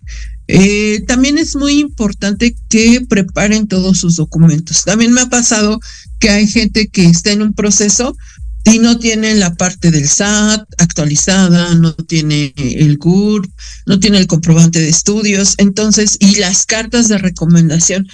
Eh, 0.54 1.02
también 1.06 1.38
es 1.38 1.56
muy 1.56 1.78
importante 1.78 2.54
que 2.68 3.00
preparen 3.08 3.68
todos 3.68 3.98
sus 3.98 4.16
documentos. 4.16 4.84
También 4.84 5.12
me 5.12 5.22
ha 5.22 5.30
pasado 5.30 5.80
que 6.18 6.28
hay 6.28 6.46
gente 6.46 6.88
que 6.88 7.06
está 7.06 7.32
en 7.32 7.40
un 7.40 7.54
proceso 7.54 8.14
y 8.64 8.78
no 8.78 8.98
tiene 8.98 9.34
la 9.34 9.54
parte 9.54 9.90
del 9.90 10.06
SAT 10.06 10.68
actualizada, 10.76 11.74
no 11.74 11.94
tiene 11.94 12.52
el 12.56 12.98
GURP, 12.98 13.50
no 13.86 13.98
tiene 13.98 14.18
el 14.18 14.26
comprobante 14.26 14.78
de 14.78 14.90
estudios, 14.90 15.54
entonces, 15.56 16.18
y 16.20 16.36
las 16.36 16.66
cartas 16.66 17.08
de 17.08 17.16
recomendación 17.16 18.06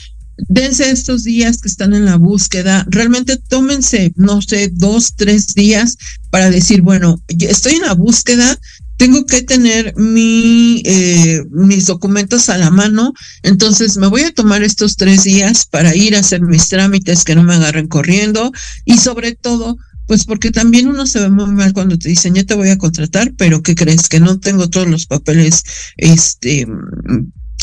dense 0.47 0.91
estos 0.91 1.25
días 1.25 1.59
que 1.59 1.69
están 1.69 1.93
en 1.93 2.05
la 2.05 2.17
búsqueda, 2.17 2.87
realmente 2.89 3.37
tómense, 3.37 4.13
no 4.15 4.41
sé, 4.41 4.71
dos, 4.73 5.15
tres 5.17 5.55
días 5.55 5.97
para 6.31 6.51
decir, 6.51 6.83
bueno, 6.83 7.21
estoy 7.27 7.75
en 7.75 7.83
la 7.83 7.95
búsqueda, 7.95 8.57
tengo 8.99 9.25
que 9.27 9.43
tener 9.43 9.95
mi, 9.97 10.83
eh, 10.85 11.43
mis 11.51 11.87
documentos 11.87 12.49
a 12.49 12.59
la 12.59 12.71
mano, 12.71 13.15
entonces 13.45 13.97
me 13.97 14.09
voy 14.09 14.23
a 14.23 14.35
tomar 14.35 14.63
estos 14.63 14.97
tres 14.97 15.23
días 15.23 15.67
para 15.67 15.95
ir 15.95 16.17
a 16.17 16.19
hacer 16.19 16.43
mis 16.43 16.69
trámites 16.69 17.23
que 17.25 17.37
no 17.37 17.45
me 17.45 17.55
agarren 17.55 17.87
corriendo 17.87 18.53
y 18.85 18.99
sobre 18.99 19.37
todo, 19.37 19.77
pues 20.07 20.25
porque 20.25 20.51
también 20.51 20.89
uno 20.89 21.07
se 21.07 21.21
ve 21.21 21.31
muy 21.31 21.47
mal 21.47 21.73
cuando 21.73 21.97
te 21.97 22.09
dicen, 22.09 22.35
ya 22.35 22.43
te 22.43 22.55
voy 22.55 22.71
a 22.71 22.79
contratar, 22.79 23.33
pero 23.39 23.63
¿qué 23.63 23.77
crees? 23.77 24.09
Que 24.09 24.19
no 24.19 24.41
tengo 24.41 24.69
todos 24.69 24.89
los 24.89 25.07
papeles, 25.07 25.63
este, 25.97 26.67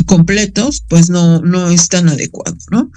completos, 0.05 0.86
pues 0.88 1.09
no, 1.09 1.41
no 1.41 1.69
es 1.69 1.89
tan 1.89 2.07
adecuado, 2.07 2.57
¿no? 2.71 2.91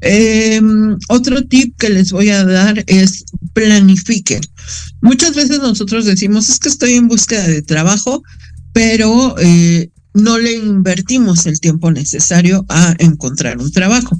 Em, 0.00 0.96
otro 1.08 1.44
tip 1.44 1.76
que 1.78 1.90
les 1.90 2.12
voy 2.12 2.30
a 2.30 2.44
dar 2.44 2.82
es 2.86 3.24
planifiquen. 3.52 4.40
Muchas 5.00 5.34
veces 5.34 5.58
nosotros 5.58 6.06
decimos, 6.06 6.48
es 6.48 6.58
que 6.58 6.68
estoy 6.68 6.94
en 6.94 7.08
búsqueda 7.08 7.46
de 7.46 7.62
trabajo, 7.62 8.22
pero 8.72 9.36
eh, 9.38 9.90
no 10.14 10.38
le 10.38 10.52
invertimos 10.52 11.46
el 11.46 11.60
tiempo 11.60 11.90
necesario 11.90 12.64
a 12.68 12.94
encontrar 12.98 13.58
un 13.58 13.70
trabajo. 13.72 14.18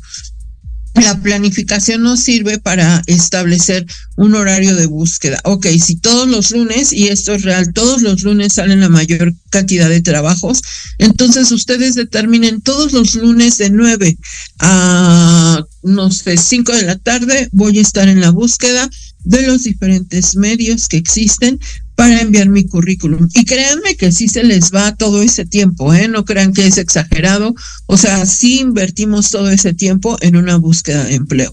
La 0.94 1.20
planificación 1.22 2.02
nos 2.02 2.20
sirve 2.20 2.58
para 2.58 3.02
establecer 3.06 3.86
un 4.16 4.34
horario 4.34 4.74
de 4.74 4.86
búsqueda. 4.86 5.40
Ok, 5.44 5.66
si 5.80 5.96
todos 5.96 6.28
los 6.28 6.50
lunes, 6.50 6.92
y 6.92 7.08
esto 7.08 7.32
es 7.32 7.42
real, 7.42 7.72
todos 7.72 8.02
los 8.02 8.22
lunes 8.22 8.54
salen 8.54 8.80
la 8.80 8.88
mayor 8.88 9.32
cantidad 9.50 9.88
de 9.88 10.02
trabajos, 10.02 10.60
entonces 10.98 11.52
ustedes 11.52 11.94
determinen 11.94 12.60
todos 12.60 12.92
los 12.92 13.14
lunes 13.14 13.56
de 13.58 13.70
9 13.70 14.18
a, 14.58 15.64
no 15.82 16.10
sé, 16.10 16.36
5 16.36 16.72
de 16.72 16.82
la 16.82 16.98
tarde, 16.98 17.48
voy 17.52 17.78
a 17.78 17.82
estar 17.82 18.08
en 18.08 18.20
la 18.20 18.30
búsqueda 18.30 18.88
de 19.24 19.46
los 19.46 19.64
diferentes 19.64 20.36
medios 20.36 20.88
que 20.88 20.96
existen 20.96 21.60
para 21.94 22.20
enviar 22.20 22.48
mi 22.48 22.64
currículum. 22.66 23.28
Y 23.34 23.44
créanme 23.44 23.96
que 23.96 24.10
sí 24.10 24.28
se 24.28 24.42
les 24.42 24.72
va 24.72 24.96
todo 24.96 25.22
ese 25.22 25.44
tiempo, 25.44 25.92
¿eh? 25.92 26.08
No 26.08 26.24
crean 26.24 26.54
que 26.54 26.66
es 26.66 26.78
exagerado. 26.78 27.54
O 27.86 27.98
sea, 27.98 28.24
sí 28.24 28.60
invertimos 28.60 29.30
todo 29.30 29.50
ese 29.50 29.74
tiempo 29.74 30.16
en 30.22 30.36
una 30.36 30.56
búsqueda 30.56 31.04
de 31.04 31.16
empleo. 31.16 31.52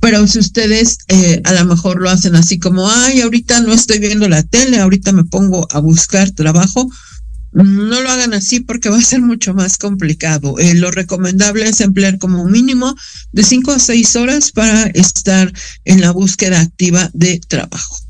Pero 0.00 0.26
si 0.26 0.38
ustedes 0.38 0.98
eh, 1.08 1.40
a 1.44 1.54
lo 1.54 1.64
mejor 1.64 2.00
lo 2.00 2.10
hacen 2.10 2.36
así 2.36 2.58
como, 2.58 2.88
ay, 2.88 3.22
ahorita 3.22 3.62
no 3.62 3.72
estoy 3.72 3.98
viendo 3.98 4.28
la 4.28 4.42
tele, 4.42 4.78
ahorita 4.78 5.12
me 5.12 5.24
pongo 5.24 5.66
a 5.70 5.78
buscar 5.78 6.30
trabajo, 6.30 6.88
no 7.64 8.00
lo 8.00 8.10
hagan 8.10 8.34
así 8.34 8.60
porque 8.60 8.90
va 8.90 8.98
a 8.98 9.02
ser 9.02 9.20
mucho 9.20 9.54
más 9.54 9.78
complicado. 9.78 10.58
Eh, 10.58 10.74
lo 10.74 10.90
recomendable 10.90 11.66
es 11.68 11.80
emplear 11.80 12.18
como 12.18 12.44
mínimo 12.44 12.94
de 13.32 13.42
cinco 13.42 13.72
a 13.72 13.78
seis 13.78 14.14
horas 14.16 14.52
para 14.52 14.84
estar 14.88 15.52
en 15.84 16.00
la 16.00 16.10
búsqueda 16.10 16.60
activa 16.60 17.10
de 17.14 17.40
trabajo. 17.48 18.05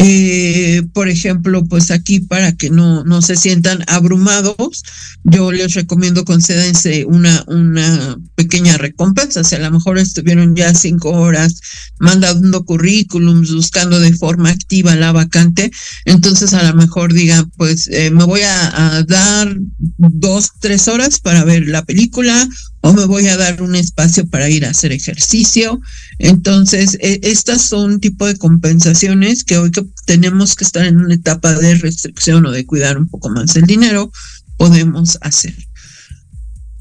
Eh, 0.00 0.84
por 0.92 1.08
ejemplo, 1.08 1.64
pues 1.64 1.90
aquí 1.90 2.20
para 2.20 2.52
que 2.52 2.70
no, 2.70 3.02
no 3.02 3.20
se 3.20 3.34
sientan 3.34 3.82
abrumados, 3.88 4.84
yo 5.24 5.50
les 5.50 5.74
recomiendo 5.74 6.24
concédense 6.24 7.04
una, 7.04 7.42
una 7.48 8.16
pequeña 8.36 8.78
recompensa. 8.78 9.42
Si 9.42 9.56
a 9.56 9.58
lo 9.58 9.72
mejor 9.72 9.98
estuvieron 9.98 10.54
ya 10.54 10.72
cinco 10.72 11.10
horas 11.10 11.60
mandando 11.98 12.64
currículums, 12.64 13.52
buscando 13.52 13.98
de 13.98 14.12
forma 14.12 14.50
activa 14.50 14.94
la 14.94 15.10
vacante, 15.10 15.72
entonces 16.04 16.54
a 16.54 16.62
lo 16.62 16.76
mejor 16.76 17.12
digan, 17.12 17.50
pues 17.56 17.88
eh, 17.88 18.12
me 18.12 18.22
voy 18.22 18.42
a, 18.42 19.02
dar 19.08 19.56
dos, 19.96 20.50
tres 20.60 20.86
horas 20.86 21.18
para 21.18 21.42
ver 21.44 21.66
la 21.66 21.84
película 21.84 22.48
o 22.80 22.92
me 22.92 23.04
voy 23.06 23.26
a 23.28 23.36
dar 23.36 23.60
un 23.62 23.74
espacio 23.74 24.26
para 24.28 24.48
ir 24.48 24.64
a 24.64 24.70
hacer 24.70 24.92
ejercicio. 24.92 25.80
Entonces, 26.18 26.96
e, 27.00 27.20
estas 27.22 27.62
son 27.62 28.00
tipo 28.00 28.26
de 28.26 28.36
compensaciones 28.36 29.44
que 29.44 29.58
hoy 29.58 29.70
que 29.70 29.84
tenemos 30.06 30.54
que 30.54 30.64
estar 30.64 30.86
en 30.86 30.98
una 30.98 31.14
etapa 31.14 31.54
de 31.54 31.74
restricción 31.76 32.46
o 32.46 32.50
de 32.50 32.66
cuidar 32.66 32.98
un 32.98 33.08
poco 33.08 33.30
más 33.30 33.56
el 33.56 33.64
dinero, 33.64 34.12
podemos 34.56 35.18
hacer. 35.20 35.54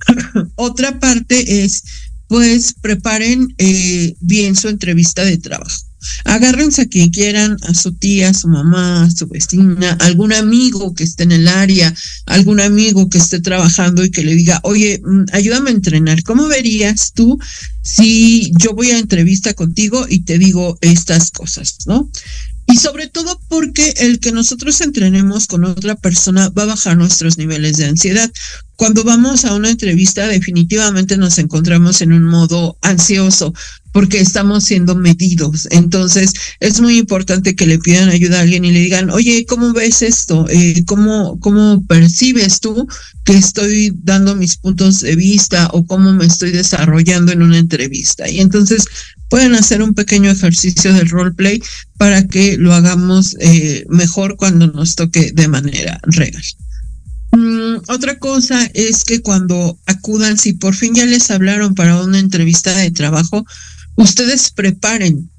Otra 0.56 1.00
parte 1.00 1.64
es, 1.64 1.84
pues, 2.28 2.74
preparen 2.74 3.54
eh, 3.58 4.16
bien 4.20 4.56
su 4.56 4.68
entrevista 4.68 5.24
de 5.24 5.38
trabajo. 5.38 5.87
Agárrense 6.26 6.84
a 6.84 6.88
quien 6.88 7.10
quieran, 7.10 7.58
a 7.64 7.74
su 7.74 7.94
tía, 7.94 8.30
a 8.30 8.34
su 8.34 8.48
mamá, 8.48 9.04
a 9.04 9.12
su 9.12 9.28
vecina, 9.28 9.98
algún 10.00 10.34
amigo 10.34 10.94
que 10.94 11.04
esté 11.04 11.24
en 11.24 11.32
el 11.32 11.48
área, 11.48 11.94
algún 12.26 12.60
amigo 12.60 13.10
que 13.10 13.18
esté 13.18 13.40
trabajando 13.40 14.04
y 14.04 14.12
que 14.12 14.24
le 14.24 14.36
diga, 14.36 14.60
oye, 14.64 15.02
mm, 15.04 15.26
ayúdame 15.34 15.70
a 15.70 15.74
entrenar. 15.74 16.24
¿Cómo 16.24 16.48
verías 16.48 17.14
tú 17.14 17.40
si 17.82 18.52
yo 18.60 18.74
voy 18.74 18.92
a 18.92 19.00
entrevista 19.00 19.54
contigo 19.54 20.06
y 20.10 20.24
te 20.24 20.38
digo 20.38 20.78
estas 20.82 21.32
cosas, 21.32 21.78
¿no? 21.86 22.12
Y 22.70 22.76
sobre 22.76 23.08
todo 23.08 23.40
porque 23.48 23.94
el 23.98 24.20
que 24.20 24.34
nosotros 24.34 24.82
entrenemos 24.82 25.48
con 25.48 25.64
otra 25.64 25.96
persona 25.96 26.50
va 26.50 26.64
a 26.64 26.68
bajar 26.68 26.98
nuestros 26.98 27.38
niveles 27.38 27.78
de 27.78 27.86
ansiedad. 27.86 28.30
Cuando 28.76 29.06
vamos 29.06 29.46
a 29.46 29.56
una 29.56 29.70
entrevista 29.70 30.28
definitivamente 30.28 31.18
nos 31.18 31.38
encontramos 31.38 32.02
en 32.02 32.12
un 32.12 32.26
modo 32.26 32.78
ansioso 32.82 33.54
porque 33.94 34.20
estamos 34.20 34.66
siendo 34.66 34.96
medidos. 34.96 35.68
Entonces 35.72 36.34
es 36.60 36.82
muy 36.82 36.98
importante 36.98 37.56
que 37.56 37.66
le 37.66 37.80
pidan 37.80 38.10
ayuda 38.10 38.38
a 38.38 38.42
alguien 38.42 38.66
y 38.66 38.72
le 38.72 38.82
digan, 38.82 39.10
oye, 39.12 39.46
¿cómo 39.48 39.72
ves 39.72 40.02
esto? 40.02 40.46
Eh, 40.50 40.84
¿cómo, 40.86 41.40
¿Cómo 41.40 41.84
percibes 41.88 42.60
tú 42.60 42.86
que 43.24 43.38
estoy 43.38 43.94
dando 44.04 44.36
mis 44.36 44.58
puntos 44.58 45.00
de 45.00 45.16
vista 45.16 45.70
o 45.72 45.86
cómo 45.86 46.12
me 46.12 46.26
estoy 46.26 46.52
desarrollando 46.52 47.32
en 47.32 47.42
una 47.42 47.58
entrevista? 47.58 48.30
Y 48.30 48.42
entonces 48.42 48.86
pueden 49.30 49.56
hacer 49.56 49.82
un 49.82 49.94
pequeño 49.94 50.32
ejercicio 50.32 50.94
del 50.94 51.10
roleplay 51.10 51.62
para 51.98 52.28
que 52.28 52.58
lo 52.58 52.74
hagamos 52.74 53.36
eh, 53.40 53.86
mejor 53.90 54.38
cuando 54.38 54.68
nos 54.68 54.96
toque 54.96 55.32
de 55.34 55.48
manera 55.48 56.00
real. 56.04 56.42
Mm, 57.32 57.78
otra 57.88 58.20
cosa 58.20 58.70
es 58.74 59.04
que 59.04 59.22
cuando 59.22 59.78
acudan, 59.86 60.38
si 60.38 60.54
por 60.54 60.76
fin 60.76 60.96
ya 60.96 61.06
les 61.06 61.30
hablaron 61.30 61.76
para 61.76 62.02
una 62.02 62.20
entrevista 62.20 62.76
de 62.76 62.92
trabajo, 62.92 63.46
ustedes 63.96 64.52
preparen 64.52 65.30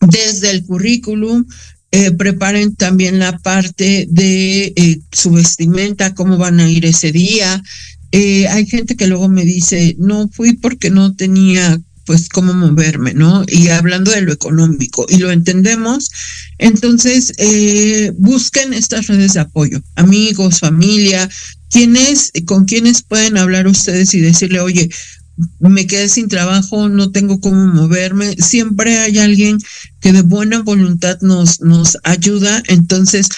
desde 0.00 0.50
el 0.50 0.64
currículum, 0.64 1.46
eh, 1.92 2.10
preparen 2.12 2.74
también 2.74 3.18
la 3.18 3.38
parte 3.38 4.06
de 4.10 4.72
eh, 4.74 5.00
su 5.12 5.32
vestimenta, 5.32 6.14
cómo 6.14 6.36
van 6.36 6.58
a 6.60 6.68
ir 6.68 6.84
ese 6.84 7.12
día. 7.12 7.62
hay 8.12 8.66
gente 8.66 8.96
que 8.96 9.06
luego 9.06 9.28
me 9.28 9.44
dice, 9.44 9.94
no 9.98 10.28
fui 10.28 10.54
porque 10.54 10.90
no 10.90 11.14
tenía 11.14 11.80
pues 12.06 12.28
cómo 12.28 12.52
moverme, 12.52 13.14
¿no? 13.14 13.44
Y 13.46 13.68
hablando 13.68 14.10
de 14.10 14.22
lo 14.22 14.32
económico 14.32 15.06
y 15.08 15.18
lo 15.18 15.30
entendemos, 15.30 16.10
entonces 16.58 17.32
eh, 17.38 18.12
busquen 18.16 18.74
estas 18.74 19.06
redes 19.06 19.34
de 19.34 19.40
apoyo, 19.40 19.80
amigos, 19.96 20.60
familia, 20.60 21.28
quienes, 21.70 22.32
con 22.46 22.64
quienes 22.64 23.02
pueden 23.02 23.36
hablar 23.36 23.66
ustedes 23.66 24.12
y 24.14 24.20
decirle, 24.20 24.60
oye, 24.60 24.90
me 25.58 25.86
quedé 25.86 26.08
sin 26.08 26.28
trabajo, 26.28 26.88
no 26.88 27.12
tengo 27.12 27.40
cómo 27.40 27.66
moverme. 27.66 28.36
Siempre 28.36 28.98
hay 28.98 29.18
alguien 29.18 29.58
que 30.00 30.12
de 30.12 30.22
buena 30.22 30.60
voluntad 30.60 31.18
nos, 31.22 31.60
nos 31.60 31.96
ayuda. 32.04 32.62
Entonces, 32.66 33.28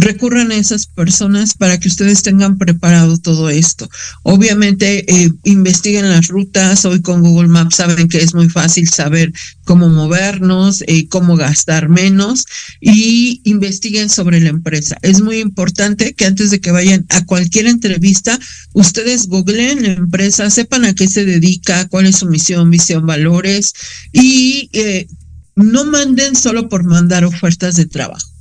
recurran 0.00 0.50
a 0.50 0.56
esas 0.56 0.86
personas 0.86 1.54
para 1.54 1.78
que 1.78 1.88
ustedes 1.88 2.22
tengan 2.22 2.58
preparado 2.58 3.16
todo 3.18 3.48
esto. 3.48 3.88
Obviamente, 4.24 5.04
eh, 5.08 5.30
investiguen 5.44 6.10
las 6.10 6.28
rutas. 6.28 6.84
Hoy 6.84 7.00
con 7.00 7.22
Google 7.22 7.48
Maps 7.48 7.76
saben 7.76 8.08
que 8.08 8.18
es 8.18 8.34
muy 8.34 8.48
fácil 8.48 8.88
saber 8.88 9.32
cómo 9.64 9.88
movernos, 9.88 10.82
eh, 10.86 11.06
cómo 11.08 11.36
gastar 11.36 11.88
menos 11.88 12.44
y 12.80 13.40
investiguen 13.44 14.10
sobre 14.10 14.40
la 14.40 14.50
empresa. 14.50 14.96
Es 15.02 15.20
muy 15.20 15.38
importante 15.38 16.14
que 16.14 16.26
antes 16.26 16.50
de 16.50 16.60
que 16.60 16.72
vayan 16.72 17.06
a 17.08 17.24
cualquier 17.24 17.66
entrevista, 17.66 18.38
ustedes 18.72 19.28
googleen 19.28 19.82
la 19.82 19.92
empresa, 19.92 20.50
sepan 20.50 20.84
a 20.84 20.94
qué 20.94 21.06
se 21.06 21.24
dedica, 21.24 21.88
cuál 21.88 22.06
es 22.06 22.16
su 22.16 22.26
misión, 22.26 22.70
visión, 22.70 23.06
valores 23.06 23.72
y 24.12 24.70
eh, 24.72 25.06
no 25.54 25.84
manden 25.84 26.34
solo 26.34 26.68
por 26.68 26.82
mandar 26.82 27.24
ofertas 27.24 27.76
de 27.76 27.86
trabajo 27.86 28.33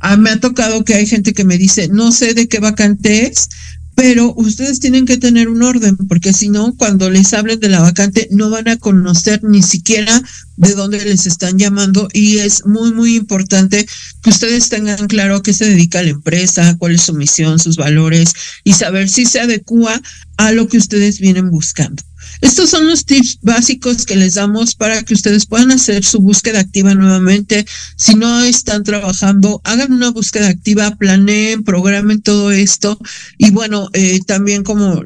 Ah, 0.00 0.16
me 0.16 0.30
ha 0.30 0.40
tocado 0.40 0.84
que 0.84 0.94
hay 0.94 1.06
gente 1.06 1.32
que 1.32 1.44
me 1.44 1.58
dice, 1.58 1.88
no 1.88 2.10
sé 2.10 2.34
de 2.34 2.48
qué 2.48 2.58
vacante 2.58 3.26
es, 3.26 3.48
pero 3.94 4.32
ustedes 4.34 4.80
tienen 4.80 5.04
que 5.04 5.18
tener 5.18 5.48
un 5.48 5.62
orden, 5.62 5.96
porque 6.08 6.32
si 6.32 6.48
no, 6.48 6.74
cuando 6.74 7.10
les 7.10 7.34
hablen 7.34 7.60
de 7.60 7.68
la 7.68 7.80
vacante, 7.80 8.28
no 8.30 8.48
van 8.48 8.68
a 8.68 8.78
conocer 8.78 9.44
ni 9.44 9.62
siquiera 9.62 10.22
de 10.56 10.74
dónde 10.74 11.04
les 11.04 11.26
están 11.26 11.58
llamando 11.58 12.08
y 12.14 12.38
es 12.38 12.64
muy, 12.64 12.94
muy 12.94 13.16
importante 13.16 13.86
que 14.22 14.30
ustedes 14.30 14.70
tengan 14.70 15.06
claro 15.06 15.36
a 15.36 15.42
qué 15.42 15.52
se 15.52 15.66
dedica 15.66 16.02
la 16.02 16.10
empresa, 16.10 16.76
cuál 16.78 16.94
es 16.94 17.02
su 17.02 17.12
misión, 17.12 17.58
sus 17.58 17.76
valores 17.76 18.32
y 18.64 18.72
saber 18.72 19.10
si 19.10 19.26
se 19.26 19.40
adecua 19.40 20.00
a 20.38 20.52
lo 20.52 20.66
que 20.66 20.78
ustedes 20.78 21.20
vienen 21.20 21.50
buscando. 21.50 22.02
Estos 22.40 22.70
son 22.70 22.86
los 22.86 23.04
tips 23.04 23.38
básicos 23.42 24.06
que 24.06 24.16
les 24.16 24.34
damos 24.34 24.74
para 24.74 25.02
que 25.02 25.14
ustedes 25.14 25.46
puedan 25.46 25.70
hacer 25.70 26.04
su 26.04 26.20
búsqueda 26.20 26.60
activa 26.60 26.94
nuevamente. 26.94 27.66
Si 27.96 28.14
no 28.14 28.42
están 28.42 28.82
trabajando, 28.82 29.60
hagan 29.64 29.92
una 29.92 30.10
búsqueda 30.10 30.48
activa, 30.48 30.96
planeen, 30.96 31.64
programen 31.64 32.22
todo 32.22 32.50
esto. 32.50 32.98
Y 33.38 33.50
bueno, 33.50 33.88
eh, 33.92 34.20
también 34.26 34.62
como 34.62 35.02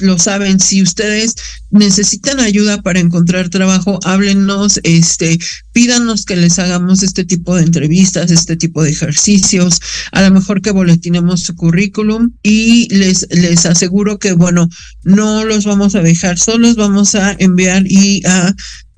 lo 0.00 0.18
saben, 0.18 0.60
si 0.60 0.82
ustedes 0.82 1.34
necesitan 1.70 2.40
ayuda 2.40 2.82
para 2.82 3.00
encontrar 3.00 3.48
trabajo, 3.48 3.98
háblenos, 4.04 4.80
este, 4.82 5.38
pídanos 5.76 6.24
que 6.24 6.36
les 6.36 6.58
hagamos 6.58 7.02
este 7.02 7.26
tipo 7.26 7.54
de 7.54 7.62
entrevistas, 7.62 8.30
este 8.30 8.56
tipo 8.56 8.82
de 8.82 8.88
ejercicios, 8.88 9.78
a 10.10 10.22
lo 10.22 10.30
mejor 10.30 10.62
que 10.62 10.70
boletinemos 10.70 11.42
su 11.42 11.54
currículum 11.54 12.32
y 12.42 12.88
les, 12.94 13.26
les 13.28 13.66
aseguro 13.66 14.18
que, 14.18 14.32
bueno, 14.32 14.70
no 15.04 15.44
los 15.44 15.66
vamos 15.66 15.94
a 15.94 16.00
dejar 16.00 16.38
solos, 16.38 16.76
vamos 16.76 17.14
a 17.14 17.36
enviar 17.38 17.84
y 17.86 18.22
a 18.26 18.54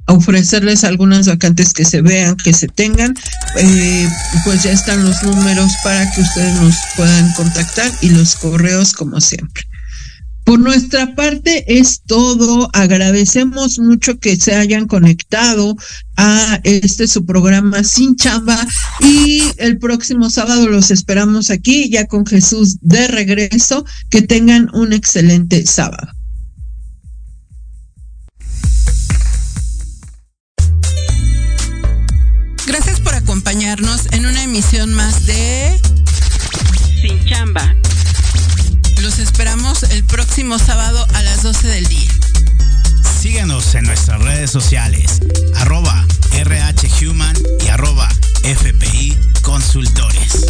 ofrecerles 0.06 0.84
algunas 0.84 1.26
vacantes 1.26 1.72
que 1.72 1.84
se 1.84 2.00
vean, 2.00 2.36
que 2.36 2.52
se 2.52 2.68
tengan, 2.68 3.12
eh, 3.56 4.08
pues 4.44 4.62
ya 4.62 4.70
están 4.70 5.04
los 5.04 5.20
números 5.24 5.72
para 5.82 6.08
que 6.12 6.20
ustedes 6.20 6.60
nos 6.60 6.76
puedan 6.96 7.32
contactar 7.32 7.90
y 8.02 8.10
los 8.10 8.36
correos 8.36 8.92
como 8.92 9.20
siempre. 9.20 9.64
Por 10.48 10.60
nuestra 10.60 11.14
parte 11.14 11.78
es 11.78 12.00
todo. 12.06 12.70
Agradecemos 12.72 13.78
mucho 13.78 14.18
que 14.18 14.36
se 14.36 14.54
hayan 14.54 14.86
conectado 14.86 15.76
a 16.16 16.58
este 16.64 17.06
su 17.06 17.26
programa 17.26 17.84
Sin 17.84 18.16
Chamba 18.16 18.66
y 19.00 19.42
el 19.58 19.76
próximo 19.76 20.30
sábado 20.30 20.66
los 20.68 20.90
esperamos 20.90 21.50
aquí 21.50 21.90
ya 21.90 22.06
con 22.06 22.24
Jesús 22.24 22.78
de 22.80 23.08
regreso. 23.08 23.84
Que 24.08 24.22
tengan 24.22 24.74
un 24.74 24.94
excelente 24.94 25.66
sábado. 25.66 26.08
Gracias 32.66 33.00
por 33.02 33.14
acompañarnos 33.14 34.06
en 34.12 34.24
una 34.24 34.44
emisión 34.44 34.94
más 34.94 35.26
de 35.26 35.78
Sin 37.02 37.22
Chamba 37.26 37.74
los 39.08 39.18
esperamos 39.20 39.84
el 39.84 40.04
próximo 40.04 40.58
sábado 40.58 41.06
a 41.14 41.22
las 41.22 41.42
12 41.42 41.66
del 41.66 41.86
día. 41.86 42.10
Síganos 43.22 43.74
en 43.74 43.84
nuestras 43.84 44.20
redes 44.20 44.50
sociales, 44.50 45.20
arroba 45.56 46.06
RHHuman 46.44 47.34
y 47.64 47.68
arroba 47.68 48.06
FPI 48.42 49.16
Consultores. 49.40 50.44